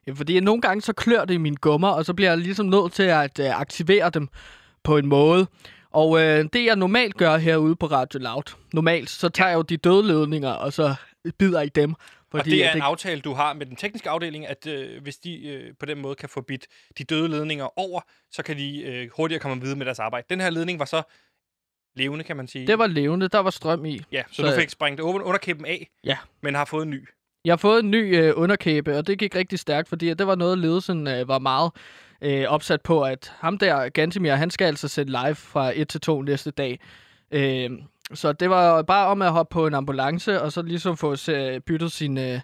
Ja, 0.08 0.12
fordi 0.12 0.40
nogle 0.40 0.62
gange 0.62 0.82
så 0.82 0.94
klør 0.94 1.26
det 1.26 1.34
i 1.34 1.38
mine 1.38 1.56
gummer, 1.56 1.90
og 1.90 2.06
så 2.06 2.14
bliver 2.14 2.32
jeg 2.32 2.38
ligesom 2.38 2.66
nødt 2.66 2.94
til 2.94 3.04
at 3.04 3.40
øh, 3.40 3.60
aktivere 3.60 4.10
dem 4.10 4.28
på 4.84 4.98
en 4.98 5.08
måde. 5.08 5.48
Og 5.92 6.22
øh, 6.22 6.46
det 6.54 6.66
jeg 6.66 6.76
normalt 6.76 7.18
gør 7.18 7.38
herude 7.38 7.76
på 7.76 7.86
Radio 7.86 8.20
Loud, 8.20 8.56
normalt 8.74 9.10
så 9.10 9.30
tager 9.30 9.50
jeg 9.50 9.58
jo 9.58 9.62
de 9.62 9.78
døde 9.78 10.08
ledninger, 10.08 10.52
og 10.52 10.74
så 10.74 10.96
bider 11.38 11.62
i 11.62 11.70
dem. 11.70 11.96
Fordi 12.32 12.42
og 12.42 12.46
det 12.46 12.66
er 12.66 12.74
en 12.74 12.82
aftale, 12.82 13.22
du 13.22 13.34
har 13.34 13.54
med 13.54 13.66
den 13.66 13.76
tekniske 13.76 14.10
afdeling, 14.10 14.48
at 14.48 14.68
øh, 14.68 15.02
hvis 15.02 15.18
de 15.18 15.48
øh, 15.48 15.74
på 15.80 15.86
den 15.86 16.02
måde 16.02 16.16
kan 16.16 16.30
få 16.30 16.42
bidt 16.42 16.68
de 16.98 17.04
døde 17.04 17.28
ledninger 17.28 17.80
over, 17.80 18.02
så 18.32 18.44
kan 18.44 18.58
de 18.58 18.82
øh, 18.82 19.10
hurtigere 19.16 19.42
komme 19.42 19.62
videre 19.62 19.78
med 19.78 19.86
deres 19.86 20.00
arbejde. 20.00 20.28
Den 20.30 20.42
her 20.42 20.50
ledning 20.50 20.80
var 20.80 20.86
så 20.86 21.02
levende, 21.96 22.24
kan 22.24 22.38
man 22.38 22.48
sige. 22.48 22.68
det 22.68 22.80
var 22.80 22.88
levende, 22.88 23.28
der 23.28 23.40
var 23.40 23.50
strøm 23.50 23.86
i. 23.86 24.02
Ja, 24.12 24.24
så, 24.32 24.36
så- 24.36 24.44
du 24.44 24.52
fik 24.60 24.70
sprængt 24.70 25.00
under- 25.02 25.26
underkæben 25.26 25.66
af, 25.66 25.90
Ja. 26.04 26.18
men 26.42 26.56
har 26.56 26.66
fået 26.66 26.84
en 26.84 26.90
ny. 26.90 27.08
Jeg 27.46 27.52
har 27.52 27.58
fået 27.58 27.84
en 27.84 27.92
ny 27.92 28.18
øh, 28.18 28.34
underkæbe, 28.36 28.98
og 28.98 29.08
det 29.08 29.20
gik 29.20 29.36
rigtig 29.36 29.60
stærkt, 29.60 29.90
fordi 29.90 30.14
det 30.14 30.28
var 30.28 30.36
noget, 30.36 30.58
ledelsen 30.58 31.08
øh, 31.08 31.28
var 31.28 31.40
meget 31.40 31.72
øh, 32.22 32.46
opsat 32.48 32.82
på, 32.82 33.02
at 33.04 33.34
ham 33.40 33.58
der, 33.58 33.90
Gantemir, 33.90 34.34
han 34.34 34.50
skal 34.50 34.66
altså 34.66 34.88
sætte 34.88 35.12
live 35.12 35.36
fra 35.36 35.72
1 35.76 35.88
til 35.88 36.02
2 36.02 36.22
næste 36.22 36.52
dag. 36.52 36.80
Øh, 37.32 37.70
så 38.14 38.34
det 38.34 38.50
var 38.50 38.82
bare 38.82 39.08
om 39.08 39.22
at 39.22 39.32
hoppe 39.32 39.54
på 39.54 39.68
en 39.68 39.74
ambulance, 39.74 40.42
og 40.42 40.52
så 40.52 40.62
ligesom 40.62 40.98
få 40.98 41.16
øh, 41.32 41.60
byttet 41.62 41.92
sin 41.92 42.18
øh, 42.18 42.40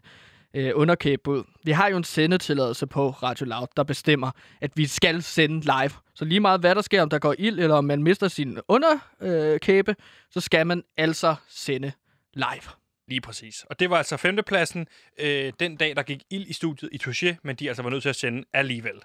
øh, 0.55 0.71
underkæbe 0.75 1.29
ud. 1.29 1.43
Vi 1.63 1.71
har 1.71 1.87
jo 1.87 1.97
en 1.97 2.03
sendetilladelse 2.03 2.87
på 2.87 3.09
Radio 3.09 3.45
Loud, 3.45 3.67
der 3.77 3.83
bestemmer, 3.83 4.31
at 4.61 4.71
vi 4.75 4.87
skal 4.87 5.23
sende 5.23 5.61
live. 5.61 5.91
Så 6.13 6.25
lige 6.25 6.39
meget 6.39 6.59
hvad 6.59 6.75
der 6.75 6.81
sker, 6.81 7.01
om 7.01 7.09
der 7.09 7.19
går 7.19 7.35
ild, 7.37 7.59
eller 7.59 7.75
om 7.75 7.85
man 7.85 8.03
mister 8.03 8.27
sin 8.27 8.59
underkæbe, 8.67 9.95
så 10.31 10.41
skal 10.41 10.67
man 10.67 10.83
altså 10.97 11.35
sende 11.49 11.91
live. 12.33 12.71
Lige 13.07 13.21
præcis. 13.21 13.65
Og 13.69 13.79
det 13.79 13.89
var 13.89 13.97
altså 13.97 14.17
femtepladsen 14.17 14.87
øh, 15.19 15.53
den 15.59 15.75
dag, 15.77 15.95
der 15.95 16.03
gik 16.03 16.23
ild 16.29 16.47
i 16.47 16.53
studiet 16.53 16.89
i 16.91 16.99
Touché, 17.03 17.35
men 17.43 17.55
de 17.55 17.67
altså 17.67 17.83
var 17.83 17.89
nødt 17.89 18.01
til 18.01 18.09
at 18.09 18.15
sende 18.15 18.43
alligevel. 18.53 19.01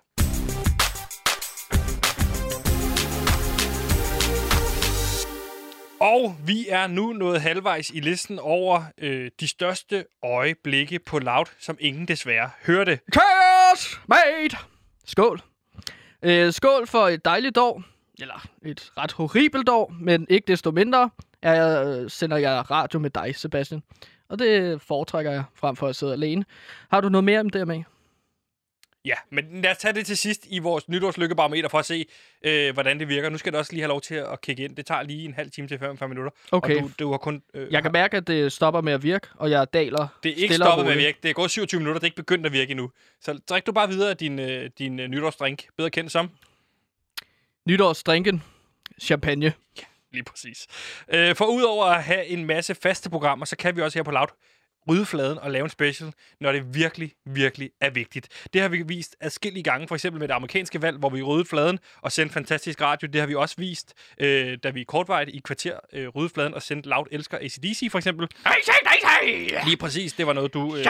Og 6.00 6.36
vi 6.46 6.66
er 6.68 6.86
nu 6.86 7.12
nået 7.12 7.40
halvvejs 7.40 7.90
i 7.90 8.00
listen 8.00 8.38
over 8.38 8.82
øh, 8.98 9.30
de 9.40 9.48
største 9.48 10.04
øjeblikke 10.22 10.98
på 10.98 11.18
Loud, 11.18 11.44
som 11.58 11.76
ingen 11.80 12.08
desværre 12.08 12.50
hørte. 12.66 13.00
Chaos, 13.12 14.00
mate! 14.08 14.56
Skål. 15.06 15.40
Øh, 16.22 16.52
skål 16.52 16.86
for 16.86 17.08
et 17.08 17.24
dejligt 17.24 17.58
år. 17.58 17.82
Eller 18.20 18.46
et 18.62 18.92
ret 18.98 19.12
horribelt 19.12 19.68
år, 19.68 19.94
men 20.00 20.26
ikke 20.30 20.46
desto 20.46 20.70
mindre 20.70 21.10
er 21.42 21.54
jeg, 21.54 21.86
øh, 21.86 22.10
sender 22.10 22.36
jeg 22.36 22.70
radio 22.70 22.98
med 22.98 23.10
dig, 23.10 23.36
Sebastian. 23.36 23.82
Og 24.28 24.38
det 24.38 24.82
foretrækker 24.82 25.30
jeg 25.30 25.44
frem 25.54 25.76
for 25.76 25.88
at 25.88 25.96
sidde 25.96 26.12
alene. 26.12 26.44
Har 26.90 27.00
du 27.00 27.08
noget 27.08 27.24
mere 27.24 27.40
om 27.40 27.50
det 27.50 27.66
med? 27.66 27.82
Ja, 29.04 29.14
men 29.30 29.62
lad 29.62 29.70
os 29.70 29.78
tage 29.78 29.94
det 29.94 30.06
til 30.06 30.16
sidst 30.16 30.46
i 30.50 30.58
vores 30.58 30.88
nytårslykkebarometer 30.88 31.68
for 31.68 31.78
at 31.78 31.86
se, 31.86 32.06
øh, 32.42 32.72
hvordan 32.72 33.00
det 33.00 33.08
virker. 33.08 33.28
Nu 33.28 33.38
skal 33.38 33.52
du 33.52 33.58
også 33.58 33.72
lige 33.72 33.82
have 33.82 33.88
lov 33.88 34.00
til 34.00 34.14
at 34.14 34.40
kigge 34.40 34.64
ind. 34.64 34.76
Det 34.76 34.86
tager 34.86 35.02
lige 35.02 35.24
en 35.24 35.34
halv 35.34 35.50
time 35.50 35.68
til 35.68 35.78
45 35.78 36.08
minutter. 36.08 36.30
Okay. 36.52 36.76
Og 36.76 36.82
du, 36.82 36.90
du 36.98 37.10
har 37.10 37.18
kun... 37.18 37.42
Øh, 37.54 37.72
Jeg 37.72 37.82
kan 37.82 37.92
mærke, 37.92 38.16
at 38.16 38.26
det 38.26 38.52
stopper 38.52 38.80
med 38.80 38.92
at 38.92 39.02
virke, 39.02 39.26
og 39.34 39.50
jeg 39.50 39.72
daler 39.72 40.08
Det 40.22 40.30
er 40.30 40.34
ikke 40.36 40.54
stoppet 40.54 40.84
med 40.86 40.92
at 40.92 40.98
virke. 40.98 41.18
Det 41.22 41.28
er 41.28 41.32
gået 41.34 41.50
27 41.50 41.80
minutter. 41.80 41.98
Det 41.98 42.04
er 42.04 42.06
ikke 42.06 42.16
begyndt 42.16 42.46
at 42.46 42.52
virke 42.52 42.70
endnu. 42.70 42.90
Så 43.20 43.38
drik 43.48 43.66
du 43.66 43.72
bare 43.72 43.88
videre 43.88 44.14
din, 44.14 44.38
øh, 44.38 44.70
din 44.78 45.00
øh, 45.00 45.08
nytårsdrink. 45.08 45.64
Bedre 45.76 45.90
kendt 45.90 46.12
som. 46.12 46.30
Nytårsdrinken. 47.66 48.42
Champagne. 49.00 49.52
Lige 50.12 50.24
præcis. 50.24 50.66
Øh, 51.08 51.34
for 51.36 51.44
udover 51.44 51.84
at 51.86 52.02
have 52.02 52.26
en 52.26 52.44
masse 52.44 52.74
faste 52.74 53.10
programmer, 53.10 53.46
så 53.46 53.56
kan 53.56 53.76
vi 53.76 53.82
også 53.82 53.98
her 53.98 54.02
på 54.04 54.10
Loud 54.10 54.26
rydde 54.88 55.06
fladen 55.06 55.38
og 55.38 55.50
lave 55.50 55.64
en 55.64 55.70
special, 55.70 56.12
når 56.40 56.52
det 56.52 56.74
virkelig, 56.74 57.12
virkelig 57.26 57.70
er 57.80 57.90
vigtigt. 57.90 58.28
Det 58.52 58.60
har 58.60 58.68
vi 58.68 58.82
vist 58.82 59.16
adskillige 59.20 59.62
gange, 59.62 59.88
for 59.88 59.94
eksempel 59.94 60.20
med 60.20 60.28
det 60.28 60.34
amerikanske 60.34 60.82
valg, 60.82 60.98
hvor 60.98 61.10
vi 61.10 61.22
ryddede 61.22 61.48
fladen 61.48 61.78
og 62.02 62.12
sendte 62.12 62.32
fantastisk 62.32 62.80
radio. 62.80 63.08
Det 63.12 63.20
har 63.20 63.26
vi 63.26 63.34
også 63.34 63.54
vist, 63.58 63.94
øh, 64.20 64.58
da 64.62 64.70
vi 64.70 64.84
kortvejt 64.84 65.28
i 65.28 65.40
kvarter 65.44 65.78
øh, 65.92 66.08
ryddede 66.08 66.34
fladen 66.34 66.54
og 66.54 66.62
sendte 66.62 66.88
Loud 66.88 67.06
Elsker 67.12 67.38
ACDC, 67.38 67.88
for 67.90 67.98
eksempel. 67.98 68.28
Lige 69.64 69.76
præcis, 69.76 70.12
det 70.12 70.26
var 70.26 70.32
noget, 70.32 70.54
du... 70.54 70.76
Øh, 70.76 70.84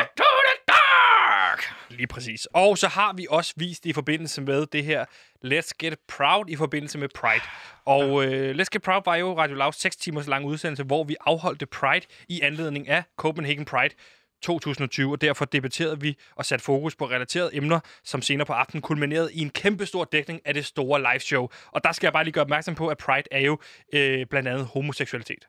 Lige 1.91 2.07
præcis. 2.07 2.47
Og 2.47 2.79
så 2.79 2.89
har 2.89 3.13
vi 3.13 3.27
også 3.31 3.55
vist 3.57 3.87
i 3.87 3.93
forbindelse 3.93 4.41
med 4.41 4.67
det 4.67 4.85
her 4.85 5.05
Let's 5.45 5.71
Get 5.79 5.99
Proud 6.09 6.45
i 6.49 6.57
forbindelse 6.57 6.99
med 6.99 7.09
Pride. 7.15 7.43
Og 7.85 8.25
øh, 8.25 8.55
Let's 8.57 8.69
Get 8.73 8.83
Proud 8.83 9.03
var 9.05 9.17
jo 9.17 9.39
Radio 9.39 9.57
Lavs 9.57 9.77
6 9.77 9.97
timers 9.97 10.27
lang 10.27 10.45
udsendelse, 10.45 10.83
hvor 10.83 11.05
vi 11.05 11.17
afholdte 11.21 11.67
Pride 11.67 12.07
i 12.29 12.41
anledning 12.41 12.89
af 12.89 13.03
Copenhagen 13.17 13.65
Pride 13.65 13.95
2020, 14.43 15.13
og 15.13 15.21
derfor 15.21 15.45
debatterede 15.45 16.01
vi 16.01 16.17
og 16.37 16.47
satte 16.47 16.65
fokus 16.65 16.97
på 16.97 17.07
relaterede 17.07 17.57
emner, 17.57 17.81
som 18.05 18.23
senere 18.23 18.47
på 18.47 18.53
aftenen 18.53 18.83
kulminerede 18.83 19.35
i 19.35 19.41
en 19.41 19.51
kæmpe 19.51 19.87
stor 19.87 20.05
dækning 20.05 20.41
af 20.45 20.55
det 20.55 20.65
store 20.65 21.13
liveshow. 21.13 21.49
Og 21.73 21.85
der 21.85 21.93
skal 21.93 22.07
jeg 22.07 22.13
bare 22.13 22.25
lige 22.25 22.33
gøre 22.33 22.43
opmærksom 22.43 22.75
på, 22.75 22.89
at 22.89 22.99
Pride 22.99 23.29
er 23.31 23.41
jo 23.41 23.59
øh, 23.93 24.27
blandt 24.27 24.49
andet 24.49 24.67
homoseksualitet. 24.67 25.47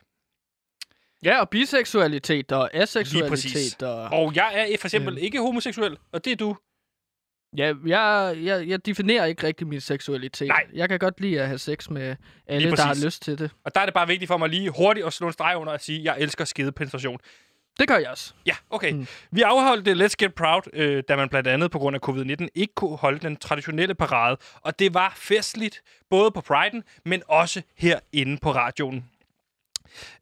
Ja, 1.25 1.39
og 1.39 1.49
biseksualitet 1.49 2.51
og 2.51 2.69
Lige 2.73 2.79
præcis. 2.81 3.05
aseksualitet. 3.05 3.83
Og... 3.83 4.03
Og 4.03 4.35
jeg 4.35 4.67
er 4.73 4.77
for 4.79 4.87
eksempel 4.87 5.13
Øhm. 5.13 5.23
ikke 5.23 5.39
homoseksuel, 5.41 5.97
og 6.11 6.25
det 6.25 6.31
er 6.31 6.35
du. 6.35 6.55
Ja, 7.57 7.73
jeg, 7.85 8.37
jeg, 8.43 8.67
jeg 8.67 8.85
definerer 8.85 9.25
ikke 9.25 9.47
rigtig 9.47 9.67
min 9.67 9.81
seksualitet. 9.81 10.47
Nej. 10.47 10.63
Jeg 10.73 10.89
kan 10.89 10.99
godt 10.99 11.21
lide 11.21 11.41
at 11.41 11.47
have 11.47 11.57
sex 11.57 11.89
med 11.89 12.15
alle, 12.47 12.71
der 12.71 12.81
har 12.81 13.05
lyst 13.05 13.23
til 13.23 13.39
det. 13.39 13.51
Og 13.65 13.75
der 13.75 13.81
er 13.81 13.85
det 13.85 13.93
bare 13.93 14.07
vigtigt 14.07 14.27
for 14.27 14.37
mig 14.37 14.49
lige 14.49 14.69
hurtigt 14.69 15.05
at 15.05 15.13
slå 15.13 15.27
en 15.27 15.33
streg 15.33 15.57
under 15.57 15.73
og 15.73 15.81
sige, 15.81 15.99
at 15.99 16.05
jeg 16.05 16.15
elsker 16.19 16.45
skedepenetration. 16.45 17.17
Det 17.79 17.87
gør 17.87 17.97
jeg 17.97 18.09
også. 18.09 18.33
Ja, 18.45 18.55
okay. 18.69 18.91
Mm. 18.91 19.07
Vi 19.31 19.41
afholdt 19.41 19.85
det 19.85 19.95
Let's 20.01 20.15
Get 20.17 20.33
Proud, 20.35 20.61
øh, 20.73 21.03
da 21.07 21.15
man 21.15 21.29
blandt 21.29 21.47
andet 21.47 21.71
på 21.71 21.79
grund 21.79 21.95
af 21.95 22.09
covid-19 22.09 22.47
ikke 22.55 22.73
kunne 22.75 22.97
holde 22.97 23.19
den 23.19 23.35
traditionelle 23.37 23.95
parade. 23.95 24.37
Og 24.61 24.79
det 24.79 24.93
var 24.93 25.13
festligt, 25.17 25.81
både 26.09 26.31
på 26.31 26.43
Pride'en, 26.51 26.81
men 27.05 27.23
også 27.27 27.61
herinde 27.77 28.37
på 28.41 28.51
radioen. 28.51 29.05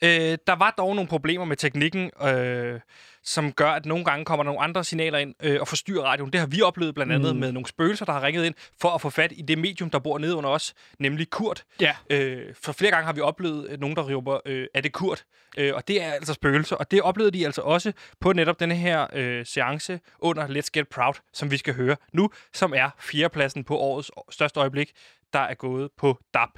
Øh, 0.04 0.38
der 0.48 0.56
var 0.56 0.74
dog 0.78 0.96
nogle 0.96 1.08
problemer 1.08 1.46
med 1.46 1.58
teknikken, 1.58 2.12
øh, 2.24 2.80
som 3.24 3.52
gør, 3.54 3.72
at 3.72 3.86
nogle 3.86 4.06
gange 4.06 4.26
kommer 4.26 4.44
der 4.44 4.52
nogle 4.52 4.62
andre 4.64 4.84
signaler 4.84 5.18
ind 5.18 5.36
øh, 5.44 5.62
og 5.62 5.68
forstyrrer 5.68 6.04
radioen. 6.04 6.32
Det 6.32 6.40
har 6.40 6.48
vi 6.48 6.62
oplevet 6.62 6.96
blandt 6.96 7.14
andet 7.14 7.34
Mm. 7.36 7.40
med 7.40 7.52
nogle 7.52 7.68
spøgelser, 7.68 8.06
der 8.06 8.14
har 8.14 8.24
ringet 8.24 8.46
ind 8.46 8.56
for 8.82 8.90
at 8.90 9.02
få 9.02 9.10
fat 9.10 9.34
i 9.36 9.42
det 9.42 9.58
medium, 9.58 9.90
der 9.90 10.00
bor 10.00 10.18
nede 10.18 10.36
under 10.36 10.50
os, 10.50 10.74
nemlig 11.00 11.30
Kurt. 11.30 11.64
Ja. 11.82 11.96
Øh, 12.10 12.54
for 12.64 12.72
flere 12.72 12.92
gange 12.92 13.06
har 13.06 13.14
vi 13.14 13.22
oplevet 13.22 13.70
øh, 13.70 13.80
nogen, 13.80 13.96
der 13.96 14.16
råber, 14.16 14.40
øh, 14.46 14.68
er 14.74 14.82
det 14.82 14.94
Kurt? 14.94 15.24
Øh, 15.58 15.76
og 15.76 15.88
det 15.88 16.04
er 16.04 16.12
altså 16.12 16.34
spøgelser, 16.34 16.76
og 16.76 16.92
det 16.92 17.02
oplevede 17.02 17.38
de 17.38 17.46
altså 17.46 17.62
også 17.62 17.92
på 18.20 18.34
netop 18.34 18.60
denne 18.60 18.76
her 18.76 19.08
øh, 19.14 19.46
seance 19.46 20.00
under 20.20 20.48
Let's 20.48 20.70
Get 20.74 20.88
Proud, 20.88 21.14
som 21.34 21.52
vi 21.52 21.58
skal 21.58 21.74
høre 21.74 21.96
nu, 22.14 22.30
som 22.54 22.74
er 22.76 22.90
fjerdepladsen 23.00 23.64
på 23.64 23.78
årets 23.78 24.12
største 24.30 24.60
øjeblik, 24.60 24.92
der 25.34 25.40
er 25.40 25.54
gået 25.54 25.90
på 25.98 26.20
DAB+. 26.34 26.50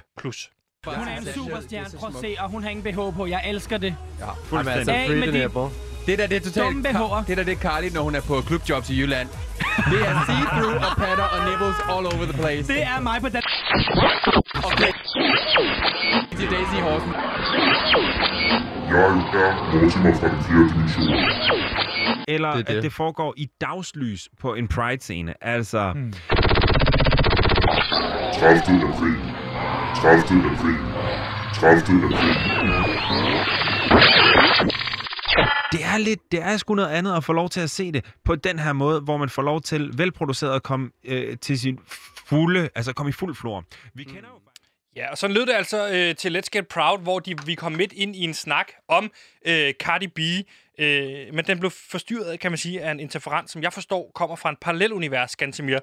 Hun 0.86 1.08
er 1.08 1.16
en 1.18 1.26
superstjerne. 1.34 1.98
Prøv 1.98 2.08
at 2.08 2.14
se, 2.20 2.36
og 2.38 2.50
hun 2.50 2.62
har 2.62 2.70
ingen 2.70 2.84
BH 2.84 3.16
på. 3.16 3.26
Jeg 3.26 3.42
elsker 3.46 3.78
det. 3.78 3.96
Fuld 4.44 4.64
masse 4.64 4.92
Af 4.92 5.08
med 5.08 5.32
de 5.32 5.70
Det 6.06 6.18
der, 6.18 6.26
det 6.26 6.36
er 6.36 6.40
totalt... 6.40 6.66
dumme 6.66 6.88
BH'er. 6.88 7.24
Det 7.26 7.36
der, 7.36 7.44
det 7.44 7.52
er 7.52 7.56
Carly, 7.56 7.88
når 7.94 8.02
hun 8.02 8.14
er 8.14 8.20
på 8.20 8.40
klubjobs 8.40 8.90
i 8.90 9.00
Jylland. 9.00 9.28
Det 9.92 10.00
er 10.08 10.14
see-through 10.28 10.90
og 10.90 10.96
patter 10.96 11.24
og 11.34 11.40
nibbles 11.48 11.78
all 11.92 12.06
over 12.06 12.24
the 12.30 12.38
place. 12.42 12.74
Det 12.74 12.82
er 12.82 13.00
mig 13.00 13.20
på 13.20 13.28
den. 13.28 13.42
Okay. 14.68 14.92
Til 16.38 16.46
Daisy 16.50 16.78
Horsen. 16.86 17.12
Jeg 18.92 19.02
er 19.06 19.80
Mortimer 19.80 20.14
fra 20.20 20.28
den 20.28 20.40
fjerde 20.44 20.68
dimension. 20.72 21.04
Eller 22.28 22.50
Det 22.50 22.58
er 22.58 22.62
det, 22.62 22.68
det. 22.68 22.76
at 22.76 22.82
det 22.82 22.92
foregår 22.92 23.34
i 23.36 23.46
dagslys 23.60 24.28
på 24.40 24.54
en 24.54 24.68
Pride-scene. 24.68 25.34
Altså, 25.40 25.92
hmm. 25.92 26.12
Kræftet 28.38 28.82
er 28.82 28.96
fri. 28.98 29.41
30. 29.96 30.42
april. 30.52 30.76
30. 31.54 32.04
april. 32.04 32.34
Det 35.72 35.84
er 35.84 35.98
lidt, 35.98 36.20
det 36.32 36.42
er 36.42 36.56
sgu 36.56 36.74
noget 36.74 36.88
andet 36.88 37.16
at 37.16 37.24
få 37.24 37.32
lov 37.32 37.48
til 37.48 37.60
at 37.60 37.70
se 37.70 37.92
det 37.92 38.04
på 38.24 38.34
den 38.36 38.58
her 38.58 38.72
måde, 38.72 39.00
hvor 39.00 39.16
man 39.16 39.28
får 39.28 39.42
lov 39.42 39.60
til 39.60 39.98
velproduceret 39.98 40.56
at 40.56 40.62
komme 40.62 40.90
øh, 41.04 41.36
til 41.38 41.60
sin 41.60 41.78
fulde, 42.28 42.68
altså 42.74 42.92
komme 42.92 43.10
i 43.10 43.12
fuld 43.12 43.34
flor. 43.34 43.64
Vi 43.94 44.04
kender 44.04 44.28
jo 44.34 44.42
Ja, 44.96 45.10
og 45.10 45.18
så 45.18 45.28
lød 45.28 45.46
det 45.46 45.52
altså 45.52 45.88
øh, 45.88 46.16
til 46.16 46.36
Let's 46.38 46.48
Get 46.52 46.68
Proud, 46.68 46.98
hvor 46.98 47.18
de, 47.18 47.36
vi 47.46 47.54
kom 47.54 47.72
midt 47.72 47.92
ind 47.92 48.16
i 48.16 48.24
en 48.24 48.34
snak 48.34 48.72
om 48.88 49.12
øh, 49.46 49.72
Cardi 49.72 50.06
B, 50.06 50.18
øh, 50.78 51.34
men 51.34 51.44
den 51.44 51.58
blev 51.58 51.70
forstyrret, 51.70 52.40
kan 52.40 52.50
man 52.50 52.58
sige, 52.58 52.82
af 52.82 52.90
en 52.90 53.00
interferens, 53.00 53.50
som 53.50 53.62
jeg 53.62 53.72
forstår 53.72 54.10
kommer 54.14 54.36
fra 54.36 54.50
en 54.50 54.56
parallelunivers, 54.60 55.36
Gantemir. 55.36 55.78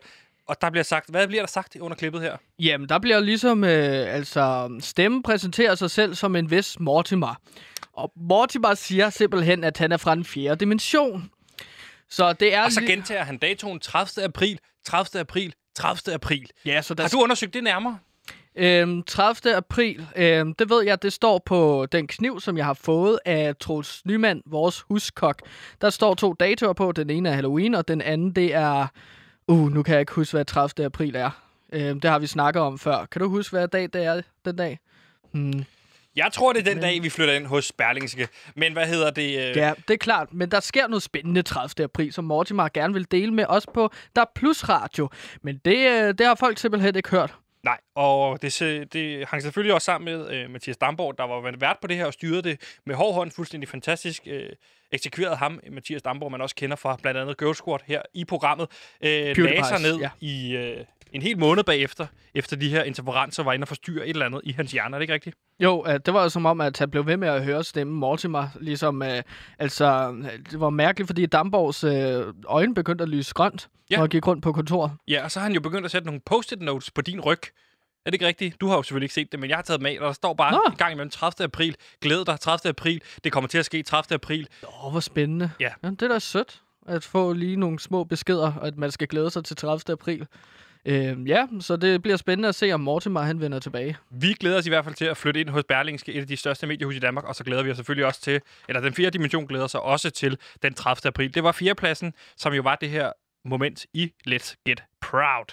Og 0.50 0.62
der 0.62 0.70
bliver 0.70 0.84
sagt, 0.84 1.10
hvad 1.10 1.28
bliver 1.28 1.42
der 1.42 1.48
sagt 1.48 1.76
under 1.80 1.98
klippet 1.98 2.22
her? 2.22 2.38
Jamen, 2.60 2.90
der 2.90 3.00
bliver 3.00 3.20
ligesom, 3.20 3.64
øh, 3.64 4.16
altså, 4.16 4.70
stemme 4.80 5.24
præsenterer 5.24 5.76
sig 5.76 5.92
selv 5.92 6.16
som 6.16 6.36
en 6.36 6.52
vis 6.52 6.80
Mortimer. 6.80 7.36
Og 7.94 8.12
Mortimer 8.16 8.74
siger 8.74 9.10
simpelthen, 9.10 9.64
at 9.64 9.78
han 9.78 9.92
er 9.92 9.98
fra 9.98 10.16
den 10.16 10.26
fjerde 10.26 10.60
dimension. 10.60 11.30
Så 12.10 12.34
det 12.34 12.54
er... 12.54 12.64
Og 12.64 12.72
så 12.72 12.82
gentager 12.82 13.24
han 13.24 13.38
datoen 13.38 13.80
30. 13.80 14.26
april, 14.26 14.60
30. 14.86 15.20
april, 15.20 15.54
30. 15.76 16.14
april. 16.14 16.50
Ja, 16.66 16.82
så 16.82 16.94
der 16.94 17.04
Har 17.04 17.10
du 17.10 17.22
undersøgt 17.22 17.54
det 17.54 17.64
nærmere? 17.64 17.98
Øhm, 18.56 19.04
30. 19.04 19.56
april, 19.56 20.08
øhm, 20.16 20.54
det 20.54 20.70
ved 20.70 20.84
jeg, 20.84 21.02
det 21.02 21.14
står 21.14 21.42
på 21.46 21.88
den 21.92 22.08
kniv, 22.08 22.40
som 22.40 22.58
jeg 22.58 22.66
har 22.66 22.74
fået 22.74 23.20
af 23.26 23.56
Troels 23.56 24.06
Nyman, 24.06 24.42
vores 24.46 24.86
huskok. 24.90 25.42
Der 25.82 25.90
står 25.90 26.14
to 26.14 26.34
datoer 26.34 26.74
på. 26.74 26.92
Den 26.92 27.10
ene 27.10 27.30
er 27.30 27.34
Halloween, 27.34 27.76
og 27.76 27.88
den 27.88 28.02
anden, 28.02 28.32
det 28.32 28.56
er... 28.56 28.88
Uh, 29.50 29.72
nu 29.72 29.84
kan 29.84 29.94
jeg 29.94 30.00
ikke 30.00 30.14
huske, 30.14 30.34
hvad 30.34 30.46
30. 30.46 30.86
april 30.86 31.16
er. 31.16 31.30
Øhm, 31.74 32.00
det 32.00 32.10
har 32.10 32.20
vi 32.20 32.28
snakket 32.28 32.62
om 32.62 32.80
før. 32.80 33.06
Kan 33.06 33.22
du 33.22 33.30
huske, 33.30 33.58
hvad 33.58 33.68
dag 33.68 33.82
det 33.82 33.96
er 33.96 34.22
den 34.46 34.56
dag? 34.56 34.80
Hmm. 35.32 35.66
Jeg 36.16 36.30
tror, 36.34 36.54
det 36.54 36.68
er 36.68 36.74
den 36.74 36.82
dag, 36.82 37.04
vi 37.04 37.10
flytter 37.10 37.34
ind 37.34 37.46
hos 37.46 37.72
Berlingske. 37.72 38.28
Men 38.56 38.74
hvad 38.74 38.88
hedder 38.88 39.10
det? 39.12 39.50
Øh... 39.50 39.58
Ja, 39.58 39.74
det 39.88 39.94
er 39.94 39.98
klart. 39.98 40.34
Men 40.34 40.52
der 40.52 40.60
sker 40.60 40.88
noget 40.88 41.04
spændende 41.04 41.42
30. 41.42 41.84
april, 41.84 42.14
som 42.14 42.26
Mortimer 42.26 42.70
gerne 42.74 42.94
vil 42.94 43.12
dele 43.12 43.34
med 43.34 43.46
os 43.50 43.66
på 43.74 43.92
Der 44.16 44.22
er 44.22 44.26
Plus 44.36 44.70
Radio. 44.70 45.10
Men 45.42 45.58
det, 45.66 45.78
øh, 45.78 46.14
det 46.18 46.26
har 46.26 46.36
folk 46.36 46.58
simpelthen 46.58 46.96
ikke 46.96 47.10
hørt. 47.10 47.36
Nej, 47.64 47.78
og 47.96 48.42
det, 48.42 48.94
det 48.94 49.28
hang 49.28 49.42
selvfølgelig 49.42 49.74
også 49.74 49.86
sammen 49.86 50.06
med 50.14 50.32
øh, 50.32 50.50
Mathias 50.50 50.78
Damborg, 50.78 51.18
der 51.18 51.24
var 51.24 51.56
vært 51.60 51.78
på 51.82 51.88
det 51.88 51.98
her 51.98 52.06
og 52.06 52.14
styrede 52.14 52.42
det 52.42 52.80
med 52.86 52.96
hård 52.96 53.14
hånd, 53.14 53.32
fuldstændig 53.32 53.70
fantastisk. 53.70 54.24
Øh, 54.26 54.50
eksekveret 54.92 55.38
ham, 55.38 55.60
Mathias 55.72 56.02
Damborg, 56.02 56.32
man 56.32 56.42
også 56.42 56.56
kender 56.56 56.76
fra 56.76 56.98
blandt 57.02 57.20
andet 57.20 57.38
Girl 57.38 57.56
Squad 57.56 57.80
her 57.86 58.02
i 58.14 58.26
programmet. 58.26 58.68
Øh, 59.02 59.38
lagde 59.38 59.66
sig 59.66 59.82
ned 59.82 59.98
ja. 59.98 60.10
i 60.20 60.56
øh, 60.56 60.86
en 61.14 61.22
hel 61.22 61.40
måned 61.40 61.64
bagefter, 61.64 62.08
efter 62.34 62.56
de 62.56 62.70
her 62.70 62.84
interferencer 62.84 63.44
var 63.44 63.54
inde 63.54 63.64
og 63.64 63.68
forstyrre 63.68 64.04
et 64.06 64.10
eller 64.10 64.26
andet 64.26 64.42
i 64.44 64.52
hans 64.52 64.72
hjerne. 64.72 64.96
Er 64.96 65.00
det 65.00 65.04
ikke 65.04 65.14
rigtigt? 65.14 65.36
Jo, 65.60 65.86
øh, 65.88 66.00
det 66.06 66.14
var 66.14 66.24
jo 66.24 66.30
som 66.30 66.46
om, 66.46 66.62
at 66.62 66.80
han 66.80 66.90
blev 66.92 67.06
ved 67.06 67.18
med 67.18 67.28
at 67.28 67.44
høre 67.44 67.64
stemmen 67.64 67.96
Mortimer. 67.96 68.48
Ligesom, 68.62 69.02
øh, 69.04 69.24
altså, 69.60 70.16
det 70.52 70.60
var 70.60 70.70
mærkeligt, 70.70 71.08
fordi 71.08 71.26
Damborgs 71.26 71.84
øh, 71.84 72.34
øjne 72.46 72.74
begyndte 72.76 73.02
at 73.02 73.10
lyse 73.10 73.34
grønt, 73.34 73.70
Ja. 73.92 73.96
når 73.96 74.02
han 74.04 74.10
gik 74.10 74.28
rundt 74.28 74.44
på 74.44 74.52
kontoret. 74.54 74.92
Ja, 75.08 75.24
og 75.24 75.32
så 75.32 75.40
har 75.40 75.44
han 75.48 75.54
jo 75.54 75.62
begyndt 75.62 75.86
at 75.86 75.92
sætte 75.92 76.06
nogle 76.06 76.22
post-it 76.26 76.62
notes 76.62 76.92
på 76.92 77.02
din 77.02 77.20
ryg. 77.22 77.40
Er 78.06 78.12
det 78.12 78.14
ikke 78.14 78.28
rigtigt? 78.28 78.62
Du 78.62 78.68
har 78.68 78.76
jo 78.76 78.84
selvfølgelig 78.84 79.06
ikke 79.06 79.14
set 79.16 79.32
det, 79.32 79.40
men 79.40 79.50
jeg 79.50 79.58
har 79.58 79.62
taget 79.64 79.86
af, 79.86 79.98
og 80.00 80.06
der 80.08 80.14
står 80.14 80.34
bare 80.34 80.52
Nå. 80.52 80.62
en 80.68 80.76
gang 80.76 80.92
imellem 80.92 81.10
30. 81.10 81.44
april. 81.44 81.76
Glæd 82.02 82.26
dig, 82.26 82.40
30. 82.40 82.70
april. 82.70 83.02
Det 83.24 83.32
kommer 83.32 83.48
til 83.48 83.58
at 83.58 83.66
ske 83.66 83.84
30. 83.84 84.14
april. 84.16 84.48
Åh, 84.84 84.92
hvor 84.92 85.00
spændende. 85.00 85.52
Ja. 85.60 85.70
Jamen, 85.84 85.96
det 85.96 86.02
er 86.02 86.08
da 86.14 86.20
sødt 86.20 86.62
at 86.88 87.04
få 87.04 87.34
lige 87.34 87.56
nogle 87.56 87.80
små 87.80 88.04
beskeder, 88.04 88.54
at 88.62 88.78
man 88.78 88.92
skal 88.92 89.08
glæde 89.08 89.30
sig 89.30 89.46
til 89.46 89.56
30. 89.56 89.94
april. 89.94 90.28
Øh, 90.86 91.30
ja, 91.30 91.48
så 91.60 91.76
det 91.76 92.02
bliver 92.02 92.18
spændende 92.18 92.50
at 92.50 92.56
se, 92.56 92.72
om 92.72 92.80
Mortimer 92.80 93.22
han 93.22 93.42
vender 93.42 93.60
tilbage. 93.60 93.98
Vi 94.10 94.34
glæder 94.34 94.58
os 94.58 94.66
i 94.66 94.70
hvert 94.70 94.84
fald 94.84 94.96
til 94.96 95.06
at 95.06 95.18
flytte 95.18 95.40
ind 95.40 95.50
hos 95.50 95.64
Berlingske, 95.64 96.14
et 96.14 96.22
af 96.22 96.28
de 96.28 96.38
største 96.38 96.68
mediehus 96.68 96.96
i 96.96 97.00
Danmark, 97.00 97.26
og 97.26 97.36
så 97.36 97.44
glæder 97.44 97.64
vi 97.64 97.72
os 97.72 97.78
selvfølgelig 97.78 98.06
også 98.06 98.22
til, 98.22 98.42
eller 98.70 98.82
den 98.82 98.94
fjerde 98.94 99.12
dimension 99.12 99.48
glæder 99.48 99.68
sig 99.68 99.82
også 99.82 100.10
til 100.10 100.38
den 100.62 100.74
30. 100.74 101.08
april. 101.08 101.34
Det 101.34 101.44
var 101.44 101.52
fjerdepladsen, 101.52 102.14
som 102.38 102.54
jo 102.54 102.62
var 102.62 102.76
det 102.76 102.90
her 102.90 103.12
moment 103.46 103.86
i 103.94 104.12
Let's 104.28 104.56
Get 104.66 104.84
Proud. 105.02 105.46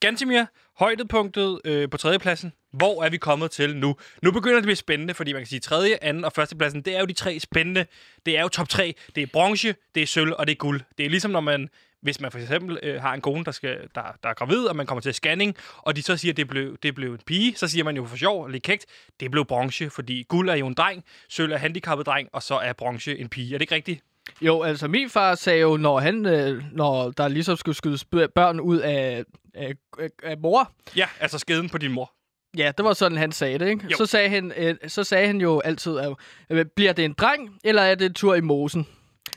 Gantimir, 0.00 0.44
højdepunktet 0.78 1.60
øh, 1.64 1.90
på 1.90 1.96
tredjepladsen. 1.96 2.52
Hvor 2.72 3.04
er 3.04 3.10
vi 3.10 3.16
kommet 3.16 3.50
til 3.50 3.76
nu? 3.76 3.96
Nu 4.22 4.30
begynder 4.30 4.54
det 4.54 4.62
at 4.62 4.64
blive 4.64 4.76
spændende, 4.76 5.14
fordi 5.14 5.32
man 5.32 5.42
kan 5.42 5.46
sige, 5.46 5.60
tredje, 5.60 5.98
anden 6.02 6.24
og 6.24 6.32
førstepladsen, 6.32 6.82
det 6.82 6.96
er 6.96 7.00
jo 7.00 7.06
de 7.06 7.12
tre 7.12 7.38
spændende. 7.38 7.86
Det 8.26 8.38
er 8.38 8.42
jo 8.42 8.48
top 8.48 8.68
tre. 8.68 8.94
Det 9.14 9.22
er 9.22 9.26
bronze, 9.32 9.74
det 9.94 10.02
er 10.02 10.06
sølv 10.06 10.32
og 10.38 10.46
det 10.46 10.52
er 10.52 10.56
guld. 10.56 10.80
Det 10.98 11.06
er 11.06 11.10
ligesom, 11.10 11.30
når 11.30 11.40
man, 11.40 11.68
hvis 12.02 12.20
man 12.20 12.32
for 12.32 12.38
eksempel 12.38 12.78
øh, 12.82 13.02
har 13.02 13.14
en 13.14 13.20
kone, 13.20 13.44
der, 13.44 13.50
skal, 13.50 13.78
der, 13.94 14.02
der 14.22 14.28
er 14.28 14.34
gravid, 14.34 14.64
og 14.64 14.76
man 14.76 14.86
kommer 14.86 15.02
til 15.02 15.14
scanning, 15.14 15.56
og 15.76 15.96
de 15.96 16.02
så 16.02 16.16
siger, 16.16 16.32
at 16.32 16.36
det 16.36 16.48
blev, 16.48 16.76
det 16.82 16.94
blev 16.94 17.12
en 17.12 17.20
pige, 17.26 17.56
så 17.56 17.68
siger 17.68 17.84
man 17.84 17.96
jo 17.96 18.04
for 18.04 18.16
sjov 18.16 18.44
og 18.44 18.50
lidt 18.50 18.62
kægt, 18.62 18.86
det 19.20 19.30
blev 19.30 19.44
bronze, 19.44 19.90
fordi 19.90 20.24
guld 20.28 20.48
er 20.48 20.54
jo 20.54 20.66
en 20.66 20.74
dreng, 20.74 21.04
sølv 21.28 21.52
er 21.52 21.56
handicappet 21.56 22.06
dreng, 22.06 22.28
og 22.32 22.42
så 22.42 22.54
er 22.54 22.72
bronze 22.72 23.18
en 23.18 23.28
pige. 23.28 23.54
Er 23.54 23.58
det 23.58 23.62
ikke 23.62 23.74
rigtigt? 23.74 24.00
Jo, 24.40 24.62
altså 24.62 24.88
min 24.88 25.10
far 25.10 25.34
sagde 25.34 25.60
jo, 25.60 25.76
når, 25.76 25.98
han, 26.00 26.26
øh, 26.26 26.64
når 26.72 27.10
der 27.10 27.28
ligesom 27.28 27.56
skulle 27.56 27.76
skydes 27.76 28.04
børn 28.04 28.60
ud 28.60 28.78
af, 28.78 29.24
af, 29.56 29.72
af, 29.98 30.08
af 30.22 30.38
mor, 30.38 30.72
Ja, 30.96 31.06
altså 31.20 31.38
skeden 31.38 31.68
på 31.68 31.78
din 31.78 31.92
mor. 31.92 32.12
Ja, 32.56 32.72
det 32.76 32.84
var 32.84 32.92
sådan, 32.92 33.18
han 33.18 33.32
sagde 33.32 33.58
det, 33.58 33.68
ikke? 33.68 33.84
Jo. 33.90 33.96
Så 33.96 34.06
sagde, 34.06 34.28
han, 34.28 34.52
øh, 34.56 34.74
så 34.86 35.04
sagde 35.04 35.26
han 35.26 35.40
jo 35.40 35.60
altid, 35.60 35.98
at, 35.98 36.14
øh, 36.50 36.66
bliver 36.76 36.92
det 36.92 37.04
en 37.04 37.12
dreng, 37.12 37.58
eller 37.64 37.82
er 37.82 37.94
det 37.94 38.06
en 38.06 38.14
tur 38.14 38.34
i 38.34 38.40
mosen? 38.40 38.86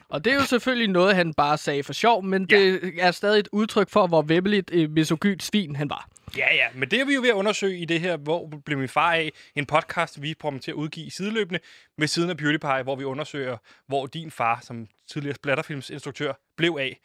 Og 0.09 0.25
det 0.25 0.31
er 0.33 0.35
jo 0.35 0.45
selvfølgelig 0.45 0.87
noget, 0.87 1.15
han 1.15 1.33
bare 1.33 1.57
sagde 1.57 1.83
for 1.83 1.93
sjov, 1.93 2.23
men 2.23 2.47
Ja. 2.51 2.57
det 2.57 2.93
er 2.99 3.11
stadig 3.11 3.39
et 3.39 3.47
udtryk 3.51 3.89
for, 3.89 4.07
hvor 4.07 4.21
vemmeligt 4.21 4.71
øh, 4.73 4.89
misogynt 4.91 5.43
svin 5.43 5.75
han 5.75 5.89
var. 5.89 6.09
Ja, 6.37 6.55
ja, 6.55 6.65
men 6.75 6.91
det 6.91 6.99
er 7.01 7.05
vi 7.05 7.13
jo 7.13 7.21
ved 7.21 7.29
at 7.29 7.33
undersøge 7.35 7.77
i 7.79 7.85
det 7.85 7.99
her, 7.99 8.17
hvor 8.17 8.49
blev 8.65 8.77
min 8.79 8.89
far 8.89 9.13
af, 9.13 9.31
en 9.55 9.65
podcast, 9.65 10.21
vi 10.21 10.33
kommer 10.33 10.59
til 10.59 10.71
at 10.71 10.75
udgive 10.75 11.11
sideløbende 11.11 11.59
med 11.97 12.07
siden 12.07 12.29
af 12.29 12.37
PewDiePie, 12.37 12.83
hvor 12.83 12.95
vi 12.95 13.03
undersøger, 13.03 13.57
hvor 13.87 14.05
din 14.05 14.31
far, 14.31 14.59
som 14.63 14.87
tidligere 15.11 15.35
splatterfilmsinstruktør, 15.35 16.33
blev 16.57 16.77
af. 16.79 16.99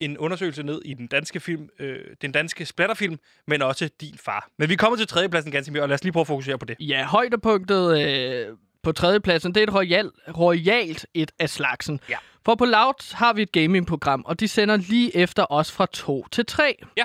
En 0.00 0.18
undersøgelse 0.18 0.62
ned 0.62 0.82
i 0.84 0.94
den 0.94 1.06
danske 1.06 1.40
film, 1.40 1.68
øh, 1.78 1.98
den 2.22 2.32
danske 2.32 2.66
splatterfilm, 2.66 3.18
men 3.46 3.62
også 3.62 3.90
din 4.00 4.18
far. 4.24 4.48
Men 4.58 4.68
vi 4.68 4.76
kommer 4.76 4.96
til 4.96 5.06
tredjepladsen 5.06 5.52
ganske 5.52 5.72
mere, 5.72 5.82
og 5.82 5.88
lad 5.88 5.94
os 5.94 6.02
lige 6.04 6.12
prøve 6.12 6.20
at 6.20 6.26
fokusere 6.26 6.58
på 6.58 6.64
det. 6.64 6.76
Ja, 6.80 7.04
højdepunktet 7.04 8.00
øh, 8.06 8.56
på 8.82 8.92
tredjepladsen, 8.92 9.54
det 9.54 9.60
er 9.62 9.66
et 9.66 9.74
royal, 9.74 10.10
royalt 10.38 11.06
et 11.14 11.30
af 11.38 11.50
slagsen. 11.50 12.00
Ja. 12.08 12.16
For 12.44 12.54
på 12.54 12.64
Loud 12.64 13.14
har 13.14 13.32
vi 13.32 13.42
et 13.42 13.52
gamingprogram, 13.52 14.22
og 14.26 14.40
de 14.40 14.48
sender 14.48 14.76
lige 14.76 15.16
efter 15.16 15.52
os 15.52 15.72
fra 15.72 15.86
2 15.86 16.26
til 16.32 16.46
3. 16.46 16.76
Ja. 16.96 17.04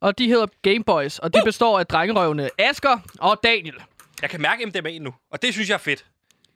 Og 0.00 0.18
de 0.18 0.26
hedder 0.28 0.46
Gameboys, 0.62 1.18
og 1.18 1.34
de 1.34 1.40
består 1.44 1.78
af 1.78 1.86
drengerøvene 1.86 2.50
Asker 2.58 2.98
og 3.18 3.40
Daniel. 3.44 3.74
Jeg 4.22 4.30
kan 4.30 4.40
mærke 4.40 4.66
MDMA 4.66 4.98
nu, 4.98 5.14
og 5.30 5.42
det 5.42 5.52
synes 5.52 5.68
jeg 5.68 5.74
er 5.74 5.78
fedt. 5.78 6.04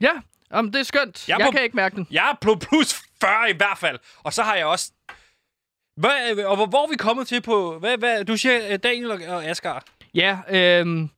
Ja, 0.01 0.11
Jamen, 0.55 0.73
det 0.73 0.79
er 0.79 0.85
skønt. 0.85 1.29
Jeg 1.29 1.39
Jeg, 1.39 1.45
må- 1.47 1.51
kan 1.51 1.63
ikke 1.63 1.77
mærke 1.77 1.97
den. 1.97 2.07
Jeg 2.11 2.31
er 2.31 2.39
på 2.41 2.55
plus 2.71 2.95
40 3.21 3.51
i 3.51 3.57
hvert 3.57 3.79
fald, 3.79 3.99
og 4.23 4.33
så 4.33 4.43
har 4.43 4.55
jeg 4.57 4.67
også... 4.67 4.93
Hvad, 6.01 6.45
og 6.45 6.57
hvor, 6.57 6.67
hvor 6.67 6.85
er 6.85 6.89
vi 6.91 6.97
kommet 6.97 7.29
til 7.29 7.41
på... 7.41 7.79
Hvad, 7.79 7.99
hvad, 7.99 8.25
du 8.25 8.37
siger 8.37 8.59
øh, 8.71 8.79
Daniel 8.83 9.11
og, 9.11 9.21
og 9.29 9.45
Asger. 9.45 9.81
Ja, 10.15 10.39
øhm, 10.51 11.09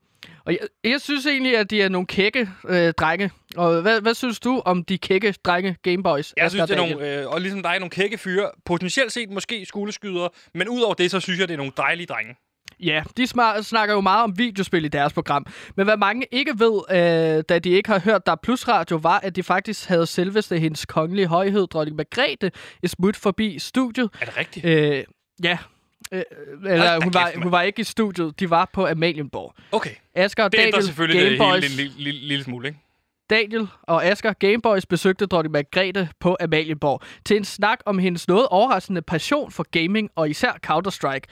og 0.45 0.53
jeg, 0.53 0.61
jeg 0.85 1.01
synes 1.01 1.27
egentlig, 1.27 1.59
at 1.59 1.71
de 1.71 1.83
er 1.83 1.89
nogle 1.89 2.07
kække 2.07 2.49
øh, 2.69 2.93
drenge. 2.93 3.31
Og 3.57 3.83
hvad, 3.83 4.01
hvad 4.01 4.15
synes 4.15 4.41
du 4.41 4.63
om 4.65 4.85
de 4.85 4.99
kække 4.99 5.35
drenge 5.45 5.77
Gameboys? 5.83 6.35
Jeg 6.37 6.45
Asger 6.45 6.67
synes, 6.67 6.71
det 6.71 6.91
er 6.93 6.95
nogle, 6.97 7.21
øh, 7.21 7.29
og 7.29 7.41
ligesom 7.41 7.63
dig, 7.63 7.79
nogle 7.79 7.91
kække 7.91 8.19
fyre. 8.19 8.51
Potentielt 8.65 9.13
set 9.13 9.31
måske 9.31 9.67
skoleskydere, 9.67 10.29
men 10.55 10.69
udover 10.69 10.95
det, 10.95 11.11
så 11.11 11.21
synes 11.21 11.41
jeg, 11.41 11.49
det 11.49 11.55
er 11.55 11.59
nogle 11.59 11.73
dejlige 11.77 12.07
drenge. 12.07 12.35
Ja, 12.83 13.03
de 13.17 13.27
snakker 13.63 13.95
jo 13.95 14.01
meget 14.01 14.25
om 14.25 14.39
videospil 14.39 14.85
i 14.85 14.89
deres 14.89 15.13
program. 15.13 15.47
Men 15.77 15.87
hvad 15.87 15.97
mange 15.97 16.27
ikke 16.33 16.53
ved, 16.59 16.81
øh, 16.91 17.45
da 17.49 17.59
de 17.59 17.71
ikke 17.71 17.91
har 17.91 18.01
hørt 18.01 18.27
der 18.27 18.33
er 18.33 18.37
Plus 18.43 18.69
Radio, 18.69 18.97
var, 18.97 19.19
at 19.19 19.37
de 19.37 19.43
faktisk 19.43 19.89
havde 19.89 20.07
selveste 20.07 20.59
hendes 20.59 20.87
kongelige 20.87 21.27
højhed, 21.27 21.67
dronning 21.67 21.97
Margrethe, 21.97 22.51
et 22.83 22.91
smut 22.91 23.17
forbi 23.17 23.59
studiet. 23.59 24.11
Er 24.21 24.25
det 24.25 24.37
rigtigt? 24.37 24.67
Øh, 24.67 25.05
ja. 25.43 25.59
Øh, 26.13 26.23
eller 26.67 27.01
hun 27.05 27.15
var, 27.15 27.33
hun 27.43 27.53
var 27.53 27.63
ikke 27.63 27.81
i 27.81 27.85
studiet, 27.85 28.41
de 28.41 28.51
var 28.51 28.71
på 28.73 28.87
Amalienborg. 28.87 29.55
Okay. 29.73 29.91
Asger 30.15 30.45
og 30.45 30.53
Det 30.53 30.61
Daniel, 30.61 30.83
selvfølgelig 30.83 31.21
det 31.21 31.31
hele 31.31 31.45
Gameboys, 31.45 31.65
en 31.65 31.77
lille, 31.77 31.93
lille, 31.99 32.21
lille 32.21 32.45
smule, 32.45 32.69
ikke? 32.69 32.79
Daniel 33.31 33.69
og 33.83 34.05
Asger 34.05 34.33
Gameboys 34.33 34.87
besøgte 34.87 35.27
dronning 35.27 35.53
Margrethe 35.53 36.09
på 36.21 36.37
Amalienborg 36.41 37.03
til 37.25 37.37
en 37.37 37.45
snak 37.45 37.79
om 37.87 37.99
hendes 37.99 38.29
noget 38.29 38.47
overraskende 38.51 39.03
passion 39.03 39.51
for 39.51 39.67
gaming 39.71 40.11
og 40.17 40.31
især 40.31 40.59
Counter-Strike. 40.67 41.27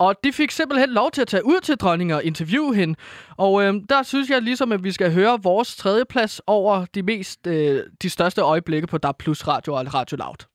Og 0.00 0.14
de 0.24 0.32
fik 0.32 0.50
simpelthen 0.50 0.90
lov 0.90 1.10
til 1.10 1.22
at 1.22 1.28
tage 1.28 1.46
ud 1.46 1.60
til 1.60 1.76
dronningen 1.76 2.16
og 2.16 2.24
interviewe 2.24 2.74
hende. 2.74 2.94
Og 3.36 3.62
øhm, 3.62 3.86
der 3.86 4.02
synes 4.02 4.30
jeg 4.30 4.42
ligesom, 4.42 4.72
at 4.72 4.84
vi 4.84 4.92
skal 4.92 5.12
høre 5.12 5.42
vores 5.42 5.76
tredjeplads 5.76 6.40
over 6.46 6.84
de 6.94 7.02
mest, 7.02 7.46
øh, 7.46 7.82
de 8.02 8.10
største 8.10 8.40
øjeblikke 8.40 8.86
på 8.86 8.98
DAB 8.98 9.18
Plus 9.18 9.48
Radio 9.48 9.74
og 9.74 9.94
Radio 9.94 10.16
Loud. 10.16 10.46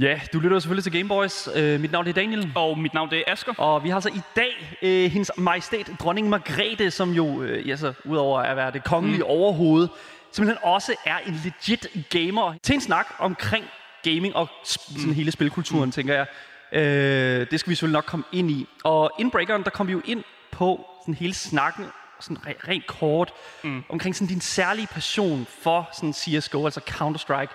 Ja, 0.00 0.20
du 0.32 0.38
lytter 0.38 0.56
jo 0.56 0.60
selvfølgelig 0.60 0.84
til 0.84 0.92
Gameboys. 0.92 1.48
Uh, 1.48 1.80
mit 1.80 1.92
navn 1.92 2.08
er 2.08 2.12
Daniel. 2.12 2.52
Og 2.54 2.78
mit 2.78 2.94
navn 2.94 3.10
det 3.10 3.18
er 3.18 3.32
Asker. 3.32 3.54
Og 3.58 3.84
vi 3.84 3.88
har 3.88 4.00
så 4.00 4.08
i 4.08 4.20
dag 4.36 4.78
uh, 4.82 5.12
hendes 5.12 5.30
majestæt, 5.38 5.90
dronning 6.00 6.28
Margrethe, 6.28 6.90
som 6.90 7.10
jo, 7.10 7.26
uh, 7.26 7.68
ja, 7.68 7.76
så, 7.76 7.92
udover 8.04 8.38
at 8.38 8.56
være 8.56 8.72
det 8.72 8.84
kongelige 8.84 9.22
mm. 9.22 9.28
overhoved, 9.28 9.88
simpelthen 10.34 10.58
også 10.62 10.94
er 11.04 11.18
en 11.18 11.40
legit 11.44 11.86
gamer. 12.10 12.54
Til 12.62 12.74
en 12.74 12.80
snak 12.80 13.06
omkring 13.18 13.64
gaming 14.02 14.36
og 14.36 14.48
sp- 14.64 15.00
sådan 15.00 15.14
hele 15.14 15.30
spilkulturen, 15.30 15.84
mm. 15.84 15.92
tænker 15.92 16.14
jeg. 16.14 16.26
Øh, 16.72 17.50
det 17.50 17.60
skal 17.60 17.70
vi 17.70 17.74
selvfølgelig 17.74 17.96
nok 17.96 18.04
komme 18.04 18.24
ind 18.32 18.50
i. 18.50 18.66
Og 18.84 19.10
Inbreakeren, 19.18 19.62
der 19.62 19.70
kom 19.70 19.86
vi 19.86 19.92
jo 19.92 20.02
ind 20.04 20.24
på 20.52 20.86
sådan 21.02 21.14
hele 21.14 21.34
snakken 21.34 21.86
sådan 22.20 22.36
re- 22.36 22.68
rent 22.68 22.86
kort, 22.86 23.32
mm. 23.64 23.82
omkring 23.88 24.16
sådan 24.16 24.28
din 24.28 24.40
særlige 24.40 24.86
passion 24.86 25.46
for 25.62 25.88
sådan 25.92 26.12
CSGO, 26.12 26.64
altså 26.64 26.80
Counter-Strike. 26.90 27.54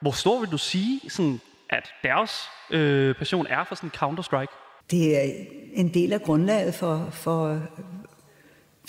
Hvor 0.00 0.10
stor 0.10 0.40
vil 0.40 0.50
du 0.50 0.58
sige, 0.58 1.00
sådan, 1.10 1.40
at 1.70 1.88
deres 2.02 2.48
øh, 2.70 3.14
passion 3.14 3.46
er 3.46 3.64
for 3.64 3.74
sådan 3.74 3.90
Counter-Strike? 3.96 4.84
Det 4.90 5.16
er 5.16 5.32
en 5.72 5.94
del 5.94 6.12
af 6.12 6.22
grundlaget 6.22 6.74
for, 6.74 7.08
for, 7.12 7.60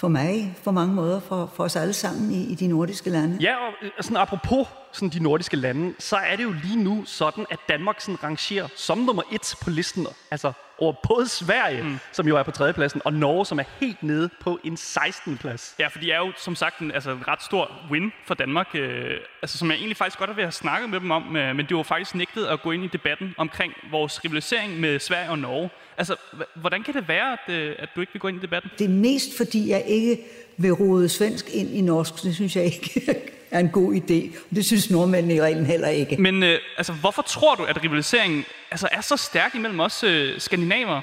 for 0.05 0.09
mig, 0.09 0.55
på 0.63 0.71
mange 0.71 0.93
måder, 0.93 1.19
for, 1.19 1.51
for 1.55 1.63
os 1.63 1.75
alle 1.75 1.93
sammen 1.93 2.31
i, 2.31 2.43
i 2.51 2.55
de 2.55 2.67
nordiske 2.67 3.09
lande. 3.09 3.37
Ja, 3.41 3.55
og 3.55 3.73
øh, 3.81 3.91
sådan 4.01 4.17
apropos 4.17 4.67
sådan 4.91 5.09
de 5.09 5.23
nordiske 5.23 5.55
lande, 5.55 5.93
så 5.99 6.15
er 6.15 6.35
det 6.35 6.43
jo 6.43 6.51
lige 6.63 6.83
nu 6.83 7.03
sådan, 7.05 7.45
at 7.49 7.59
Danmark 7.69 8.01
sådan 8.01 8.23
rangerer 8.23 8.67
som 8.75 8.97
nummer 8.97 9.23
et 9.31 9.55
på 9.63 9.69
listen. 9.69 10.07
Altså 10.31 10.51
over 10.79 10.93
både 11.09 11.27
Sverige, 11.27 11.83
mm. 11.83 11.97
som 12.11 12.27
jo 12.27 12.37
er 12.37 12.43
på 12.43 12.51
tredjepladsen, 12.51 13.01
og 13.05 13.13
Norge, 13.13 13.45
som 13.45 13.59
er 13.59 13.63
helt 13.79 14.03
nede 14.03 14.29
på 14.41 14.59
en 14.63 14.77
16. 14.77 15.37
plads. 15.37 15.75
Ja, 15.79 15.87
for 15.87 15.99
de 15.99 16.11
er 16.11 16.17
jo 16.17 16.31
som 16.37 16.55
sagt 16.55 16.79
en, 16.79 16.91
altså, 16.91 17.11
en 17.11 17.27
ret 17.27 17.43
stor 17.43 17.71
win 17.91 18.11
for 18.25 18.33
Danmark, 18.33 18.67
øh, 18.73 19.17
altså, 19.41 19.57
som 19.57 19.69
jeg 19.69 19.77
egentlig 19.77 19.97
faktisk 19.97 20.19
godt 20.19 20.29
ved 20.29 20.37
at 20.37 20.43
have 20.43 20.51
snakket 20.51 20.89
med 20.89 20.99
dem 20.99 21.11
om, 21.11 21.35
øh, 21.35 21.55
men 21.55 21.65
de 21.69 21.75
var 21.75 21.83
faktisk 21.83 22.15
nægtet 22.15 22.45
at 22.45 22.61
gå 22.61 22.71
ind 22.71 22.83
i 22.83 22.87
debatten 22.87 23.35
omkring 23.37 23.73
vores 23.91 24.23
rivalisering 24.25 24.79
med 24.79 24.99
Sverige 24.99 25.29
og 25.29 25.39
Norge. 25.39 25.69
Altså, 25.97 26.15
hvordan 26.55 26.83
kan 26.83 26.93
det 26.93 27.07
være, 27.07 27.33
at, 27.33 27.53
øh, 27.53 27.75
at 27.79 27.89
du 27.95 28.01
ikke 28.01 28.13
vil 28.13 28.19
gå 28.19 28.27
ind 28.27 28.37
i 28.37 28.41
debatten? 28.41 28.71
Det 28.79 28.85
er 28.85 28.89
mest 28.89 29.37
fordi, 29.37 29.69
jeg 29.69 29.83
ikke 29.87 30.17
vil 30.57 30.71
rode 30.71 31.09
svensk 31.09 31.49
ind 31.49 31.69
i 31.69 31.81
norsk. 31.81 32.23
Det 32.23 32.35
synes 32.35 32.55
jeg 32.55 32.65
ikke 32.65 33.01
er 33.51 33.59
en 33.59 33.69
god 33.69 33.93
idé. 33.93 34.37
Det 34.55 34.65
synes 34.65 34.91
nordmændene 34.91 35.35
i 35.35 35.41
reglen 35.41 35.65
heller 35.65 35.87
ikke. 35.87 36.21
Men 36.21 36.43
øh, 36.43 36.59
altså, 36.77 36.93
hvorfor 36.93 37.21
tror 37.21 37.55
du, 37.55 37.63
at 37.63 37.83
rivaliseringen 37.83 38.45
altså, 38.71 38.87
er 38.91 39.01
så 39.01 39.17
stærk 39.17 39.55
imellem 39.55 39.79
os 39.79 40.03
øh, 40.03 40.39
skandinaver? 40.39 41.01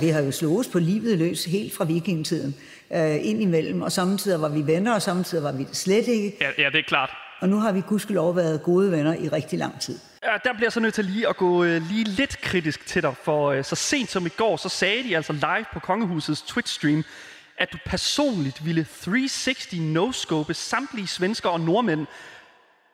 Vi 0.00 0.08
har 0.08 0.20
jo 0.20 0.30
slået 0.30 0.68
på 0.72 0.78
livet 0.78 1.18
løs 1.18 1.44
helt 1.44 1.74
fra 1.74 1.84
vikingetiden 1.84 2.54
øh, 2.94 3.26
ind 3.26 3.42
imellem, 3.42 3.82
og 3.82 3.92
samtidig 3.92 4.40
var 4.40 4.48
vi 4.48 4.66
venner, 4.66 4.94
og 4.94 5.02
samtidig 5.02 5.44
var 5.44 5.52
vi 5.52 5.64
det 5.64 5.76
slet 5.76 6.08
ikke. 6.08 6.36
Ja, 6.40 6.62
ja 6.62 6.70
det 6.70 6.78
er 6.78 6.82
klart. 6.82 7.10
Og 7.40 7.48
nu 7.48 7.58
har 7.60 7.72
vi 7.72 7.80
gudskelov 7.80 8.36
været 8.36 8.62
gode 8.62 8.92
venner 8.92 9.14
i 9.14 9.28
rigtig 9.28 9.58
lang 9.58 9.80
tid. 9.80 9.98
Ja, 10.24 10.32
der 10.44 10.52
bliver 10.52 10.66
jeg 10.66 10.72
så 10.72 10.80
nødt 10.80 10.94
til 10.94 11.04
lige 11.04 11.28
at 11.28 11.36
gå 11.36 11.64
øh, 11.64 11.82
lige 11.88 12.04
lidt 12.04 12.40
kritisk 12.40 12.86
til 12.86 13.02
dig, 13.02 13.14
for 13.22 13.50
øh, 13.50 13.64
så 13.64 13.74
sent 13.74 14.10
som 14.10 14.26
i 14.26 14.28
går, 14.28 14.56
så 14.56 14.68
sagde 14.68 15.02
de 15.02 15.16
altså 15.16 15.32
live 15.32 15.64
på 15.72 15.80
Kongehusets 15.80 16.42
Twitch-stream, 16.42 17.02
at 17.58 17.72
du 17.72 17.78
personligt 17.86 18.64
ville 18.66 18.86
360 19.02 19.72
no-scope 19.72 20.52
samtlige 20.52 21.06
svensker 21.06 21.48
og 21.48 21.60
nordmænd 21.60 22.06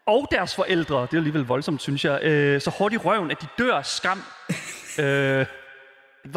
og 0.07 0.29
deres 0.31 0.55
forældre, 0.55 1.03
det 1.03 1.13
er 1.13 1.17
alligevel 1.17 1.43
voldsomt, 1.43 1.83
synes 1.83 2.05
jeg, 2.05 2.23
øh, 2.23 2.61
så 2.61 2.71
hårdt 2.71 2.95
i 2.95 2.97
røven, 2.97 3.31
at 3.31 3.43
de 3.43 3.47
dør 3.59 3.75
af 3.75 3.87
skam. 3.87 4.23
øh, 5.05 5.47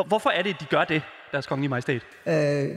hvorfor 0.07 0.29
er 0.29 0.41
det, 0.41 0.53
at 0.53 0.59
de 0.59 0.65
gør 0.65 0.83
det, 0.83 1.01
deres 1.33 1.45
kongelige 1.47 1.69
majestæt? 1.69 2.01
Øh, 2.27 2.67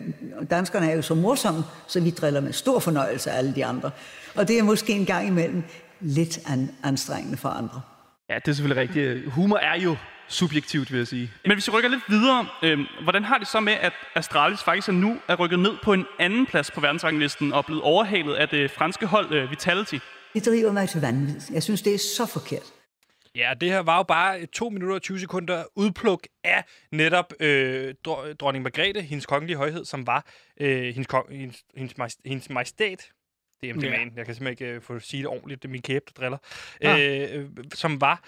danskerne 0.50 0.90
er 0.90 0.96
jo 0.96 1.02
så 1.02 1.14
morsomme, 1.14 1.62
så 1.88 2.00
vi 2.00 2.10
driller 2.10 2.40
med 2.40 2.52
stor 2.52 2.78
fornøjelse 2.78 3.30
af 3.30 3.38
alle 3.38 3.54
de 3.54 3.64
andre. 3.64 3.90
Og 4.34 4.48
det 4.48 4.58
er 4.58 4.62
måske 4.62 4.92
en 4.92 5.06
gang 5.06 5.26
imellem 5.28 5.62
lidt 6.00 6.38
an- 6.46 6.70
anstrengende 6.84 7.36
for 7.36 7.48
andre. 7.48 7.80
Ja, 8.30 8.34
det 8.34 8.48
er 8.48 8.52
selvfølgelig 8.52 8.82
rigtigt. 8.82 9.32
Humor 9.32 9.56
er 9.58 9.80
jo 9.80 9.96
subjektivt, 10.28 10.92
vil 10.92 10.98
jeg 10.98 11.06
sige. 11.06 11.30
Men 11.44 11.52
hvis 11.52 11.68
vi 11.68 11.72
rykker 11.72 11.88
lidt 11.90 12.02
videre, 12.08 12.46
øh, 12.62 12.78
hvordan 13.02 13.24
har 13.24 13.38
det 13.38 13.48
så 13.48 13.60
med, 13.60 13.72
at 13.72 13.92
Astralis 14.14 14.62
faktisk 14.62 14.88
er 14.88 14.92
nu 14.92 15.16
er 15.28 15.34
rykket 15.34 15.58
ned 15.58 15.72
på 15.82 15.92
en 15.92 16.04
anden 16.18 16.46
plads 16.46 16.70
på 16.70 16.80
verdensranglisten 16.80 17.52
og 17.52 17.66
blevet 17.66 17.82
overhalet 17.82 18.34
af 18.34 18.48
det 18.48 18.70
franske 18.70 19.06
hold 19.06 19.32
øh, 19.34 19.50
Vitality? 19.50 19.94
Det 20.34 20.46
driver 20.46 20.72
mig 20.72 20.88
til 20.88 21.00
vanvid. 21.00 21.40
Jeg 21.52 21.62
synes, 21.62 21.82
det 21.82 21.94
er 21.94 21.98
så 22.16 22.26
forkert. 22.26 22.62
Ja, 23.36 23.54
det 23.60 23.70
her 23.70 23.78
var 23.80 23.96
jo 23.96 24.02
bare 24.02 24.46
2 24.46 24.68
minutter 24.68 24.94
og 24.96 25.02
20 25.02 25.20
sekunder 25.20 25.64
udpluk 25.74 26.26
af 26.44 26.64
netop 26.92 27.32
øh, 27.40 27.94
dro- 28.08 28.32
dronning 28.32 28.62
Margrethe, 28.62 29.02
hendes 29.02 29.26
kongelige 29.26 29.56
højhed, 29.56 29.84
som 29.84 30.06
var 30.06 30.26
øh, 30.60 30.82
hendes, 30.84 31.06
kong, 31.06 31.30
hendes, 31.36 31.64
hendes, 31.76 31.94
majest- 32.00 32.20
hendes 32.24 32.50
majestæt. 32.50 33.08
Det 33.60 33.70
er 33.70 33.74
MDMA'en. 33.74 33.84
Ja. 33.86 33.98
Ja. 34.04 34.10
Jeg 34.16 34.26
kan 34.26 34.34
simpelthen 34.34 34.66
ikke 34.66 34.74
øh, 34.74 34.82
få 34.82 34.98
sige 34.98 35.20
det 35.20 35.28
ordentligt. 35.28 35.62
Det 35.62 35.68
er 35.68 35.72
min 35.72 35.82
kæbe, 35.82 36.04
der 36.08 36.12
driller. 36.20 36.38
Ah. 36.80 37.34
Øh, 37.38 37.48
som 37.74 38.00
var 38.00 38.24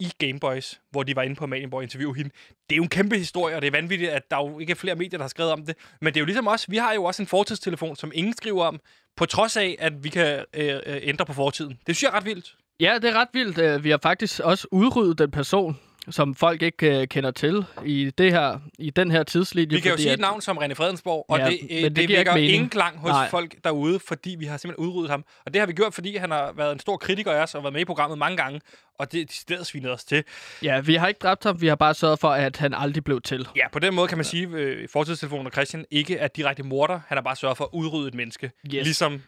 i 0.00 0.12
Gameboys, 0.18 0.80
hvor 0.90 1.02
de 1.02 1.16
var 1.16 1.22
inde 1.22 1.36
på 1.36 1.44
Amalienborg 1.44 1.78
og 1.78 1.82
interviewe 1.82 2.16
hende. 2.16 2.30
Det 2.68 2.74
er 2.74 2.76
jo 2.76 2.82
en 2.82 2.88
kæmpe 2.88 3.18
historie, 3.18 3.56
og 3.56 3.62
det 3.62 3.66
er 3.68 3.72
vanvittigt, 3.72 4.10
at 4.10 4.30
der 4.30 4.36
jo 4.36 4.58
ikke 4.58 4.70
er 4.70 4.74
flere 4.74 4.94
medier, 4.94 5.18
der 5.18 5.24
har 5.24 5.28
skrevet 5.28 5.52
om 5.52 5.66
det. 5.66 5.76
Men 6.00 6.06
det 6.14 6.16
er 6.16 6.20
jo 6.20 6.26
ligesom 6.26 6.48
os. 6.48 6.70
Vi 6.70 6.76
har 6.76 6.92
jo 6.94 7.04
også 7.04 7.22
en 7.22 7.26
fortidstelefon, 7.26 7.96
som 7.96 8.12
ingen 8.14 8.32
skriver 8.36 8.64
om, 8.64 8.80
på 9.16 9.26
trods 9.26 9.56
af, 9.56 9.76
at 9.78 10.04
vi 10.04 10.08
kan 10.08 10.44
øh, 10.54 10.74
øh, 10.86 10.98
ændre 11.02 11.26
på 11.26 11.32
fortiden. 11.32 11.70
Det 11.86 11.96
synes 11.96 12.02
jeg 12.02 12.08
er 12.08 12.14
ret 12.20 12.24
vildt. 12.24 12.56
Ja, 12.80 12.94
det 13.02 13.10
er 13.10 13.14
ret 13.20 13.28
vildt. 13.32 13.58
Øh, 13.58 13.84
Vi 13.84 13.90
har 13.90 13.98
faktisk 14.02 14.40
også 14.40 14.66
udryddet 14.70 15.18
den 15.18 15.30
person, 15.30 15.78
som 16.10 16.34
folk 16.34 16.62
ikke 16.62 17.00
øh, 17.00 17.08
kender 17.08 17.30
til 17.30 17.64
i, 17.84 18.10
det 18.18 18.32
her, 18.32 18.58
i 18.78 18.90
den 18.90 19.10
her 19.10 19.22
tidslinje. 19.22 19.74
Vi 19.74 19.80
kan 19.80 19.90
jo 19.90 19.96
sige 19.96 20.08
at- 20.08 20.14
et 20.14 20.20
navn 20.20 20.40
som 20.40 20.58
René 20.58 20.72
Fredensborg, 20.74 21.24
og 21.28 21.38
Ja, 21.38 21.44
ja, 21.44 21.50
det, 21.50 21.62
men 21.70 21.84
det, 21.84 21.96
det 21.96 22.16
vækker 22.16 22.34
ingen 22.36 22.68
klang 22.68 22.98
hos 22.98 23.08
Nej. 23.10 23.28
Folk 23.30 23.54
derude, 23.64 23.98
fordi 23.98 24.36
vi 24.38 24.44
har 24.44 24.56
simpelthen 24.56 24.86
udryddet 24.88 25.10
ham. 25.10 25.24
Og 25.46 25.54
det 25.54 25.60
har 25.60 25.66
vi 25.66 25.72
gjort, 25.72 25.94
fordi 25.94 26.16
han 26.16 26.30
har 26.30 26.52
været 26.56 26.72
en 26.72 26.78
stor 26.78 26.96
kritiker 26.96 27.32
af 27.32 27.42
os 27.42 27.54
og 27.54 27.62
været 27.62 27.72
med 27.72 27.80
i 27.80 27.84
programmet 27.84 28.18
mange 28.18 28.36
gange, 28.36 28.60
og 28.98 29.12
det 29.12 29.20
er 29.20 29.24
decideret 29.24 29.66
svinet 29.66 29.90
os 29.92 30.04
til. 30.04 30.24
Ja, 30.62 30.80
vi 30.80 30.94
har 30.94 31.08
ikke 31.08 31.18
dræbt 31.18 31.44
ham, 31.44 31.60
vi 31.60 31.66
har 31.66 31.74
bare 31.76 31.94
sørget 31.94 32.18
for, 32.18 32.28
at 32.28 32.56
han 32.56 32.74
aldrig 32.74 33.04
blev 33.04 33.20
til. 33.20 33.48
Ja, 33.56 33.68
på 33.72 33.78
den 33.78 33.94
måde 33.94 34.08
kan 34.08 34.18
man 34.18 34.24
sige, 34.24 34.42
at 34.46 34.52
øh, 34.54 34.88
fortidstelefonen 34.92 35.46
og 35.46 35.52
Christian 35.52 35.84
ikke 35.90 36.16
er 36.16 36.28
direkte 36.28 36.62
morder. 36.62 37.00
Han 37.08 37.16
har 37.16 37.22
bare 37.22 37.36
sørget 37.36 37.56
for 37.56 37.64
at 37.64 37.70
udrydde 37.72 38.08
et 38.08 38.14
menneske. 38.14 38.46
Yes. 38.66 38.72
Ligesom... 38.72 39.22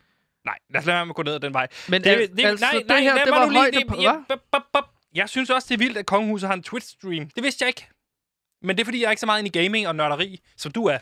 Nej, 0.45 0.59
lad 0.71 0.81
os 0.81 0.87
lade 0.87 0.97
være 0.97 1.07
med 1.07 1.11
at 1.13 1.17
gå 1.17 1.23
ned 1.23 1.35
ad 1.35 1.41
den 1.41 1.55
vej. 1.55 1.67
Men 1.89 2.05
al- 2.05 2.21
altså, 2.21 2.83
det 2.89 3.03
her, 3.03 3.15
lad 3.15 3.25
det 3.25 3.33
var 3.33 3.47
lige- 3.49 3.59
højde 3.59 3.77
det- 3.79 3.87
på- 3.89 3.95
hvad? 3.95 4.25
bop, 4.29 4.39
bop, 4.53 4.63
bop. 4.73 4.85
Jeg 5.15 5.29
synes 5.29 5.51
også, 5.51 5.67
det 5.69 5.75
er 5.75 5.79
vildt, 5.79 5.99
at 5.99 6.07
Kongehuset 6.07 6.49
har 6.49 6.55
en 6.57 6.65
Twitch-stream. 6.69 7.29
Det 7.37 7.43
vidste 7.45 7.63
jeg 7.63 7.69
ikke. 7.69 7.89
Men 8.63 8.77
det 8.77 8.83
er, 8.83 8.85
fordi 8.85 9.01
jeg 9.01 9.07
er 9.07 9.11
ikke 9.11 9.21
så 9.21 9.27
meget 9.27 9.39
inde 9.47 9.59
i 9.59 9.63
gaming 9.65 9.89
og 9.89 9.97
nørderi, 9.97 10.41
som 10.57 10.73
du 10.73 10.87
er. 10.87 10.99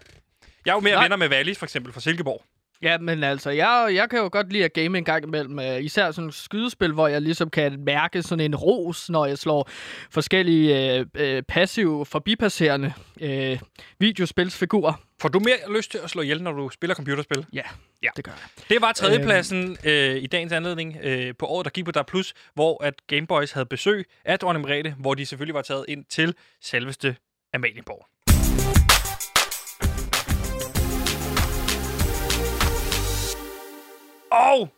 Jeg 0.66 0.70
er 0.72 0.74
jo 0.74 0.80
mere 0.80 0.95
Nej. 0.95 1.05
venner 1.05 1.16
med 1.16 1.28
Valis, 1.28 1.59
for 1.59 1.66
eksempel, 1.66 1.93
fra 1.93 2.01
Silkeborg. 2.01 2.45
Ja, 2.83 2.99
men 2.99 3.24
altså, 3.24 3.51
jeg, 3.51 3.91
jeg 3.95 4.11
kan 4.11 4.18
jo 4.18 4.29
godt 4.33 4.53
lide 4.53 4.64
at 4.64 4.72
game 4.72 4.99
en 4.99 5.05
gang 5.05 5.24
imellem. 5.24 5.59
øh, 5.59 5.85
Især 5.85 6.11
sådan 6.11 6.29
et 6.29 6.35
skydespil, 6.35 6.93
hvor 6.93 7.09
jeg 7.09 7.22
ligesom 7.22 7.51
kan 7.51 7.81
mærke 7.85 8.22
sådan 8.22 8.45
en 8.45 8.57
ros, 8.57 9.11
når 9.11 9.26
jeg 9.26 9.39
slår 9.39 9.68
forskellige 10.11 10.97
øh, 10.99 11.07
øh, 11.14 11.43
passive, 11.43 12.07
forbipasserende 12.07 12.93
øh, 13.20 13.59
videospilsfigurer. 13.99 14.93
Får 15.20 15.29
du 15.29 15.39
mere 15.39 15.76
lyst 15.76 15.91
til 15.91 15.99
at 15.99 16.11
slå 16.11 16.22
ihjel, 16.22 16.43
når 16.43 16.53
du 16.53 16.68
spiller 16.68 16.95
computerspil? 16.95 17.47
Ja, 17.53 17.62
ja. 18.03 18.09
det 18.16 18.24
gør 18.24 18.33
jeg. 18.33 18.64
Det 18.68 18.81
var 18.81 18.93
tredjepladsen 18.93 19.76
øh, 19.85 20.16
i 20.16 20.26
dagens 20.26 20.53
anledning 20.53 20.97
øh, 21.03 21.35
på 21.39 21.47
året, 21.47 21.64
der 21.64 21.70
gik 21.70 21.85
på 21.85 21.91
der 21.91 22.03
Plus, 22.03 22.35
hvor 22.55 22.85
at 22.85 22.95
Gameboys 23.07 23.53
havde 23.53 23.66
besøg 23.66 24.07
af 24.24 24.39
Dronning 24.39 24.66
Margrethe, 24.66 24.95
hvor 24.99 25.14
de 25.14 25.26
selvfølgelig 25.26 25.55
var 25.55 25.62
taget 25.62 25.85
ind 25.89 26.05
til 26.05 26.35
selveste 26.62 27.16
Amalienborg. 27.55 28.07
Og 34.33 34.68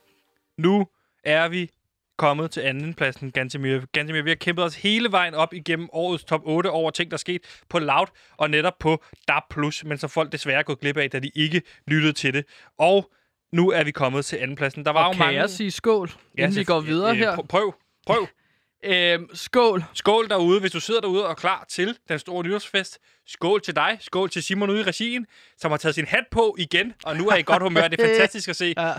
nu 0.59 0.87
er 1.25 1.49
vi 1.49 1.71
kommet 2.19 2.51
til 2.51 2.61
andenpladsen, 2.61 3.31
Gantemir. 3.31 3.81
Gantemir, 3.93 4.23
vi 4.23 4.31
har 4.31 4.35
kæmpet 4.35 4.65
os 4.65 4.75
hele 4.75 5.13
vejen 5.13 5.35
op 5.35 5.55
igennem 5.55 5.89
årets 5.93 6.25
top 6.25 6.41
8 6.45 6.71
over 6.71 6.91
ting, 6.91 7.11
der 7.11 7.15
er 7.15 7.19
sket 7.19 7.41
på 7.69 7.79
Loud 7.79 8.07
og 8.37 8.51
netop 8.51 8.79
på 8.79 9.05
DAB+, 9.29 9.57
men 9.85 9.99
som 9.99 10.11
folk 10.11 10.33
desværre 10.33 10.59
er 10.59 10.63
gået 10.63 10.81
glip 10.81 10.97
af, 10.97 11.11
da 11.11 11.19
de 11.19 11.31
ikke 11.35 11.63
lyttede 11.87 12.13
til 12.13 12.35
det. 12.35 12.45
Og 12.79 13.11
nu 13.53 13.71
er 13.71 13.85
vi 13.85 13.91
kommet 13.91 14.25
til 14.25 14.37
andenpladsen. 14.37 14.85
Der 14.85 14.91
var 14.91 15.01
Og 15.05 15.07
jo 15.09 15.13
kan 15.13 15.19
mange... 15.27 15.41
jeg 15.41 15.51
sige 15.51 15.71
skål, 15.71 16.11
Ja, 16.39 16.43
inden 16.45 16.57
vi 16.59 16.65
går 16.65 16.81
videre 16.81 17.11
øh, 17.11 17.17
her? 17.17 17.37
pr- 17.37 17.47
Prøv, 17.47 17.75
prøv. 18.07 18.27
øhm, 18.85 19.29
skål. 19.35 19.85
Skål 19.95 20.29
derude, 20.29 20.61
hvis 20.61 20.73
du 20.73 20.81
sidder 20.81 21.01
derude 21.01 21.25
og 21.25 21.31
er 21.31 21.35
klar 21.35 21.65
til 21.69 21.99
den 22.09 22.19
store 22.19 22.45
nytårsfest. 22.45 22.99
Skål 23.27 23.61
til 23.63 23.77
dig. 23.77 23.97
Skål 24.01 24.31
til 24.31 24.43
Simon 24.43 24.71
ude 24.71 24.81
i 24.81 24.83
regien, 24.85 25.27
som 25.59 25.71
har 25.71 25.79
taget 25.79 25.95
sin 25.95 26.07
hat 26.07 26.25
på 26.31 26.57
igen, 26.59 26.93
og 27.05 27.17
nu 27.17 27.29
er 27.29 27.37
i 27.37 27.43
godt 27.43 27.63
humør. 27.63 27.89
Det 27.89 28.01
er 28.01 28.07
fantastisk 28.11 28.49
at 28.49 28.57
se. 28.57 28.75
Ja. 28.77 28.93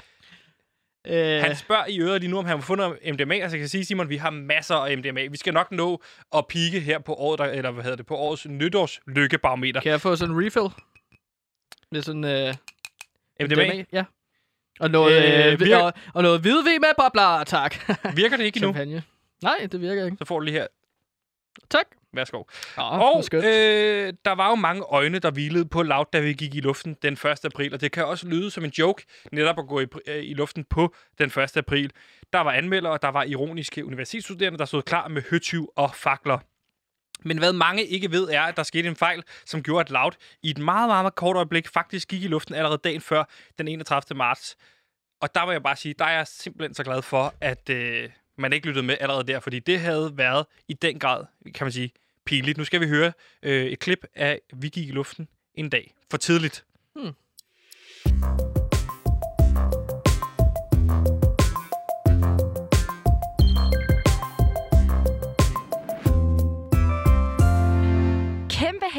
Øh, 1.07 1.41
Han 1.41 1.55
spørger 1.55 1.85
i 1.87 1.99
øret 2.01 2.21
lige 2.21 2.31
nu, 2.31 2.37
om 2.37 2.45
han 2.45 2.57
har 2.57 2.61
fundet 2.65 2.97
MDMA. 3.13 3.35
Altså, 3.35 3.57
jeg 3.57 3.61
kan 3.61 3.69
sige, 3.69 3.85
Simon, 3.85 4.09
vi 4.09 4.17
har 4.17 4.29
masser 4.29 4.75
af 4.75 4.97
MDMA. 4.97 5.27
Vi 5.27 5.37
skal 5.37 5.53
nok 5.53 5.71
nå 5.71 6.01
at 6.35 6.47
pike 6.47 6.79
her 6.79 6.99
på 6.99 7.13
året, 7.13 7.39
der, 7.39 7.45
eller 7.45 7.71
hvad 7.71 7.83
hedder 7.83 7.97
det, 7.97 8.05
på 8.05 8.15
årets 8.15 8.45
nytårslykkebarometer. 8.45 9.81
Kan 9.81 9.91
jeg 9.91 10.01
få 10.01 10.15
sådan 10.15 10.35
en 10.35 10.45
refill? 10.45 10.65
Med 11.91 12.01
sådan... 12.01 12.23
Øh, 12.23 12.53
MDMA? 13.39 13.83
Ja. 13.93 14.03
Og 14.79 14.91
noget, 14.91 15.17
øh, 15.23 15.45
Øh, 15.47 15.53
øh, 15.53 15.59
virker- 15.59 15.77
og, 15.77 15.93
og 16.13 16.23
noget 16.23 16.41
hvidvin 16.41 16.81
med 16.81 16.89
bobler, 16.97 17.43
tak. 17.43 17.75
Virker 18.15 18.37
det 18.37 18.43
ikke 18.43 18.57
endnu? 18.57 18.71
Champagne. 18.73 19.03
Nej, 19.43 19.67
det 19.71 19.81
virker 19.81 20.05
ikke. 20.05 20.17
Så 20.17 20.25
får 20.25 20.39
du 20.39 20.45
lige 20.45 20.53
her. 20.57 20.67
Tak. 21.69 21.85
Værsgo. 22.13 22.43
Ja, 22.77 22.99
og 22.99 23.23
øh, 23.33 24.13
der 24.25 24.31
var 24.31 24.49
jo 24.49 24.55
mange 24.55 24.81
øjne, 24.81 25.19
der 25.19 25.31
hvilede 25.31 25.65
på 25.65 25.83
Loud, 25.83 26.05
da 26.13 26.19
vi 26.19 26.33
gik 26.33 26.55
i 26.55 26.59
luften 26.59 26.97
den 27.01 27.13
1. 27.13 27.25
april, 27.25 27.73
og 27.73 27.81
det 27.81 27.91
kan 27.91 28.05
også 28.05 28.27
lyde 28.27 28.51
som 28.51 28.63
en 28.63 28.71
joke, 28.79 29.05
netop 29.31 29.59
at 29.59 29.67
gå 29.67 29.79
i, 29.79 29.85
øh, 30.07 30.23
i 30.23 30.33
luften 30.33 30.63
på 30.63 30.95
den 31.17 31.25
1. 31.25 31.57
april. 31.57 31.91
Der 32.33 32.39
var 32.39 32.51
anmeldere, 32.51 32.99
der 33.01 33.07
var 33.07 33.23
ironiske 33.23 33.85
universitetsstuderende, 33.85 34.59
der 34.59 34.65
stod 34.65 34.81
klar 34.81 35.07
med 35.07 35.21
høtyv 35.29 35.73
og 35.75 35.95
fakler. 35.95 36.39
Men 37.23 37.37
hvad 37.37 37.53
mange 37.53 37.85
ikke 37.85 38.11
ved, 38.11 38.29
er, 38.29 38.41
at 38.41 38.57
der 38.57 38.63
skete 38.63 38.87
en 38.87 38.95
fejl, 38.95 39.23
som 39.45 39.63
gjorde, 39.63 39.81
at 39.81 39.89
Loud 39.89 40.11
i 40.43 40.49
et 40.49 40.57
meget, 40.57 40.89
meget, 40.89 41.15
kort 41.15 41.35
øjeblik 41.35 41.67
faktisk 41.67 42.07
gik 42.07 42.23
i 42.23 42.27
luften 42.27 42.55
allerede 42.55 42.81
dagen 42.83 43.01
før 43.01 43.23
den 43.57 43.67
31. 43.67 44.17
marts. 44.17 44.57
Og 45.21 45.35
der 45.35 45.45
må 45.45 45.51
jeg 45.51 45.63
bare 45.63 45.75
sige, 45.75 45.95
der 45.99 46.05
er 46.05 46.15
jeg 46.17 46.27
simpelthen 46.27 46.73
så 46.73 46.83
glad 46.83 47.01
for, 47.01 47.33
at 47.41 47.69
øh, 47.69 48.09
man 48.41 48.53
ikke 48.53 48.67
lyttede 48.67 48.85
med 48.85 48.97
allerede 48.99 49.23
der, 49.27 49.39
fordi 49.39 49.59
det 49.59 49.79
havde 49.79 50.11
været 50.15 50.45
i 50.67 50.73
den 50.73 50.99
grad, 50.99 51.25
kan 51.55 51.65
man 51.65 51.71
sige, 51.71 51.91
pinligt. 52.25 52.57
Nu 52.57 52.63
skal 52.63 52.81
vi 52.81 52.87
høre 52.87 53.11
øh, 53.43 53.65
et 53.65 53.79
klip 53.79 54.05
af 54.15 54.41
Vi 54.53 54.69
gik 54.69 54.87
i 54.87 54.91
luften 54.91 55.27
en 55.55 55.69
dag. 55.69 55.93
For 56.11 56.17
tidligt. 56.17 56.65
Hmm. 56.95 58.50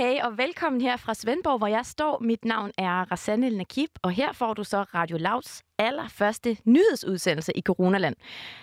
Hej 0.03 0.21
og 0.23 0.39
velkommen 0.39 0.81
her 0.81 0.97
fra 0.97 1.15
Svendborg, 1.15 1.59
hvor 1.59 1.67
jeg 1.67 1.87
står. 1.87 2.19
Mit 2.19 2.45
navn 2.45 2.71
er 2.79 3.13
Rasanne 3.13 3.51
Nakib, 3.51 3.89
og 4.03 4.11
her 4.11 4.33
får 4.33 4.55
du 4.55 4.65
så 4.65 4.83
Radio 4.83 5.17
Lauts 5.17 5.63
allerførste 5.79 6.57
nyhedsudsendelse 6.65 7.53
i 7.55 7.63
Coronaland. 7.63 8.17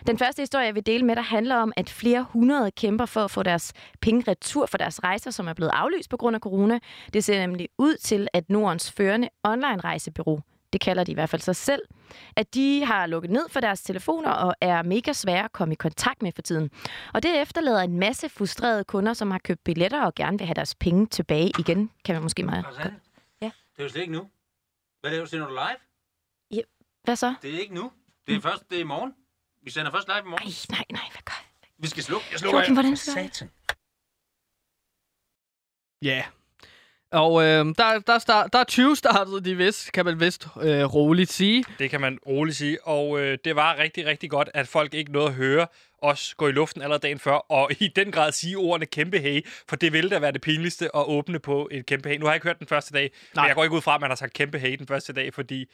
Den 0.07 0.17
første 0.17 0.41
historie, 0.41 0.65
jeg 0.65 0.75
vil 0.75 0.85
dele 0.85 1.05
med 1.05 1.15
dig, 1.15 1.23
handler 1.23 1.55
om, 1.55 1.73
at 1.77 1.89
flere 1.89 2.25
hundrede 2.33 2.71
kæmper 2.71 3.05
for 3.05 3.21
at 3.23 3.31
få 3.31 3.43
deres 3.43 3.73
penge 4.01 4.31
retur 4.31 4.65
for 4.65 4.77
deres 4.77 5.03
rejser, 5.03 5.31
som 5.31 5.47
er 5.47 5.53
blevet 5.53 5.71
aflyst 5.73 6.09
på 6.09 6.17
grund 6.17 6.35
af 6.35 6.41
corona. 6.41 6.79
Det 7.13 7.23
ser 7.23 7.39
nemlig 7.39 7.69
ud 7.77 7.95
til, 7.95 8.27
at 8.33 8.49
Nordens 8.49 8.91
førende 8.91 9.29
online-rejsebyrå 9.43 10.41
det 10.73 10.81
kalder 10.81 11.03
de 11.03 11.11
i 11.11 11.13
hvert 11.13 11.29
fald 11.29 11.41
sig 11.41 11.55
selv, 11.55 11.81
at 12.35 12.53
de 12.53 12.85
har 12.85 13.05
lukket 13.05 13.31
ned 13.31 13.49
for 13.49 13.59
deres 13.59 13.81
telefoner 13.81 14.31
og 14.31 14.55
er 14.61 14.83
mega 14.83 15.13
svære 15.13 15.43
at 15.43 15.51
komme 15.51 15.73
i 15.73 15.75
kontakt 15.75 16.21
med 16.21 16.31
for 16.31 16.41
tiden. 16.41 16.71
Og 17.13 17.23
det 17.23 17.41
efterlader 17.41 17.81
en 17.81 17.99
masse 17.99 18.29
frustrerede 18.29 18.83
kunder, 18.83 19.13
som 19.13 19.31
har 19.31 19.39
købt 19.39 19.63
billetter 19.63 20.05
og 20.05 20.15
gerne 20.15 20.37
vil 20.37 20.47
have 20.47 20.55
deres 20.55 20.75
penge 20.75 21.05
tilbage 21.07 21.51
igen, 21.59 21.91
kan 22.05 22.15
man 22.15 22.21
måske 22.23 22.43
meget. 22.43 22.65
Ja. 23.41 23.51
Det 23.75 23.79
er 23.79 23.83
jo 23.83 23.89
slet 23.89 24.01
ikke 24.01 24.13
nu. 24.13 24.29
Hvad 25.01 25.11
laver 25.11 25.23
du? 25.25 25.29
Sender 25.29 25.47
du 25.47 25.53
live? 25.53 25.77
Ja, 26.51 26.61
hvad 27.03 27.15
så? 27.15 27.35
Det 27.41 27.55
er 27.55 27.59
ikke 27.59 27.73
nu. 27.73 27.91
Det 28.27 28.35
er 28.35 28.41
først 28.41 28.69
det 28.69 28.75
er 28.75 28.81
i 28.81 28.83
morgen. 28.83 29.15
Vi 29.63 29.71
sender 29.71 29.91
først 29.91 30.07
live 30.07 30.19
i 30.19 30.29
morgen. 30.29 30.47
Nej, 30.69 30.77
nej, 30.77 30.85
nej, 31.01 31.09
hvad 31.11 31.21
gør 31.25 31.43
jeg? 31.43 31.69
Vi 31.77 31.87
skal 31.87 32.03
slukke. 32.03 32.25
Jeg 32.31 32.39
slukker. 32.39 32.59
Joachim, 32.59 32.75
hvordan 32.75 32.97
skal 32.97 33.31
jeg? 33.41 33.49
Ja. 36.03 36.25
Og 37.11 37.43
øh, 37.43 37.65
der, 37.77 37.99
der, 38.07 38.19
start, 38.19 38.53
der 38.53 38.59
er 38.59 38.63
20 38.63 38.95
startet 38.95 39.45
de 39.45 39.55
vist, 39.55 39.91
kan 39.91 40.05
man 40.05 40.19
vist 40.19 40.47
øh, 40.61 40.83
roligt 40.83 41.31
sige. 41.31 41.65
Det 41.79 41.89
kan 41.89 42.01
man 42.01 42.19
roligt 42.27 42.57
sige. 42.57 42.87
Og 42.87 43.19
øh, 43.19 43.37
det 43.45 43.55
var 43.55 43.77
rigtig, 43.77 44.05
rigtig 44.05 44.29
godt, 44.29 44.49
at 44.53 44.67
folk 44.67 44.93
ikke 44.93 45.11
nåede 45.11 45.27
at 45.27 45.33
høre 45.33 45.67
os 46.01 46.35
gå 46.37 46.47
i 46.47 46.51
luften 46.51 46.81
allerede 46.81 47.01
dagen 47.01 47.19
før, 47.19 47.31
og 47.31 47.71
i 47.79 47.87
den 47.95 48.11
grad 48.11 48.31
sige 48.31 48.57
ordene 48.57 48.85
kæmpe 48.85 49.19
hey, 49.19 49.45
for 49.69 49.75
det 49.75 49.93
ville 49.93 50.09
da 50.09 50.19
være 50.19 50.31
det 50.31 50.41
pinligste 50.41 50.85
at 50.95 51.03
åbne 51.07 51.39
på 51.39 51.69
en 51.71 51.83
kæmpe 51.83 52.09
hey. 52.09 52.17
Nu 52.17 52.25
har 52.25 52.31
jeg 52.31 52.35
ikke 52.35 52.47
hørt 52.47 52.59
den 52.59 52.67
første 52.67 52.93
dag, 52.93 53.11
Nej. 53.35 53.43
men 53.43 53.47
jeg 53.47 53.55
går 53.55 53.63
ikke 53.63 53.75
ud 53.75 53.81
fra, 53.81 53.95
at 53.95 54.01
man 54.01 54.09
har 54.09 54.15
sagt 54.15 54.33
kæmpe 54.33 54.59
hey 54.59 54.77
den 54.77 54.87
første 54.87 55.13
dag, 55.13 55.33
fordi 55.33 55.65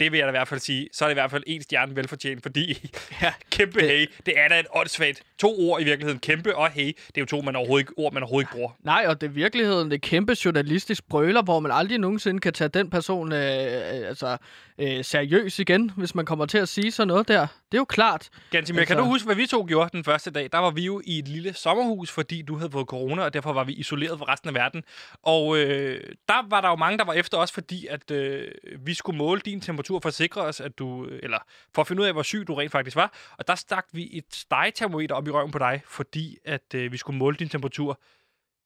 det 0.00 0.12
vil 0.12 0.18
jeg 0.18 0.26
da 0.26 0.30
i 0.30 0.38
hvert 0.38 0.48
fald 0.48 0.60
sige, 0.60 0.88
så 0.92 1.04
er 1.04 1.08
det 1.08 1.12
i 1.12 1.20
hvert 1.20 1.30
fald 1.30 1.42
en 1.46 1.62
stjerne 1.62 1.96
velfortjent, 1.96 2.42
fordi 2.42 2.90
ja, 3.22 3.32
kæmpe 3.50 3.80
hey, 3.80 4.06
det 4.26 4.38
er 4.38 4.48
da 4.48 4.60
et 4.60 4.66
åndssvagt. 4.74 5.22
To 5.38 5.58
ord 5.58 5.80
i 5.80 5.84
virkeligheden, 5.84 6.18
kæmpe 6.18 6.56
og 6.56 6.70
hey, 6.70 6.86
det 6.86 7.16
er 7.16 7.20
jo 7.20 7.26
to 7.26 7.40
man 7.40 7.56
overhovedet 7.56 7.82
ikke, 7.82 7.92
ord, 7.96 8.12
man 8.12 8.22
overhovedet 8.22 8.48
ikke 8.48 8.52
bruger. 8.52 8.70
Nej, 8.82 9.04
og 9.08 9.20
det 9.20 9.26
er 9.26 9.30
virkeligheden 9.30 9.90
det 9.90 10.00
kæmpe 10.00 10.36
journalistisk 10.44 11.08
brøler, 11.08 11.42
hvor 11.42 11.60
man 11.60 11.72
aldrig 11.72 11.98
nogensinde 11.98 12.40
kan 12.40 12.52
tage 12.52 12.68
den 12.68 12.90
person 12.90 13.32
øh, 13.32 13.38
øh, 13.38 14.08
altså, 14.08 14.36
øh, 14.78 15.04
seriøs 15.04 15.58
igen, 15.58 15.90
hvis 15.96 16.14
man 16.14 16.24
kommer 16.24 16.46
til 16.46 16.58
at 16.58 16.68
sige 16.68 16.92
sådan 16.92 17.08
noget 17.08 17.28
der. 17.28 17.46
Det 17.72 17.78
er 17.78 17.80
jo 17.80 17.84
klart. 17.84 18.30
Gantimir, 18.50 18.80
altså... 18.80 18.94
kan 18.94 19.02
du 19.02 19.10
huske, 19.10 19.26
hvad 19.26 19.36
vi 19.36 19.46
to 19.46 19.64
gjorde 19.68 19.90
den 19.92 20.04
første 20.04 20.30
dag? 20.30 20.48
Der 20.52 20.58
var 20.58 20.70
vi 20.70 20.82
jo 20.82 21.02
i 21.04 21.18
et 21.18 21.28
lille 21.28 21.54
sommerhus, 21.54 22.10
fordi 22.10 22.42
du 22.42 22.56
havde 22.56 22.70
fået 22.70 22.86
corona, 22.86 23.22
og 23.22 23.32
derfor 23.32 23.52
var 23.52 23.64
vi 23.64 23.72
isoleret 23.72 24.18
fra 24.18 24.32
resten 24.32 24.48
af 24.48 24.54
verden. 24.54 24.84
Og 25.22 25.58
øh, 25.58 26.12
der 26.28 26.48
var 26.48 26.60
der 26.60 26.68
jo 26.68 26.76
mange, 26.76 26.98
der 26.98 27.04
var 27.04 27.12
efter 27.12 27.38
os, 27.38 27.52
fordi 27.52 27.86
at 27.86 28.10
øh, 28.10 28.50
vi 28.78 28.94
skulle 28.94 29.18
måle 29.18 29.40
din 29.40 29.60
temperatur 29.60 30.00
for 30.00 30.08
at 30.08 30.14
sikre 30.14 30.42
os, 30.42 30.60
at 30.60 30.78
du, 30.78 31.04
eller 31.22 31.38
for 31.74 31.82
at 31.82 31.88
finde 31.88 32.02
ud 32.02 32.06
af, 32.06 32.12
hvor 32.12 32.22
syg 32.22 32.44
du 32.48 32.54
rent 32.54 32.72
faktisk 32.72 32.96
var. 32.96 33.12
Og 33.38 33.48
der 33.48 33.54
stak 33.54 33.86
vi 33.92 34.08
et 34.12 34.24
stegetermometer 34.32 35.14
op 35.14 35.28
i 35.28 35.30
røven 35.30 35.50
på 35.50 35.58
dig, 35.58 35.82
fordi 35.86 36.36
at 36.44 36.74
øh, 36.74 36.92
vi 36.92 36.96
skulle 36.96 37.18
måle 37.18 37.36
din 37.36 37.48
temperatur. 37.48 38.00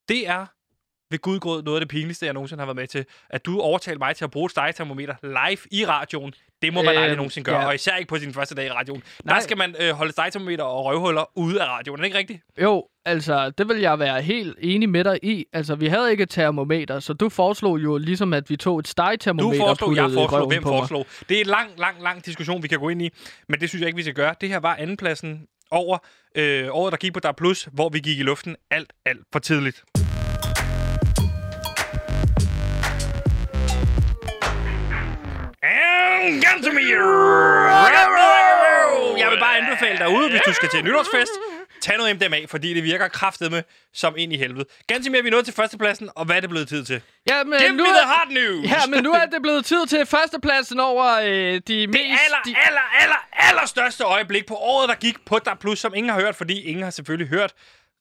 Det 0.09 0.28
er 0.28 0.46
ved 1.12 1.18
gudgrød 1.18 1.62
noget 1.62 1.76
af 1.76 1.80
det 1.80 1.88
pinligste, 1.88 2.26
jeg 2.26 2.34
nogensinde 2.34 2.60
har 2.60 2.66
været 2.66 2.76
med 2.76 2.86
til. 2.86 3.04
At 3.30 3.46
du 3.46 3.60
overtalte 3.60 3.98
mig 3.98 4.16
til 4.16 4.24
at 4.24 4.30
bruge 4.30 4.46
et 4.46 4.50
stegetermometer 4.50 5.14
live 5.22 5.58
i 5.70 5.86
radioen, 5.86 6.34
det 6.62 6.72
må 6.72 6.82
man 6.82 6.94
Øhm, 6.94 7.02
aldrig 7.02 7.16
nogensinde 7.16 7.44
gøre, 7.50 7.60
ja. 7.60 7.66
og 7.66 7.74
især 7.74 7.96
ikke 7.96 8.08
på 8.08 8.18
sin 8.18 8.32
første 8.34 8.54
dag 8.54 8.66
i 8.66 8.70
radioen. 8.70 9.02
Nej. 9.24 9.34
Der 9.34 9.42
skal 9.42 9.56
man 9.58 9.74
øh, 9.80 9.90
holde 9.90 10.12
stegetermometer 10.12 10.64
og 10.64 10.84
røvhuller 10.84 11.30
ude 11.34 11.62
af 11.62 11.66
radioen, 11.66 11.98
er 11.98 12.02
det 12.02 12.06
ikke 12.06 12.18
rigtigt? 12.18 12.40
Jo, 12.62 12.84
altså, 13.04 13.50
det 13.50 13.68
vil 13.68 13.78
jeg 13.80 13.98
være 13.98 14.22
helt 14.22 14.56
enig 14.60 14.88
med 14.88 15.04
dig 15.04 15.18
i. 15.22 15.44
Altså, 15.52 15.74
vi 15.74 15.86
havde 15.86 16.10
ikke 16.10 16.22
et 16.22 16.30
termometer, 16.30 17.00
så 17.00 17.12
du 17.12 17.28
foreslog 17.28 17.78
jo 17.78 17.98
ligesom, 17.98 18.32
at 18.32 18.50
vi 18.50 18.56
tog 18.56 18.78
et 18.78 18.84
Du 18.84 18.90
stegetermometer 18.90 19.60
foreslog, 19.64 19.88
og 19.88 19.96
jeg 19.96 20.10
foreslog, 20.10 20.48
hvem 20.48 20.62
foreslog. 20.62 21.06
Det 21.28 21.36
er 21.36 21.40
en 21.40 21.46
lang, 21.46 21.70
lang, 21.78 22.02
lang 22.02 22.26
diskussion, 22.26 22.62
vi 22.62 22.68
kan 22.68 22.78
gå 22.78 22.88
ind 22.88 23.02
i, 23.02 23.10
men 23.48 23.60
det 23.60 23.68
synes 23.68 23.80
jeg 23.80 23.86
ikke, 23.86 23.96
vi 23.96 24.02
skal 24.02 24.14
gøre. 24.14 24.34
Det 24.40 24.48
her 24.48 24.58
var 24.58 24.76
andenpladsen 24.76 25.46
over 25.70 25.98
øh, 26.36 26.68
året, 26.70 26.92
der 26.92 26.98
gik 26.98 27.12
på 27.12 27.20
Der 27.20 27.32
Plus, 27.32 27.68
hvor 27.72 27.88
vi 27.88 27.98
gik 27.98 28.18
i 28.18 28.22
luften 28.22 28.56
alt, 28.70 28.92
alt 29.06 29.20
for 29.32 29.38
tidligt. 29.38 29.84
And 36.23 36.43
Gantemir! 36.43 37.03
Jeg 39.18 39.31
vil 39.31 39.39
bare 39.41 39.57
anbefale 39.59 39.99
dig 39.99 40.09
ude, 40.09 40.31
hvis 40.31 40.41
du 40.47 40.53
skal 40.53 40.68
til 40.68 40.85
nytårsfest. 40.85 41.33
Tag 41.83 41.97
noget 41.97 42.16
MDMA, 42.16 42.39
fordi 42.49 42.75
det 42.75 42.85
virker 42.85 43.09
kraftedeme 43.09 43.62
som 43.95 44.14
ind 44.18 44.33
i 44.33 44.37
helvede. 44.37 44.64
Gantemir, 44.87 45.23
vi 45.23 45.29
er 45.29 45.33
nået 45.33 45.45
til 45.45 45.55
førstepladsen, 45.55 46.09
og 46.16 46.25
hvad 46.25 46.37
er 46.37 46.41
det 46.41 46.51
blevet 46.51 46.68
tid 46.68 46.85
til? 46.85 47.01
Ja, 47.29 47.45
men 47.45 47.59
Give 47.59 47.73
nu 47.73 47.83
me 47.83 47.89
er- 47.89 47.93
the 47.93 48.07
hot 48.07 48.29
news! 48.31 48.70
Ja, 48.70 48.87
men 48.89 49.05
nu 49.05 49.12
er 49.12 49.27
det 49.27 49.43
blevet 49.43 49.64
tid 49.64 49.87
til 49.87 50.07
førstepladsen 50.07 50.81
over 50.81 51.14
øh, 51.25 51.29
de 51.29 51.61
Det 51.61 51.89
mest... 51.89 51.99
aller, 52.01 52.39
de... 52.47 52.55
aller, 52.66 52.81
aller, 53.03 53.16
aller 53.33 53.66
største 53.66 54.05
øjeblik 54.05 54.47
på 54.47 54.55
året, 54.55 54.89
der 54.89 54.95
gik 54.95 55.16
på 55.27 55.39
Der 55.45 55.55
Plus, 55.61 55.79
som 55.79 55.93
ingen 55.95 56.12
har 56.12 56.20
hørt, 56.20 56.37
fordi 56.37 56.62
ingen 56.62 56.83
har 56.85 56.91
selvfølgelig 56.91 57.29
hørt 57.29 57.53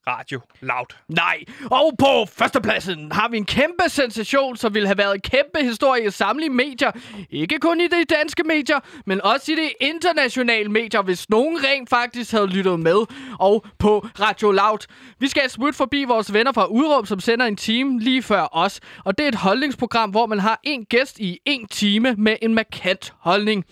Radio 0.07 0.41
Loud. 0.61 0.85
Nej, 1.07 1.43
og 1.71 1.93
på 1.99 2.25
førstepladsen 2.31 3.11
har 3.11 3.29
vi 3.29 3.37
en 3.37 3.45
kæmpe 3.45 3.83
sensation, 3.87 4.57
som 4.57 4.73
ville 4.73 4.87
have 4.87 4.97
været 4.97 5.15
en 5.15 5.21
kæmpe 5.21 5.59
historie 5.61 6.07
i 6.07 6.09
samtlige 6.09 6.49
medier. 6.49 6.91
Ikke 7.29 7.59
kun 7.59 7.81
i 7.81 7.87
de 7.87 8.05
danske 8.05 8.43
medier, 8.43 8.79
men 9.05 9.21
også 9.21 9.51
i 9.51 9.55
de 9.55 9.69
internationale 9.79 10.71
medier, 10.71 11.01
hvis 11.01 11.29
nogen 11.29 11.59
rent 11.63 11.89
faktisk 11.89 12.31
havde 12.31 12.47
lyttet 12.47 12.79
med. 12.79 13.05
Og 13.39 13.65
på 13.79 14.07
Radio 14.19 14.51
Loud. 14.51 14.87
Vi 15.19 15.27
skal 15.27 15.49
smutte 15.49 15.77
forbi 15.77 16.03
vores 16.03 16.33
venner 16.33 16.51
fra 16.51 16.65
Udråb, 16.65 17.07
som 17.07 17.19
sender 17.19 17.45
en 17.45 17.55
time 17.55 17.99
lige 17.99 18.23
før 18.23 18.47
os. 18.51 18.79
Og 19.05 19.17
det 19.17 19.23
er 19.23 19.27
et 19.27 19.35
holdningsprogram, 19.35 20.09
hvor 20.09 20.25
man 20.25 20.39
har 20.39 20.59
en 20.63 20.85
gæst 20.85 21.19
i 21.19 21.39
en 21.45 21.67
time 21.67 22.15
med 22.17 22.35
en 22.41 22.53
markant 22.53 23.13
holdning. 23.19 23.65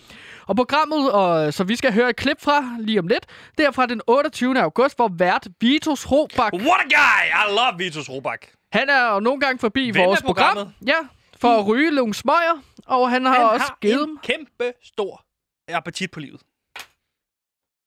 Og 0.50 0.56
programmet, 0.56 1.12
og, 1.12 1.54
så 1.54 1.64
vi 1.64 1.76
skal 1.76 1.92
høre 1.92 2.10
et 2.10 2.16
klip 2.16 2.40
fra 2.40 2.64
lige 2.78 2.98
om 2.98 3.06
lidt, 3.06 3.26
det 3.58 3.66
er 3.66 3.70
fra 3.70 3.86
den 3.86 4.00
28. 4.06 4.60
august, 4.60 4.96
hvor 4.96 5.10
vært 5.18 5.48
Vitus 5.60 6.10
Robak 6.10 6.52
What 6.52 6.80
a 6.80 6.84
guy! 6.84 7.22
I 7.26 7.54
love 7.54 7.78
Vitus 7.78 8.10
Robak. 8.10 8.46
han 8.72 8.88
er 8.88 9.14
jo 9.14 9.20
nogle 9.20 9.40
gange 9.40 9.58
forbi 9.58 9.90
Ven 9.90 10.04
vores 10.04 10.22
program. 10.22 10.54
programmet. 10.54 10.74
Ja, 10.86 10.96
for 11.40 11.48
at 11.48 11.66
ryge 11.66 11.90
nogle 11.90 12.14
smøger. 12.14 12.62
Og 12.86 13.10
han 13.10 13.24
har 13.24 13.34
Han 13.34 13.44
også 13.44 13.66
har 13.66 13.78
givet 13.80 14.08
en 14.08 14.18
kæmpe 14.22 14.72
stor 14.82 15.24
appetit 15.68 16.10
på 16.10 16.20
livet. 16.20 16.40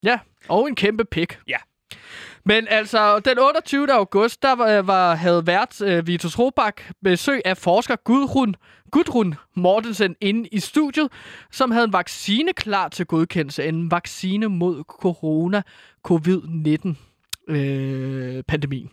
Ja, 0.02 0.18
og 0.48 0.68
en 0.68 0.74
kæmpe 0.74 1.04
pik. 1.04 1.38
Ja. 1.48 1.58
Men 2.44 2.68
altså, 2.68 3.18
den 3.18 3.38
28. 3.38 3.92
august, 3.92 4.42
der 4.42 4.52
var, 4.52 4.82
var 4.82 5.14
havde 5.14 5.46
vært 5.46 5.80
uh, 5.80 6.06
Vitus 6.06 6.38
Robak 6.38 6.82
besøg 7.04 7.40
af 7.44 7.56
forsker 7.56 7.96
Gudrun, 7.96 8.54
Gudrun 8.94 9.34
Mortensen 9.54 10.16
inde 10.20 10.48
i 10.48 10.60
studiet, 10.60 11.08
som 11.50 11.70
havde 11.70 11.84
en 11.84 11.92
vaccine 11.92 12.52
klar 12.52 12.88
til 12.88 13.06
godkendelse. 13.06 13.64
En 13.64 13.90
vaccine 13.90 14.48
mod 14.48 14.84
corona, 14.84 15.62
covid-19 16.08 16.94
øh, 17.48 18.42
pandemien. 18.48 18.90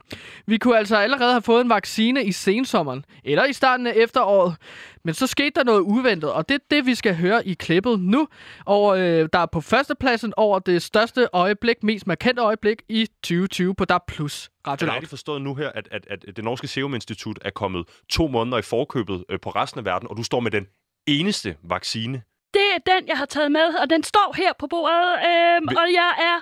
Vi 0.47 0.57
kunne 0.57 0.77
altså 0.77 0.95
allerede 0.97 1.31
have 1.31 1.41
fået 1.41 1.61
en 1.61 1.69
vaccine 1.69 2.23
i 2.23 2.31
sensommeren, 2.31 3.05
eller 3.23 3.45
i 3.45 3.53
starten 3.53 3.87
af 3.87 3.93
efteråret. 3.95 4.55
Men 5.03 5.13
så 5.13 5.27
skete 5.27 5.51
der 5.55 5.63
noget 5.63 5.79
uventet, 5.79 6.31
og 6.31 6.49
det 6.49 6.55
er 6.55 6.59
det, 6.71 6.85
vi 6.85 6.95
skal 6.95 7.15
høre 7.15 7.47
i 7.47 7.53
klippet 7.53 7.99
nu. 7.99 8.27
Og 8.65 8.99
øh, 8.99 9.29
der 9.33 9.39
er 9.39 9.45
på 9.45 9.61
førstepladsen 9.61 10.33
over 10.37 10.59
det 10.59 10.81
største 10.81 11.27
øjeblik, 11.33 11.83
mest 11.83 12.07
markante 12.07 12.41
øjeblik 12.41 12.81
i 12.89 13.07
2020 13.23 13.75
på 13.75 13.85
DAB 13.85 14.01
Plus 14.07 14.49
Radio 14.67 14.75
det 14.75 14.81
Loud. 14.87 14.93
rigtigt 14.95 15.09
forstået 15.09 15.41
nu 15.41 15.55
her, 15.55 15.69
at, 15.75 15.87
at, 15.91 16.05
at 16.11 16.35
det 16.35 16.43
norske 16.43 16.67
Serum 16.67 16.93
Institut 16.95 17.39
er 17.41 17.49
kommet 17.49 17.85
to 18.09 18.27
måneder 18.27 18.57
i 18.57 18.61
forkøbet 18.61 19.23
øh, 19.29 19.39
på 19.39 19.49
resten 19.49 19.79
af 19.79 19.85
verden, 19.85 20.07
og 20.09 20.17
du 20.17 20.23
står 20.23 20.39
med 20.39 20.51
den 20.51 20.65
eneste 21.07 21.55
vaccine? 21.63 22.21
Det 22.53 22.61
er 22.75 22.93
den, 22.93 23.07
jeg 23.07 23.17
har 23.17 23.25
taget 23.25 23.51
med, 23.51 23.67
og 23.81 23.89
den 23.89 24.03
står 24.03 24.33
her 24.37 24.51
på 24.59 24.67
bordet. 24.67 25.09
Øhm, 25.27 25.67
Vil- 25.69 25.77
og 25.77 25.87
jeg 25.93 26.11
er 26.19 26.37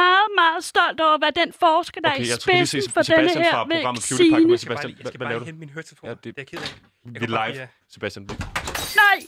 meget, 0.00 0.28
meget 0.40 0.64
stolt 0.72 1.00
over, 1.06 1.18
hvad 1.22 1.32
den 1.40 1.50
forsker, 1.64 2.00
der 2.00 2.10
Okay, 2.10 2.18
er 2.18 2.22
i 2.22 2.24
lige 2.24 2.66
se 2.66 2.80
spidsen 2.80 2.92
for 2.96 3.02
denne 3.02 3.28
Sebastian 3.28 3.44
her 3.44 3.50
fra 3.50 3.64
programmet 3.64 4.02
vaccine. 4.02 4.18
PewDiePie. 4.18 4.30
Kom 4.30 4.42
med, 4.42 4.50
Jeg 4.50 4.60
skal 4.60 4.68
bare, 4.70 4.82
Sebastian, 4.82 4.98
jeg 5.02 5.06
skal 5.10 5.20
bare 5.20 5.44
hente 5.48 5.60
min 5.64 5.70
høretelefoner. 5.74 6.10
Ja, 6.12 6.14
det, 6.24 6.30
det 6.36 6.42
er 6.44 6.48
ked 6.52 6.60
af. 6.66 6.70
Jeg 7.14 7.20
Vi 7.22 7.26
live, 7.26 7.52
lige- 7.52 7.68
Sebastian. 7.94 8.22
Nej, 9.02 9.18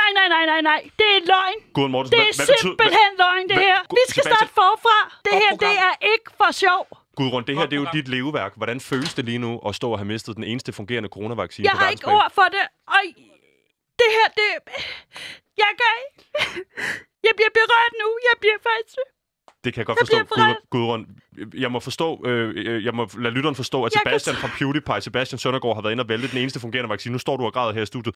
nej, 0.00 0.10
nej, 0.18 0.28
nej, 0.34 0.44
nej, 0.52 0.60
nej. 0.70 0.80
Det 1.00 1.08
er 1.16 1.20
løgn. 1.32 1.58
Gudrun 1.74 1.90
Mortensen, 1.94 2.18
Det 2.18 2.22
er 2.28 2.36
hvad- 2.38 2.46
hvad 2.50 2.58
simpelthen 2.66 3.10
hvad- 3.16 3.24
løgn, 3.24 3.44
det 3.50 3.56
hvad- 3.56 3.68
her. 3.70 3.78
Vi 4.00 4.04
skal 4.12 4.22
starte 4.22 4.36
Sebastian- 4.36 4.60
forfra. 4.62 4.98
Det 5.26 5.34
her, 5.42 5.52
det 5.66 5.74
er 5.88 5.94
ikke 6.12 6.28
for 6.40 6.50
sjov. 6.64 6.84
Gudrun, 7.18 7.42
det 7.48 7.54
her 7.58 7.66
det 7.70 7.76
er 7.78 7.82
jo 7.84 7.88
dit 7.98 8.08
leveværk. 8.16 8.52
Hvordan 8.60 8.78
føles 8.90 9.12
det 9.18 9.24
lige 9.30 9.38
nu 9.46 9.50
at 9.68 9.72
stå 9.80 9.86
og 9.92 9.98
have 10.00 10.08
mistet 10.14 10.32
den 10.38 10.44
eneste 10.52 10.70
fungerende 10.80 11.08
coronavaccine 11.16 11.64
Jeg 11.68 11.72
på 11.76 11.78
har 11.82 11.88
ikke 11.94 12.06
ord 12.16 12.30
for 12.38 12.46
det. 12.56 12.64
Og 12.94 13.00
det 14.00 14.08
her, 14.16 14.28
det... 14.40 14.48
Jeg 15.64 15.72
kan... 15.80 15.94
Jeg 17.26 17.32
bliver 17.38 17.52
berørt 17.60 17.92
nu. 18.02 18.08
Jeg 18.28 18.36
bliver 18.42 18.58
faktisk... 18.70 18.98
Det 19.66 19.74
kan 19.74 19.78
jeg 19.80 19.86
godt 19.86 19.98
Jeg 20.12 20.26
forstå, 20.26 20.66
Gudrun. 20.70 21.06
Jeg 21.54 21.72
må 21.72 21.80
forstå, 21.80 22.22
øh, 22.26 22.52
øh, 22.56 22.84
jeg 22.84 22.94
må 22.94 23.10
lade 23.18 23.34
lytteren 23.34 23.56
forstå, 23.56 23.84
at 23.84 23.94
Jeg 23.94 24.02
kan 24.02 24.10
Sebastian 24.10 24.36
fra 24.36 24.48
PewDiePie, 24.58 25.00
Sebastian 25.00 25.38
Søndergaard, 25.38 25.76
har 25.76 25.82
været 25.82 25.92
inde 25.92 26.02
og 26.02 26.08
vælge 26.08 26.28
den 26.28 26.38
eneste 26.38 26.60
fungerende 26.60 26.90
vaccine. 26.90 27.12
Nu 27.12 27.18
står 27.18 27.36
du 27.36 27.44
og 27.44 27.52
græder 27.52 27.72
her 27.72 27.82
i 27.82 27.86
studiet. 27.86 28.14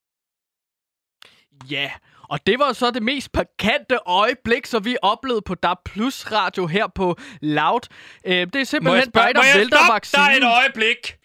Ja, 1.70 1.90
og 2.28 2.46
det 2.46 2.58
var 2.58 2.72
så 2.72 2.90
det 2.90 3.02
mest 3.02 3.30
markante 3.34 3.98
øjeblik, 4.06 4.66
som 4.66 4.84
vi 4.84 4.96
oplevede 5.02 5.42
på 5.42 5.54
DAB 5.54 5.78
Plus 5.84 6.32
Radio 6.32 6.66
her 6.66 6.86
på 6.86 7.16
Loud. 7.42 7.80
Øh, 8.24 8.32
det 8.32 8.40
er 8.42 8.48
Må 8.52 8.58
jeg, 8.58 8.66
simpelthen 8.66 9.10
spørge, 9.10 9.26
dig, 9.26 9.36
må 9.36 9.42
der 9.42 9.48
jeg 9.48 9.58
vælter 9.58 9.92
vaccinen. 9.92 10.26
dig 10.26 10.36
et 10.38 10.44
øjeblik? 10.44 11.16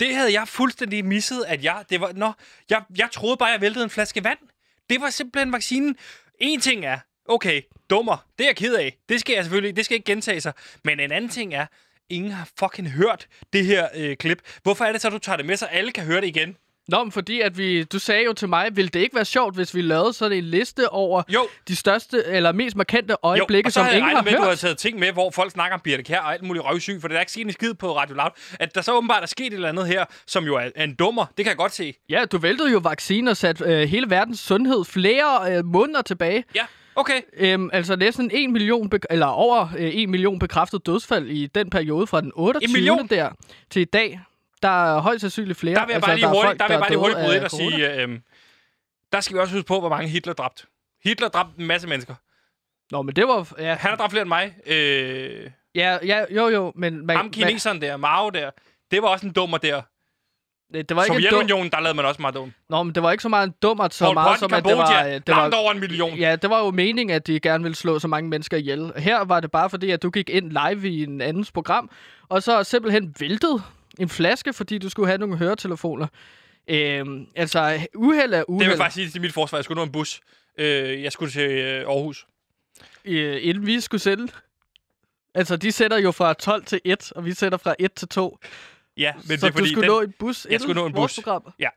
Det 0.00 0.14
havde 0.14 0.32
jeg 0.32 0.48
fuldstændig 0.48 1.04
misset, 1.04 1.44
at 1.48 1.64
jeg... 1.64 1.84
Det 1.90 2.00
var, 2.00 2.12
nå, 2.12 2.32
jeg, 2.70 2.82
jeg 2.98 3.08
troede 3.12 3.36
bare, 3.36 3.48
jeg 3.48 3.60
væltede 3.60 3.84
en 3.84 3.90
flaske 3.90 4.24
vand. 4.24 4.38
Det 4.90 5.00
var 5.00 5.10
simpelthen 5.10 5.52
vaccinen. 5.52 5.96
En 6.40 6.60
ting 6.60 6.84
er, 6.84 6.98
okay, 7.28 7.62
dummer. 7.90 8.16
Det 8.38 8.44
er 8.44 8.48
jeg 8.48 8.56
ked 8.56 8.74
af. 8.74 8.96
Det 9.08 9.20
skal 9.20 9.34
jeg 9.34 9.44
selvfølgelig 9.44 9.76
det 9.76 9.84
skal 9.84 9.94
ikke 9.94 10.12
gentage 10.12 10.40
sig. 10.40 10.52
Men 10.84 11.00
en 11.00 11.12
anden 11.12 11.30
ting 11.30 11.54
er, 11.54 11.66
ingen 12.10 12.32
har 12.32 12.48
fucking 12.58 12.90
hørt 12.90 13.26
det 13.52 13.64
her 13.66 13.88
øh, 13.96 14.16
klip. 14.16 14.38
Hvorfor 14.62 14.84
er 14.84 14.92
det 14.92 15.00
så, 15.00 15.10
du 15.10 15.18
tager 15.18 15.36
det 15.36 15.46
med, 15.46 15.56
så 15.56 15.66
alle 15.66 15.90
kan 15.92 16.04
høre 16.04 16.20
det 16.20 16.26
igen? 16.26 16.56
Nå, 16.88 17.04
men 17.04 17.12
fordi 17.12 17.40
at 17.40 17.58
vi, 17.58 17.84
du 17.84 17.98
sagde 17.98 18.24
jo 18.24 18.32
til 18.32 18.48
mig, 18.48 18.76
ville 18.76 18.88
det 18.88 19.00
ikke 19.00 19.14
være 19.14 19.24
sjovt, 19.24 19.54
hvis 19.54 19.74
vi 19.74 19.82
lavede 19.82 20.12
sådan 20.12 20.38
en 20.38 20.44
liste 20.44 20.88
over 20.88 21.22
jo. 21.28 21.48
de 21.68 21.76
største 21.76 22.24
eller 22.26 22.52
mest 22.52 22.76
markante 22.76 23.12
Jo, 23.12 23.16
øjeblikke, 23.22 23.70
så 23.70 23.74
som 23.74 23.86
ingen 23.86 24.16
har 24.16 24.22
med, 24.22 24.32
at 24.32 24.36
du 24.38 24.42
hørt? 24.42 24.46
havde 24.46 24.56
taget 24.56 24.78
ting 24.78 24.98
med, 24.98 25.12
hvor 25.12 25.30
folk 25.30 25.52
snakker 25.52 25.74
om 25.74 25.80
Birte 25.84 26.02
Kjær 26.02 26.18
og 26.20 26.32
alt 26.32 26.42
muligt 26.42 26.64
røvsyg, 26.64 27.00
for 27.00 27.08
det 27.08 27.16
er 27.16 27.20
ikke 27.20 27.32
sket 27.32 27.46
en 27.46 27.52
skid 27.52 27.74
på 27.74 27.96
Radio 27.96 28.14
Loud. 28.14 28.30
At 28.60 28.74
der 28.74 28.80
så 28.80 28.94
åbenbart 28.96 29.22
er 29.22 29.26
sket 29.26 29.46
et 29.46 29.52
eller 29.52 29.68
andet 29.68 29.86
her, 29.86 30.04
som 30.26 30.44
jo 30.44 30.54
er, 30.54 30.70
en 30.76 30.94
dummer, 30.94 31.26
det 31.36 31.44
kan 31.44 31.50
jeg 31.50 31.56
godt 31.56 31.72
se. 31.74 31.94
Ja, 32.08 32.24
du 32.24 32.38
væltede 32.38 32.72
jo 32.72 32.78
vaccinen 32.78 33.28
og 33.28 33.36
satte 33.36 33.64
øh, 33.64 33.88
hele 33.88 34.10
verdens 34.10 34.40
sundhed 34.40 34.84
flere 34.84 35.56
øh, 35.56 35.64
måneder 35.64 36.02
tilbage. 36.02 36.44
Ja, 36.54 36.66
okay. 36.96 37.20
Øhm, 37.36 37.70
altså 37.72 37.96
næsten 37.96 38.30
1 38.34 38.50
million, 38.50 38.90
eller 39.10 39.26
over 39.26 39.68
øh, 39.78 39.84
1 39.84 40.08
million 40.08 40.38
bekræftet 40.38 40.86
dødsfald 40.86 41.26
i 41.28 41.46
den 41.46 41.70
periode 41.70 42.06
fra 42.06 42.20
den 42.20 42.32
28. 42.34 42.72
million? 42.72 43.06
der 43.08 43.30
til 43.70 43.82
i 43.82 43.84
dag. 43.84 44.20
Der 44.62 44.68
er 44.68 45.00
højst 45.00 45.20
sandsynligt 45.20 45.58
flere. 45.58 45.74
Der 45.74 45.86
vil 45.86 45.92
jeg 45.92 45.96
altså, 45.96 46.08
bare 46.08 46.16
lige 46.16 46.26
der 46.26 46.30
er 46.30 46.34
hurtigt, 46.34 46.48
folk, 46.48 46.58
der 46.58 46.66
vil 46.66 46.72
jeg 46.72 46.80
bare 46.80 46.90
lige 46.90 46.98
hurtigt 46.98 47.18
bryde 47.18 47.36
ind 47.36 47.44
og 47.44 47.50
corona. 47.50 47.76
sige, 47.76 48.02
øhm, 48.02 48.22
der 49.12 49.20
skal 49.20 49.36
vi 49.36 49.40
også 49.40 49.54
huske 49.54 49.66
på, 49.66 49.80
hvor 49.80 49.88
mange 49.88 50.08
Hitler 50.08 50.32
dræbt. 50.32 50.64
Hitler 51.04 51.28
dræbte 51.28 51.52
en 51.58 51.66
masse 51.66 51.88
mennesker. 51.88 52.14
Nå, 52.90 53.02
men 53.02 53.16
det 53.16 53.28
var... 53.28 53.52
Ja. 53.58 53.74
Han 53.74 53.90
har 53.90 53.96
dræbt 53.96 54.10
flere 54.10 54.22
end 54.22 54.28
mig. 54.28 54.56
Øh, 54.66 55.50
Ja, 55.76 55.98
ja, 56.04 56.24
jo, 56.30 56.48
jo, 56.48 56.72
men... 56.76 57.06
Man, 57.06 57.16
ham 57.16 57.30
kineseren 57.30 57.80
der, 57.80 57.96
Mao 57.96 58.30
der, 58.30 58.50
det 58.90 59.02
var 59.02 59.08
også 59.08 59.26
en 59.26 59.32
dummer 59.32 59.58
der. 59.58 59.82
Det, 60.74 60.88
det 60.88 60.96
var 60.96 61.04
ikke 61.04 61.16
en 61.16 61.22
dum... 61.22 61.30
Sovjetunionen, 61.30 61.70
der 61.70 61.80
lavede 61.80 61.96
man 61.96 62.04
også 62.04 62.22
meget 62.22 62.34
dum. 62.34 62.52
Nå, 62.68 62.82
men 62.82 62.94
det 62.94 63.02
var 63.02 63.10
ikke 63.12 63.22
så 63.22 63.28
meget 63.28 63.46
en 63.46 63.54
dummert, 63.62 63.94
så 63.94 64.04
Pol 64.04 64.14
meget 64.14 64.28
Pot 64.28 64.38
som 64.38 64.52
at 64.54 64.64
det 64.64 64.76
var... 64.76 65.04
Øh, 65.04 65.12
det 65.12 65.28
var 65.28 65.50
over 65.54 65.72
en 65.72 65.80
million. 65.80 66.14
Ja, 66.18 66.36
det 66.36 66.50
var 66.50 66.64
jo 66.64 66.70
meningen, 66.70 67.16
at 67.16 67.26
de 67.26 67.40
gerne 67.40 67.62
ville 67.62 67.76
slå 67.76 67.98
så 67.98 68.08
mange 68.08 68.30
mennesker 68.30 68.56
ihjel. 68.56 68.92
Her 68.96 69.24
var 69.24 69.40
det 69.40 69.50
bare 69.50 69.70
fordi, 69.70 69.90
at 69.90 70.02
du 70.02 70.10
gik 70.10 70.30
ind 70.30 70.50
live 70.50 70.88
i 70.88 71.02
en 71.02 71.20
andens 71.20 71.52
program, 71.52 71.90
og 72.28 72.42
så 72.42 72.64
simpelthen 72.64 73.14
væltede 73.20 73.62
en 73.98 74.08
flaske, 74.08 74.52
fordi 74.52 74.78
du 74.78 74.88
skulle 74.88 75.08
have 75.08 75.18
nogle 75.18 75.36
høretelefoner. 75.36 76.06
Øhm, 76.68 77.26
altså, 77.36 77.80
uheld 77.94 78.32
er 78.32 78.38
Det 78.38 78.44
uheld. 78.48 78.64
vil 78.64 78.68
jeg 78.70 78.78
faktisk 78.78 78.94
sige 78.94 79.10
til 79.10 79.20
mit 79.20 79.32
forsvar. 79.32 79.58
Jeg 79.58 79.64
skulle 79.64 79.76
nå 79.76 79.82
en 79.82 79.92
bus. 79.92 80.20
Øh, 80.58 81.02
jeg 81.02 81.12
skulle 81.12 81.32
til 81.32 81.50
øh, 81.50 81.80
Aarhus. 81.80 82.26
øh, 83.04 83.38
inden 83.42 83.66
vi 83.66 83.80
skulle 83.80 84.00
sende. 84.00 84.32
Altså, 85.34 85.56
de 85.56 85.72
sætter 85.72 85.98
jo 85.98 86.10
fra 86.12 86.32
12 86.32 86.64
til 86.64 86.80
1, 86.84 87.12
og 87.16 87.24
vi 87.24 87.34
sætter 87.34 87.58
fra 87.58 87.74
1 87.78 87.92
til 87.92 88.08
2. 88.08 88.38
Ja, 88.96 89.12
men 89.14 89.22
så 89.22 89.28
det 89.28 89.42
er 89.42 89.52
fordi... 89.52 89.64
du 89.64 89.66
skulle 89.66 89.82
den, 89.82 89.96
nå 89.96 90.00
en 90.00 90.14
bus 90.18 90.46
Jeg 90.50 90.60
skulle 90.60 90.80
nå 90.80 90.86
en 90.86 90.92
bus. 90.92 91.14
program? 91.14 91.52
Ja. 91.58 91.68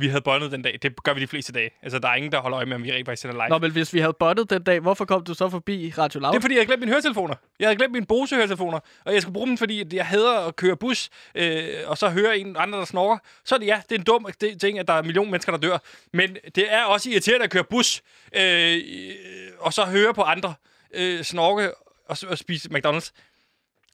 Vi 0.00 0.08
havde 0.08 0.20
båndet 0.20 0.52
den 0.52 0.62
dag. 0.62 0.78
Det 0.82 1.02
gør 1.02 1.14
vi 1.14 1.20
de 1.20 1.26
fleste 1.26 1.52
dage. 1.52 1.70
Altså, 1.82 1.98
der 1.98 2.08
er 2.08 2.14
ingen, 2.14 2.32
der 2.32 2.40
holder 2.40 2.56
øje 2.56 2.66
med, 2.66 2.74
om 2.74 2.84
vi 2.84 2.92
rent 2.92 3.06
faktisk 3.06 3.22
sender 3.22 3.36
live. 3.36 3.48
Nå, 3.48 3.58
men 3.58 3.70
hvis 3.72 3.92
vi 3.92 3.98
havde 3.98 4.12
bottet 4.20 4.50
den 4.50 4.62
dag, 4.62 4.80
hvorfor 4.80 5.04
kom 5.04 5.24
du 5.24 5.34
så 5.34 5.48
forbi 5.48 5.92
Radio 5.98 6.20
Loud? 6.20 6.32
Det 6.32 6.38
er 6.38 6.40
fordi, 6.40 6.54
jeg 6.54 6.58
havde 6.58 6.66
glemt 6.66 6.80
mine 6.80 6.92
høretelefoner. 6.92 7.34
Jeg 7.60 7.68
havde 7.68 7.76
glemt 7.76 7.92
mine 7.92 8.06
Bose-høretelefoner, 8.06 8.80
og 9.04 9.14
jeg 9.14 9.22
skulle 9.22 9.32
bruge 9.32 9.46
dem, 9.46 9.58
fordi 9.58 9.96
jeg 9.96 10.06
hader 10.06 10.46
at 10.46 10.56
køre 10.56 10.76
bus, 10.76 11.10
øh, 11.34 11.64
og 11.86 11.98
så 11.98 12.08
høre 12.08 12.38
en 12.38 12.56
andre, 12.58 12.78
der 12.78 12.84
snorker. 12.84 13.18
Så 13.44 13.54
er 13.54 13.58
det 13.58 13.66
ja, 13.66 13.80
det 13.88 13.94
er 13.94 13.98
en 13.98 14.04
dum 14.04 14.26
ting, 14.60 14.78
at 14.78 14.88
der 14.88 14.94
er 14.94 14.98
en 14.98 15.06
million 15.06 15.30
mennesker, 15.30 15.52
der 15.52 15.58
dør. 15.58 15.78
Men 16.12 16.36
det 16.54 16.72
er 16.72 16.84
også 16.84 17.10
irriterende 17.10 17.44
at 17.44 17.50
køre 17.50 17.64
bus, 17.64 18.02
øh, 18.36 18.78
og 19.58 19.72
så 19.72 19.84
høre 19.84 20.14
på 20.14 20.22
andre 20.22 20.54
øh, 20.94 21.22
snorke 21.22 21.70
og, 22.08 22.16
og 22.28 22.38
spise 22.38 22.68
McDonald's. 22.68 23.10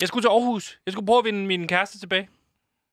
Jeg 0.02 0.08
skulle 0.08 0.22
til 0.22 0.28
Aarhus. 0.28 0.78
Jeg 0.86 0.92
skulle 0.92 1.06
prøve 1.06 1.18
at 1.18 1.24
vinde 1.24 1.46
min 1.46 1.68
kæreste 1.68 1.98
tilbage. 2.00 2.28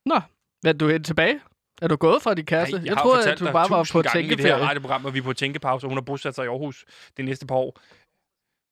Nå, 0.06 0.20
hvad 0.62 0.74
er 0.74 0.78
du 0.78 0.88
hen 0.88 1.04
tilbage? 1.04 1.40
Er 1.82 1.88
du 1.88 1.96
gået 1.96 2.22
fra 2.22 2.34
din 2.34 2.46
kæreste? 2.46 2.78
Ej, 2.78 2.84
jeg 2.86 2.98
troede, 2.98 3.18
fortalt 3.18 3.42
at 3.42 3.48
du 3.48 3.52
bare 3.52 3.70
var 3.70 3.90
på 3.92 4.02
gange 4.02 4.20
i 4.20 4.24
det 4.24 4.30
her 4.30 4.38
tænkeferie. 4.38 4.68
radioprogram, 4.70 5.06
og 5.06 5.14
vi 5.14 5.20
er 5.20 5.24
på 5.24 5.34
tænkepause, 5.34 5.86
og 5.86 5.90
hun 5.90 5.98
har 5.98 6.02
bosat 6.02 6.36
sig 6.36 6.46
i 6.46 6.48
Aarhus 6.48 6.86
det 7.18 7.26
næste 7.26 7.46
par 7.46 7.56
år. 7.56 7.80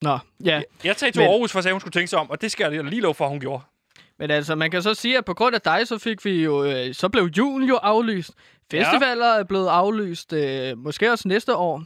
Nå, 0.01 0.17
ja. 0.45 0.61
Jeg 0.83 0.97
tager 0.97 1.11
til 1.11 1.21
Men- 1.21 1.29
Aarhus 1.29 1.51
for 1.51 1.59
at 1.59 1.63
sige, 1.63 1.69
at 1.69 1.73
hun 1.73 1.79
skulle 1.81 1.91
tænke 1.91 2.07
sig 2.07 2.19
om, 2.19 2.29
og 2.29 2.41
det 2.41 2.51
skal 2.51 2.73
jeg 2.73 2.83
lige 2.83 3.01
love 3.01 3.13
for, 3.15 3.25
at 3.25 3.31
hun 3.31 3.39
gjorde. 3.39 3.63
Men 4.19 4.31
altså, 4.31 4.55
man 4.55 4.71
kan 4.71 4.81
så 4.83 4.93
sige, 4.93 5.17
at 5.17 5.25
på 5.25 5.33
grund 5.33 5.55
af 5.55 5.61
dig, 5.61 5.88
så 5.88 5.97
fik 5.97 6.25
vi 6.25 6.43
jo, 6.43 6.63
øh, 6.63 6.93
så 6.93 7.09
blev 7.09 7.23
julen 7.38 7.67
jo 7.69 7.75
aflyst. 7.75 8.31
Festivaler 8.71 9.25
er 9.25 9.43
blevet 9.43 9.67
aflyst, 9.67 10.33
øh, 10.33 10.77
måske 10.77 11.11
også 11.11 11.27
næste 11.27 11.55
år. 11.55 11.83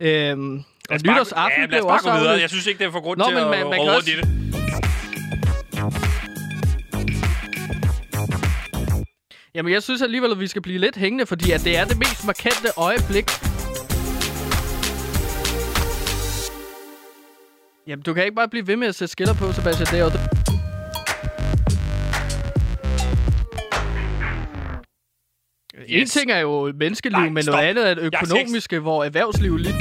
Øhm, 0.00 0.56
og 0.90 0.98
nytårsaften 1.04 1.60
ja, 1.62 1.66
blev 1.66 1.84
også 1.84 2.04
gå 2.04 2.10
videre. 2.16 2.28
aflyst. 2.30 2.42
Jeg 2.42 2.50
synes 2.50 2.66
ikke, 2.66 2.78
det 2.78 2.86
er 2.86 2.90
for 2.90 3.00
grund 3.00 3.18
Nå, 3.18 3.24
til 3.24 3.34
men 3.34 3.44
at 3.44 3.50
man, 3.50 3.68
man 3.70 3.78
kan 3.80 3.88
også, 3.90 4.10
det. 4.16 4.59
Jamen, 9.54 9.72
jeg 9.72 9.82
synes 9.82 10.02
alligevel, 10.02 10.30
at 10.30 10.40
vi 10.40 10.46
skal 10.46 10.62
blive 10.62 10.78
lidt 10.78 10.96
hængende, 10.96 11.26
fordi 11.26 11.50
at 11.50 11.60
det 11.64 11.76
er 11.76 11.84
det 11.84 11.98
mest 11.98 12.26
markante 12.26 12.68
øjeblik. 12.76 13.30
Jamen, 17.86 18.02
du 18.02 18.14
kan 18.14 18.24
ikke 18.24 18.34
bare 18.36 18.48
blive 18.48 18.66
ved 18.66 18.76
med 18.76 18.88
at 18.88 18.94
sætte 18.94 19.12
skiller 19.12 19.34
på, 19.34 19.52
Sebastian. 19.52 19.86
Det 19.86 19.98
er 19.98 20.04
jo 20.04 20.10
det. 20.10 20.20
En 25.88 26.00
Yes. 26.02 26.10
ting 26.10 26.30
er 26.30 26.38
jo 26.38 26.72
menneskeliv, 26.78 27.18
Nej, 27.18 27.28
men 27.28 27.42
stop. 27.42 27.52
noget 27.52 27.66
andet 27.68 27.90
er 27.90 27.94
det 27.94 28.02
økonomiske, 28.02 28.78
hvor 28.78 29.04
erhvervsliv 29.04 29.56
lidt... 29.56 29.74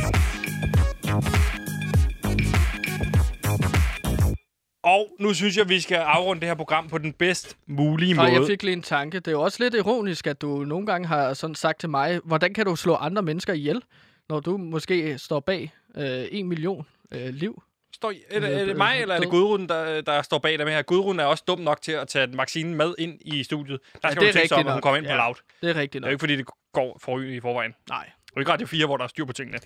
Og 4.90 5.08
nu 5.20 5.34
synes 5.34 5.58
jeg, 5.58 5.70
vi 5.70 5.80
skal 5.80 5.96
afrunde 5.96 6.40
det 6.40 6.48
her 6.50 6.56
program 6.56 6.90
på 6.90 6.98
den 6.98 7.14
bedst 7.14 7.58
mulige 7.68 8.12
Og 8.14 8.16
måde. 8.26 8.32
jeg 8.40 8.48
fik 8.48 8.64
lige 8.64 8.74
en 8.74 8.82
tanke. 8.82 9.20
Det 9.20 9.28
er 9.28 9.32
jo 9.32 9.42
også 9.42 9.64
lidt 9.64 9.74
ironisk, 9.76 10.28
at 10.28 10.42
du 10.42 10.48
nogle 10.64 10.86
gange 10.86 11.08
har 11.08 11.34
sådan 11.34 11.56
sagt 11.56 11.80
til 11.80 11.90
mig, 11.90 12.20
hvordan 12.24 12.54
kan 12.54 12.66
du 12.66 12.76
slå 12.76 12.96
andre 12.96 13.22
mennesker 13.22 13.54
ihjel, 13.54 13.82
når 14.30 14.40
du 14.40 14.58
måske 14.58 15.18
står 15.18 15.40
bag 15.40 15.72
øh, 15.98 16.26
en 16.32 16.48
million 16.48 16.86
øh, 17.12 17.28
liv? 17.34 17.64
Står, 17.96 18.14
er, 18.32 18.40
det, 18.40 18.62
er 18.62 18.66
det 18.66 18.78
mig, 18.78 19.02
eller 19.02 19.16
er 19.16 19.20
det 19.20 19.30
Gudrun, 19.30 19.68
der, 19.68 20.02
der 20.02 20.22
står 20.22 20.40
bag 20.40 20.60
dem 20.60 20.68
her? 20.68 20.82
Gudrun 20.82 21.20
er 21.20 21.26
også 21.26 21.44
dum 21.48 21.60
nok 21.60 21.82
til 21.82 21.92
at 21.92 22.08
tage 22.08 22.38
vaccinen 22.38 22.76
med 22.76 22.94
ind 22.98 23.18
i 23.22 23.44
studiet. 23.44 23.80
Der 23.94 24.00
Ja, 24.04 24.12
skal 24.12 24.22
det 24.28 24.36
ja, 24.36 24.40
er 24.40 24.44
du 24.44 24.48
tænke 24.48 24.56
om, 24.56 24.60
at 24.60 24.66
hun 24.74 24.78
nok. 24.78 24.84
kommer 24.84 24.98
ind 24.98 25.06
på 25.06 25.12
Ja, 25.12 25.18
loud. 25.18 25.36
Det 25.62 25.70
er 25.70 25.76
rigtigt 25.76 25.94
Det 25.94 25.98
er 26.00 26.02
nok. 26.02 26.12
ikke, 26.12 26.20
fordi 26.22 26.36
det 26.36 26.46
går 26.74 27.00
for 27.04 27.20
i 27.20 27.40
forvejen. 27.40 27.72
Nej. 27.90 28.10
Det 28.26 28.36
er 28.36 28.40
ikke 28.40 28.52
Radio 28.52 28.68
4, 28.68 28.86
hvor 28.86 28.98
der 28.98 29.04
er 29.04 29.08
styr 29.08 29.26
på 29.26 29.34
tingene. 29.34 29.60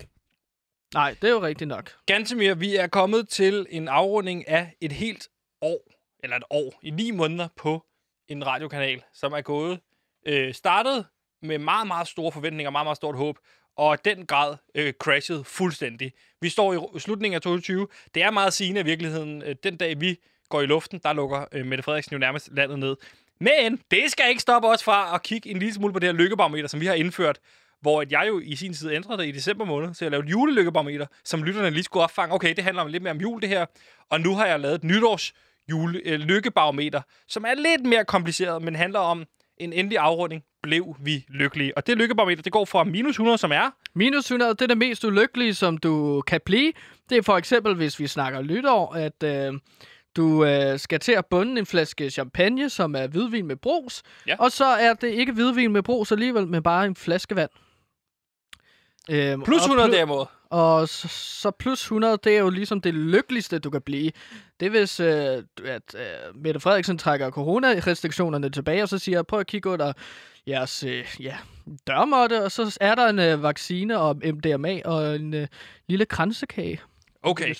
Nej, 0.94 1.16
det 1.22 1.28
er 1.28 1.32
jo 1.32 1.42
rigtigt 1.42 1.68
nok. 1.68 1.92
Gantemir, 2.06 2.54
vi 2.54 2.76
er 2.76 2.86
kommet 2.86 3.28
til 3.28 3.66
en 3.70 3.88
afrunding 3.88 4.48
af 4.48 4.74
et 4.80 4.92
helt 4.92 5.28
år, 5.60 5.80
eller 6.22 6.36
et 6.36 6.44
år, 6.50 6.78
i 6.82 6.90
ni 6.90 7.10
måneder 7.10 7.48
på 7.56 7.84
en 8.28 8.46
radiokanal, 8.46 9.02
som 9.14 9.32
er 9.32 9.40
gået, 9.40 9.80
øh, 10.26 10.54
startet 10.54 11.06
med 11.42 11.58
meget, 11.58 11.86
meget 11.86 12.08
store 12.08 12.32
forventninger, 12.32 12.70
meget, 12.70 12.86
meget 12.86 12.96
stort 12.96 13.16
håb, 13.16 13.38
og 13.76 14.04
den 14.04 14.26
grad 14.26 14.56
øh, 14.74 14.92
crashed 14.92 15.44
fuldstændig. 15.44 16.12
Vi 16.40 16.48
står 16.48 16.96
i 16.96 17.00
slutningen 17.00 17.34
af 17.34 17.40
2020. 17.40 17.88
Det 18.14 18.22
er 18.22 18.30
meget 18.30 18.52
sigende 18.52 18.80
i 18.80 18.84
virkeligheden. 18.84 19.42
Øh, 19.42 19.56
den 19.62 19.76
dag, 19.76 20.00
vi 20.00 20.16
går 20.48 20.60
i 20.60 20.66
luften, 20.66 21.00
der 21.02 21.12
lukker 21.12 21.44
øh, 21.52 21.66
Mette 21.66 21.82
Frederiksen 21.82 22.12
jo 22.12 22.18
nærmest 22.18 22.48
landet 22.52 22.78
ned. 22.78 22.96
Men 23.40 23.80
det 23.90 24.10
skal 24.10 24.28
ikke 24.28 24.42
stoppe 24.42 24.68
os 24.68 24.84
fra 24.84 25.14
at 25.14 25.22
kigge 25.22 25.50
en 25.50 25.58
lille 25.58 25.74
smule 25.74 25.92
på 25.92 25.98
det 25.98 26.08
her 26.08 26.14
lykkebarometer, 26.14 26.68
som 26.68 26.80
vi 26.80 26.86
har 26.86 26.94
indført, 26.94 27.38
hvor 27.84 28.00
at 28.00 28.12
jeg 28.12 28.24
jo 28.28 28.40
i 28.44 28.56
sin 28.56 28.74
tid 28.74 28.92
ændrede 28.92 29.18
det 29.18 29.28
i 29.28 29.30
december 29.30 29.64
måned, 29.64 29.94
så 29.94 30.04
jeg 30.04 30.10
lavede 30.10 30.26
et 30.26 30.30
julelykkebarometer, 30.30 31.06
som 31.24 31.42
lytterne 31.42 31.70
lige 31.70 31.82
skulle 31.82 32.04
opfange. 32.04 32.34
Okay, 32.34 32.54
det 32.56 32.64
handler 32.64 32.82
om 32.82 32.88
lidt 32.88 33.02
mere 33.02 33.10
om 33.10 33.20
jul, 33.20 33.40
det 33.40 33.48
her. 33.48 33.66
Og 34.10 34.20
nu 34.20 34.34
har 34.34 34.46
jeg 34.46 34.60
lavet 34.60 34.74
et 34.74 34.84
nytårs 34.84 35.32
jule, 35.70 36.00
øh, 36.04 36.20
lykkebarometer, 36.20 37.02
som 37.28 37.44
er 37.44 37.54
lidt 37.54 37.86
mere 37.86 38.04
kompliceret, 38.04 38.62
men 38.62 38.76
handler 38.76 38.98
om 38.98 39.24
en 39.58 39.72
endelig 39.72 39.98
afrunding. 39.98 40.42
Blev 40.62 40.96
vi 41.00 41.24
lykkelige? 41.28 41.76
Og 41.76 41.86
det 41.86 41.98
lykkebarometer, 41.98 42.42
det 42.42 42.52
går 42.52 42.64
fra 42.64 42.84
minus 42.84 43.14
100, 43.14 43.38
som 43.38 43.52
er... 43.52 43.70
Minus 43.94 44.24
100, 44.24 44.50
det 44.50 44.62
er 44.62 44.66
det 44.66 44.78
mest 44.78 45.04
ulykkelige, 45.04 45.54
som 45.54 45.78
du 45.78 46.22
kan 46.26 46.40
blive. 46.46 46.72
Det 47.10 47.18
er 47.18 47.22
for 47.22 47.36
eksempel, 47.36 47.74
hvis 47.74 48.00
vi 48.00 48.06
snakker 48.06 48.42
lytår, 48.42 48.94
at 48.94 49.22
øh, 49.22 49.52
du 50.16 50.44
øh, 50.44 50.78
skal 50.78 51.00
til 51.00 51.12
at 51.12 51.26
bunde 51.26 51.58
en 51.58 51.66
flaske 51.66 52.10
champagne, 52.10 52.70
som 52.70 52.94
er 52.94 53.06
hvidvin 53.06 53.46
med 53.46 53.56
brus. 53.56 54.02
Ja. 54.26 54.36
Og 54.38 54.52
så 54.52 54.64
er 54.64 54.94
det 54.94 55.08
ikke 55.08 55.32
hvidvin 55.32 55.72
med 55.72 55.82
brus 55.82 56.12
alligevel, 56.12 56.46
men 56.46 56.62
bare 56.62 56.86
en 56.86 56.96
flaske 56.96 57.36
vand. 57.36 57.50
Øhm, 59.10 59.42
Plus 59.42 59.58
og 59.62 59.64
100 59.64 59.88
plu- 59.88 59.92
derimod. 59.96 60.26
Og 60.50 60.88
så, 60.88 61.08
så 61.08 61.50
plus 61.50 61.80
100, 61.82 62.18
det 62.24 62.36
er 62.36 62.40
jo 62.40 62.50
ligesom 62.50 62.80
det 62.80 62.94
lykkeligste, 62.94 63.58
du 63.58 63.70
kan 63.70 63.82
blive. 63.82 64.10
Det 64.60 64.66
er 64.66 64.70
hvis, 64.70 65.00
øh, 65.00 65.42
at 65.64 65.94
øh, 65.94 66.34
Mette 66.34 66.60
Frederiksen 66.60 66.98
trækker 66.98 67.30
coronarestriktionerne 67.30 68.50
tilbage, 68.50 68.82
og 68.82 68.88
så 68.88 68.98
siger, 68.98 69.22
prøv 69.22 69.40
at 69.40 69.46
kigge 69.46 69.70
under 69.70 69.92
jeres 70.46 70.82
øh, 70.82 71.04
ja, 71.20 71.36
dørmåtte, 71.86 72.42
og 72.44 72.52
så 72.52 72.78
er 72.80 72.94
der 72.94 73.08
en 73.08 73.18
øh, 73.18 73.42
vaccine 73.42 73.98
og 73.98 74.16
MDMA 74.24 74.80
og 74.84 75.14
en 75.14 75.34
øh, 75.34 75.46
lille 75.88 76.06
kransekage. 76.06 76.80
Okay. 77.22 77.54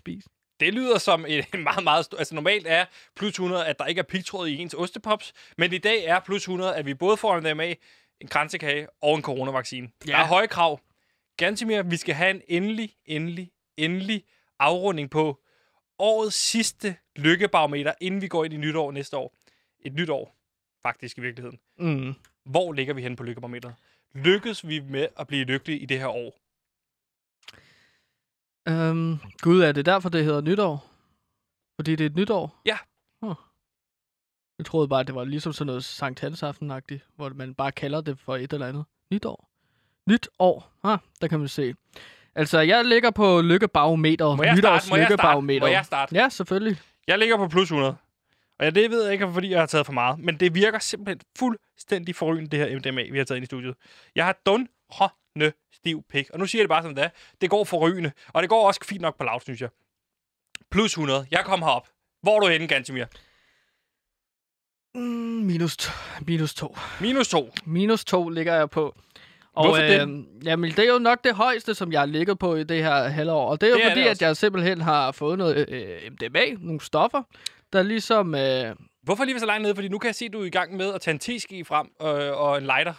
Det 0.61 0.74
lyder 0.74 0.99
som 0.99 1.26
en 1.28 1.45
meget, 1.62 1.84
meget 1.84 2.05
stor... 2.05 2.18
Altså 2.18 2.34
normalt 2.34 2.66
er 2.68 2.84
plus 3.16 3.30
100, 3.32 3.66
at 3.66 3.78
der 3.78 3.86
ikke 3.86 3.99
er 3.99 4.03
pigtråd 4.03 4.49
i 4.49 4.57
ens 4.57 4.74
ostepops, 4.74 5.32
men 5.59 5.72
i 5.72 5.78
dag 5.78 6.05
er 6.05 6.20
plus 6.20 6.42
100, 6.42 6.74
at 6.76 6.86
vi 6.86 6.95
både 6.95 7.16
får 7.16 7.36
en 7.36 7.42
MDMA, 7.42 7.74
en 8.20 8.28
kransekage 8.28 8.86
og 9.03 9.14
en 9.16 9.22
coronavaccine. 9.22 9.88
Ja. 10.07 10.12
Der 10.12 10.18
er 10.18 10.26
høje 10.26 10.47
krav. 10.47 10.80
Gantimir, 11.37 11.82
vi 11.82 11.97
skal 11.97 12.14
have 12.14 12.30
en 12.30 12.43
endelig, 12.49 12.97
endelig, 13.05 13.53
endelig 13.76 14.24
afrunding 14.59 15.11
på 15.11 15.43
årets 15.99 16.37
sidste 16.37 16.97
lykkebarometer, 17.16 17.93
inden 18.01 18.20
vi 18.20 18.28
går 18.28 18.45
ind 18.45 18.55
i 18.55 18.57
nytår 18.57 18.91
næste 18.93 19.16
år. 19.16 19.35
Et 19.80 19.95
nyt 19.95 20.11
år, 20.11 20.37
faktisk 20.82 21.18
i 21.18 21.20
virkeligheden. 21.20 21.61
Mm. 21.78 22.14
Hvor 22.45 22.72
ligger 22.72 22.95
vi 22.95 23.03
hen 23.03 23.16
på 23.16 23.22
lykkebarometeret? 23.22 23.74
Lykkes 24.14 24.68
vi 24.68 24.80
med 24.80 25.09
at 25.16 25.26
blive 25.26 25.45
lykkelige 25.45 25.78
i 25.78 25.87
det 25.87 25.99
her 25.99 26.09
år? 26.09 26.41
Øhm, 28.68 29.18
Gud, 29.41 29.61
er 29.61 29.72
det 29.72 29.87
derfor, 29.87 30.09
det 30.09 30.24
hedder 30.24 30.41
nytår? 30.41 30.91
Fordi 31.76 31.97
det 31.97 32.05
er 32.05 32.11
et 32.11 32.16
nytår? 32.16 32.62
Ja. 32.66 32.78
Huh. 33.22 33.37
Jeg 34.59 34.66
troede 34.66 34.89
bare, 34.89 35.03
det 35.03 35.14
var 35.14 35.24
ligesom 35.24 35.53
sådan 35.53 35.66
noget 35.66 35.85
Sankt 35.85 36.20
Hansaften-agtigt, 36.20 37.01
hvor 37.16 37.28
man 37.28 37.55
bare 37.55 37.72
kalder 37.72 38.01
det 38.01 38.18
for 38.18 38.37
et 38.37 38.53
eller 38.53 38.66
andet. 38.66 38.85
Nytår. 39.12 39.53
Nyt 40.07 40.28
år. 40.38 40.72
Ah, 40.82 40.98
der 41.20 41.28
kan 41.28 41.38
man 41.38 41.48
se. 41.48 41.74
Altså, 42.34 42.61
jeg 42.61 42.84
ligger 42.84 43.11
på 43.11 43.40
lykkebarometeret. 43.40 44.36
Må 44.36 44.42
jeg 44.42 44.59
starte? 44.59 44.88
Må 44.90 44.96
jeg 44.96 45.11
starte? 45.18 45.40
Må 45.61 45.66
jeg 45.66 45.84
starte? 45.84 46.14
Ja, 46.14 46.28
selvfølgelig. 46.28 46.80
Jeg 47.07 47.18
ligger 47.18 47.36
på 47.36 47.48
plus 47.48 47.70
100. 47.70 47.96
Og 48.59 48.64
jeg, 48.64 48.74
det 48.74 48.90
ved 48.90 49.05
jeg 49.05 49.12
ikke, 49.12 49.32
fordi 49.32 49.50
jeg 49.50 49.59
har 49.59 49.66
taget 49.66 49.86
for 49.86 49.92
meget. 49.92 50.18
Men 50.18 50.40
det 50.40 50.55
virker 50.55 50.78
simpelthen 50.78 51.20
fuldstændig 51.38 52.16
forrygende, 52.16 52.50
det 52.50 52.59
her 52.59 52.78
MDMA, 52.78 53.02
vi 53.12 53.18
har 53.18 53.24
taget 53.24 53.36
ind 53.36 53.42
i 53.42 53.46
studiet. 53.46 53.74
Jeg 54.14 54.24
har 54.24 54.36
dunrende 54.46 55.52
stiv 55.72 56.05
pik. 56.09 56.30
Og 56.30 56.38
nu 56.38 56.46
siger 56.46 56.61
jeg 56.61 56.64
det 56.64 56.68
bare 56.68 56.82
som 56.82 56.94
det 56.94 57.05
er. 57.05 57.09
Det 57.40 57.50
går 57.50 57.64
forrygende. 57.64 58.12
Og 58.28 58.42
det 58.42 58.48
går 58.48 58.66
også 58.66 58.80
fint 58.84 59.00
nok 59.00 59.18
på 59.18 59.24
lav, 59.24 59.40
synes 59.40 59.61
jeg. 59.61 59.68
Plus 60.70 60.92
100. 60.92 61.26
Jeg 61.30 61.44
kommer 61.44 61.66
herop. 61.66 61.88
Hvor 62.22 62.36
er 62.36 62.40
du 62.40 62.46
henne, 62.46 62.68
Gantimir? 62.68 63.05
Mm, 64.94 65.00
minus, 65.46 65.76
minus 66.26 66.55
to. 66.55 66.76
Minus 67.00 67.28
to? 67.28 67.52
Minus 67.64 68.05
to 68.05 68.28
ligger 68.28 68.55
jeg 68.55 68.70
på. 68.70 68.96
Og, 69.55 69.64
Hvorfor? 69.66 69.82
Øh, 69.82 70.24
jamen, 70.44 70.70
det 70.70 70.78
er 70.78 70.92
jo 70.92 70.98
nok 70.98 71.24
det 71.24 71.34
højeste, 71.34 71.74
som 71.74 71.92
jeg 71.92 72.00
har 72.00 72.07
ligget 72.07 72.38
på 72.38 72.55
i 72.55 72.64
det 72.64 72.82
her 72.82 73.09
halvår. 73.09 73.50
Og 73.50 73.61
det 73.61 73.66
er 73.66 73.70
jo 73.70 73.76
Det 73.76 73.84
er 73.84 73.90
fordi, 73.90 74.00
det 74.00 74.09
at 74.09 74.22
jeg 74.22 74.36
simpelthen 74.36 74.80
har 74.80 75.12
fået 75.12 75.38
noget 75.38 75.68
øh, 75.68 76.12
MDMA, 76.12 76.44
nogle 76.61 76.80
stoffer, 76.80 77.22
der 77.72 77.82
ligesom... 77.82 78.34
Øh, 78.34 78.76
Hvorfor 79.02 79.24
lige 79.24 79.40
så 79.40 79.46
langt 79.46 79.62
nede? 79.62 79.74
Fordi 79.74 79.88
nu 79.88 79.98
kan 79.98 80.07
jeg 80.09 80.14
se, 80.14 80.24
at 80.24 80.32
du 80.32 80.40
er 80.40 80.44
i 80.44 80.50
gang 80.50 80.76
med 80.76 80.94
at 80.94 81.00
tage 81.00 81.12
en 81.12 81.18
teski 81.18 81.64
frem 81.64 81.86
øh, 82.02 82.40
og 82.40 82.59
en 82.59 82.64
lighter. 82.64 82.94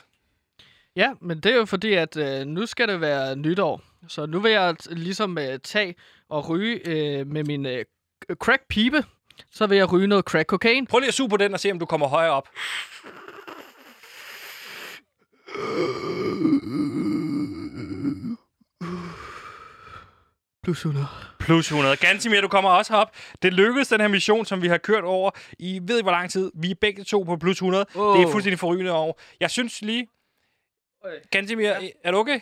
Ja, 0.96 1.12
men 1.22 1.40
det 1.40 1.52
er 1.52 1.56
jo 1.56 1.66
fordi, 1.66 1.94
at 1.94 2.18
øh, 2.18 2.46
nu 2.46 2.66
skal 2.66 2.88
det 2.88 3.02
være 3.02 3.36
nytår. 3.36 3.82
Så 4.08 4.26
nu 4.26 4.40
vil 4.40 4.52
jeg 4.52 4.76
ligesom 4.90 5.38
øh, 5.38 5.60
tage 5.64 5.96
og 6.30 6.50
ryge 6.50 6.88
øh, 6.88 7.28
med 7.28 7.44
min 7.44 7.66
øh, 7.66 7.86
crack-pibe. 8.44 9.04
Så 9.52 9.68
vil 9.68 9.78
jeg 9.78 9.92
ryge 9.94 10.08
noget 10.08 10.26
crack-kokain. 10.26 10.86
Prøv 10.86 11.00
lige 11.00 11.08
at 11.08 11.14
suge 11.14 11.30
på 11.30 11.38
den 11.38 11.54
og 11.54 11.60
se, 11.60 11.72
om 11.72 11.80
du 11.80 11.86
kommer 11.86 12.08
højere 12.08 12.32
op. 12.32 12.48
Plus 20.64 20.86
100. 20.86 21.08
Plus 21.40 21.68
100. 21.68 21.98
Gansimir, 21.98 22.42
du 22.42 22.48
kommer 22.48 22.70
også 22.70 22.96
op. 22.96 23.16
Det 23.42 23.54
lykkedes, 23.54 23.88
den 23.88 24.02
her 24.02 24.08
mission, 24.08 24.46
som 24.46 24.62
vi 24.62 24.68
har 24.68 24.78
kørt 24.78 25.04
over 25.04 25.32
i 25.60 25.80
ved 25.84 26.00
I 26.00 26.02
hvor 26.02 26.12
lang 26.12 26.32
tid. 26.32 26.52
Vi 26.56 26.72
er 26.72 26.76
begge 26.82 27.04
to 27.04 27.24
på 27.24 27.38
plus 27.38 27.58
100. 27.58 27.86
Oh. 27.96 28.18
Det 28.18 28.28
er 28.28 28.32
fuldstændig 28.32 28.60
forrygende 28.60 28.92
over. 28.92 29.14
Jeg 29.40 29.52
synes 29.52 29.82
lige... 29.82 30.08
Gansimir, 31.32 31.68
ja. 31.68 31.90
er 32.04 32.12
du 32.12 32.18
okay? 32.18 32.40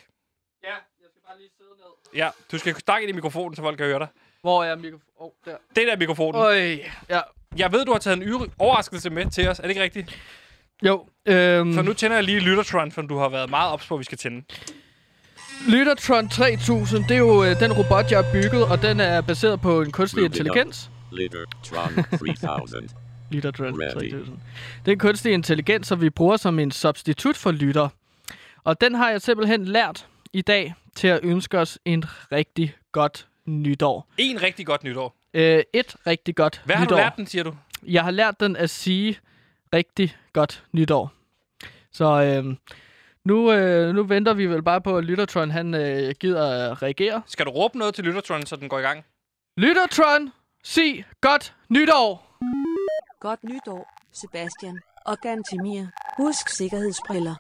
Ja, 0.63 0.69
jeg 0.69 1.09
skal 1.09 1.21
bare 1.27 1.37
lige 1.37 1.49
sidde 1.57 1.69
ned. 1.69 2.19
Ja, 2.21 2.29
du 2.51 2.57
skal 2.57 2.75
snakke 2.75 3.07
ind 3.07 3.09
i 3.09 3.15
mikrofonen, 3.15 3.55
så 3.55 3.61
folk 3.61 3.77
kan 3.77 3.85
høre 3.85 3.99
dig. 3.99 4.07
Hvor 4.41 4.63
er 4.63 4.75
mikrofonen? 4.75 5.01
Oh, 5.15 5.31
der. 5.45 5.57
Det 5.75 5.87
der 5.87 5.93
er 5.93 5.97
mikrofonen. 5.97 6.41
Øj, 6.41 6.79
ja. 7.09 7.21
Jeg 7.57 7.71
ved, 7.71 7.85
du 7.85 7.91
har 7.91 7.99
taget 7.99 8.23
en 8.23 8.51
overraskelse 8.59 9.09
med 9.09 9.31
til 9.31 9.47
os. 9.47 9.59
Er 9.59 9.63
det 9.63 9.69
ikke 9.69 9.83
rigtigt? 9.83 10.19
Jo. 10.85 11.05
Øhm, 11.25 11.73
Så 11.73 11.81
nu 11.81 11.93
tænder 11.93 12.17
jeg 12.17 12.23
lige 12.23 12.39
Lyttertron, 12.39 12.91
som 12.91 13.07
du 13.07 13.17
har 13.17 13.29
været 13.29 13.49
meget 13.49 13.71
ops 13.71 13.87
på, 13.87 13.93
at 13.95 13.99
vi 13.99 14.03
skal 14.03 14.17
tænde. 14.17 14.43
Lyttertron 15.69 16.29
3000, 16.29 17.03
det 17.03 17.11
er 17.11 17.17
jo 17.17 17.43
øh, 17.43 17.59
den 17.59 17.73
robot, 17.73 18.11
jeg 18.11 18.23
har 18.23 18.31
bygget, 18.31 18.63
og 18.65 18.81
den 18.81 18.99
er 18.99 19.21
baseret 19.21 19.61
på 19.61 19.81
en 19.81 19.91
kunstig 19.91 20.25
intelligens. 20.25 20.89
up. 21.11 21.17
Littertron 21.17 21.93
3000. 22.39 22.89
Lyttertron 23.31 23.81
Ready. 23.81 23.93
3000. 24.11 24.37
Det 24.85 24.87
er 24.87 24.91
en 24.91 24.99
kunstig 24.99 25.33
intelligens, 25.33 25.87
som 25.87 26.01
vi 26.01 26.09
bruger 26.09 26.37
som 26.37 26.59
en 26.59 26.71
substitut 26.71 27.37
for 27.37 27.51
lytter. 27.51 27.89
Og 28.63 28.81
den 28.81 28.95
har 28.95 29.09
jeg 29.09 29.21
simpelthen 29.21 29.65
lært 29.65 30.07
i 30.33 30.41
dag 30.41 30.73
til 30.95 31.07
at 31.07 31.19
ønske 31.23 31.59
os 31.59 31.79
en 31.85 32.03
rigtig 32.31 32.75
godt 32.91 33.27
nytår. 33.45 34.07
En 34.17 34.41
rigtig 34.41 34.65
godt 34.65 34.83
nytår. 34.83 35.15
Øh, 35.33 35.63
et 35.73 35.95
rigtig 36.07 36.35
godt 36.35 36.61
Hvad 36.65 36.75
har 36.75 36.83
nytår. 36.85 36.95
du 36.95 37.01
lært 37.01 37.13
den, 37.17 37.27
siger 37.27 37.43
du? 37.43 37.55
Jeg 37.87 38.03
har 38.03 38.11
lært 38.11 38.39
den 38.39 38.55
at 38.55 38.69
sige 38.69 39.17
rigtig 39.73 40.15
godt 40.33 40.63
nytår. 40.71 41.11
Så 41.91 42.05
øh, 42.05 42.55
nu, 43.25 43.51
øh, 43.51 43.95
nu 43.95 44.03
venter 44.03 44.33
vi 44.33 44.45
vel 44.45 44.63
bare 44.63 44.81
på, 44.81 44.97
at 44.97 45.03
Lyttertron 45.03 45.51
han 45.51 45.73
øh, 45.73 46.15
gider 46.19 46.71
at 46.71 46.81
reagere. 46.83 47.21
Skal 47.25 47.45
du 47.45 47.51
råbe 47.51 47.77
noget 47.77 47.95
til 47.95 48.03
Lyttertron, 48.03 48.45
så 48.45 48.55
den 48.55 48.69
går 48.69 48.79
i 48.79 48.81
gang? 48.81 49.05
Lyttertron, 49.57 50.31
sig 50.63 51.05
godt 51.21 51.55
nytår! 51.69 52.37
Godt 53.19 53.43
nytår, 53.43 53.93
Sebastian. 54.11 54.79
Og 55.05 55.17
Gantimir. 55.21 55.85
Husk 56.17 56.49
sikkerhedsbriller. 56.49 57.35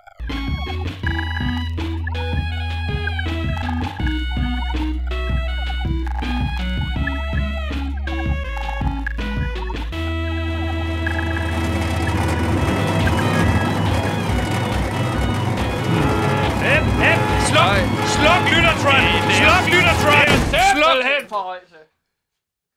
Sluk! 18.23 18.33
Sluk 18.33 19.65
Lyttertron! 19.73 20.27
Sluk 20.73 20.95
Lyttertron! 21.03 21.57
Sluk! 21.63 21.83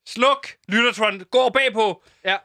Sluk 0.07 0.47
Lyttertron! 0.69 1.25
Gå 1.31 1.49
bagpå! 1.49 2.03
Ja. 2.25 2.37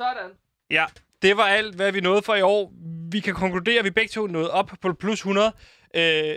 Sådan. 0.00 0.30
Ja, 0.70 0.86
det 1.22 1.36
var 1.36 1.42
alt, 1.42 1.74
hvad 1.74 1.92
vi 1.92 2.00
nåede 2.00 2.22
for 2.22 2.34
i 2.34 2.42
år. 2.42 2.72
Vi 3.10 3.20
kan 3.20 3.34
konkludere, 3.34 3.78
at 3.78 3.84
vi 3.84 3.90
begge 3.90 4.08
to 4.08 4.26
nåede 4.26 4.50
op 4.50 4.70
på 4.80 4.92
plus 4.92 5.18
100. 5.18 5.52
Øh, 5.94 6.36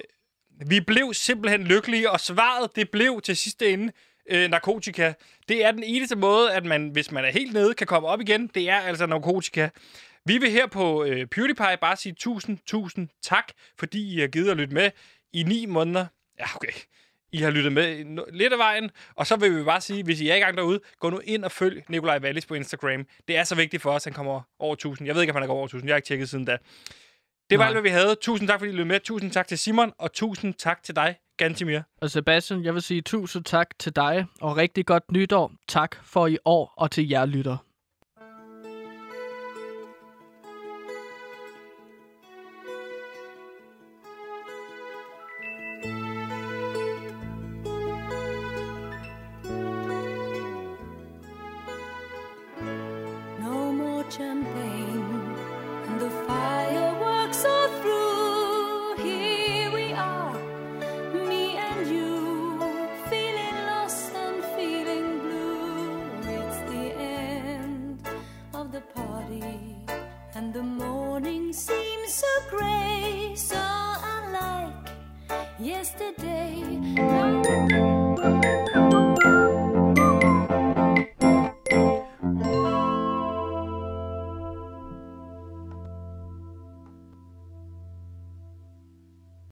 vi 0.67 0.79
blev 0.79 1.13
simpelthen 1.13 1.63
lykkelige, 1.63 2.11
og 2.11 2.19
svaret, 2.19 2.75
det 2.75 2.89
blev 2.91 3.21
til 3.21 3.37
sidste 3.37 3.69
ende 3.69 3.93
øh, 4.29 4.49
narkotika. 4.49 5.13
Det 5.49 5.65
er 5.65 5.71
den 5.71 5.83
eneste 5.83 6.15
måde, 6.15 6.53
at 6.53 6.65
man, 6.65 6.89
hvis 6.89 7.11
man 7.11 7.25
er 7.25 7.31
helt 7.31 7.53
nede, 7.53 7.73
kan 7.73 7.87
komme 7.87 8.07
op 8.07 8.21
igen. 8.21 8.47
Det 8.47 8.69
er 8.69 8.79
altså 8.79 9.05
narkotika. 9.05 9.69
Vi 10.25 10.37
vil 10.37 10.51
her 10.51 10.67
på 10.67 11.03
øh, 11.03 11.25
PewDiePie 11.27 11.77
bare 11.81 11.95
sige 11.95 12.13
tusind, 12.13 12.57
tusind 12.65 13.07
tak, 13.21 13.51
fordi 13.79 14.15
I 14.15 14.19
har 14.19 14.27
givet 14.27 14.51
at 14.51 14.57
lytte 14.57 14.73
med 14.73 14.91
i 15.33 15.43
ni 15.43 15.65
måneder. 15.65 16.05
Ja, 16.39 16.45
okay. 16.55 16.71
I 17.31 17.37
har 17.37 17.49
lyttet 17.51 17.73
med 17.73 18.05
lidt 18.33 18.53
af 18.53 18.59
vejen. 18.59 18.89
Og 19.15 19.27
så 19.27 19.35
vil 19.35 19.57
vi 19.57 19.63
bare 19.63 19.81
sige, 19.81 20.03
hvis 20.03 20.21
I 20.21 20.29
er 20.29 20.35
i 20.35 20.39
gang 20.39 20.57
derude, 20.57 20.79
gå 20.99 21.09
nu 21.09 21.19
ind 21.23 21.45
og 21.45 21.51
følg 21.51 21.83
Nikolaj 21.89 22.19
Wallis 22.19 22.45
på 22.45 22.53
Instagram. 22.53 23.05
Det 23.27 23.37
er 23.37 23.43
så 23.43 23.55
vigtigt 23.55 23.81
for 23.81 23.91
os, 23.91 24.01
at 24.01 24.05
han 24.05 24.13
kommer 24.13 24.41
over 24.59 24.73
1000. 24.73 25.07
Jeg 25.07 25.15
ved 25.15 25.21
ikke, 25.21 25.31
om 25.31 25.35
han 25.35 25.43
er 25.43 25.47
gået 25.47 25.57
over 25.57 25.65
1000. 25.65 25.87
Jeg 25.87 25.93
har 25.93 25.97
ikke 25.97 26.07
tjekket 26.07 26.29
siden 26.29 26.45
da. 26.45 26.57
Det 27.49 27.59
var 27.59 27.65
Nej. 27.65 27.67
alt, 27.67 27.73
hvad 27.75 27.81
vi 27.81 27.89
havde. 27.89 28.15
Tusind 28.21 28.47
tak, 28.49 28.59
fordi 28.59 28.69
I 28.69 28.71
lyttede 28.71 28.87
med. 28.87 28.99
Tusind 28.99 29.31
tak 29.31 29.47
til 29.47 29.57
Simon, 29.57 29.93
og 29.97 30.13
tusind 30.13 30.53
tak 30.53 30.83
til 30.83 30.95
dig, 30.95 31.15
Gantimir. 31.37 31.79
Og 32.01 32.11
Sebastian, 32.11 32.63
jeg 32.63 32.73
vil 32.73 32.81
sige 32.81 33.01
tusind 33.01 33.43
tak 33.43 33.79
til 33.79 33.95
dig, 33.95 34.25
og 34.41 34.57
rigtig 34.57 34.85
godt 34.85 35.11
nytår. 35.11 35.51
Tak 35.67 35.95
for 36.05 36.27
i 36.27 36.37
år, 36.45 36.73
og 36.77 36.91
til 36.91 37.09
jer 37.09 37.25
lytter. 37.25 37.57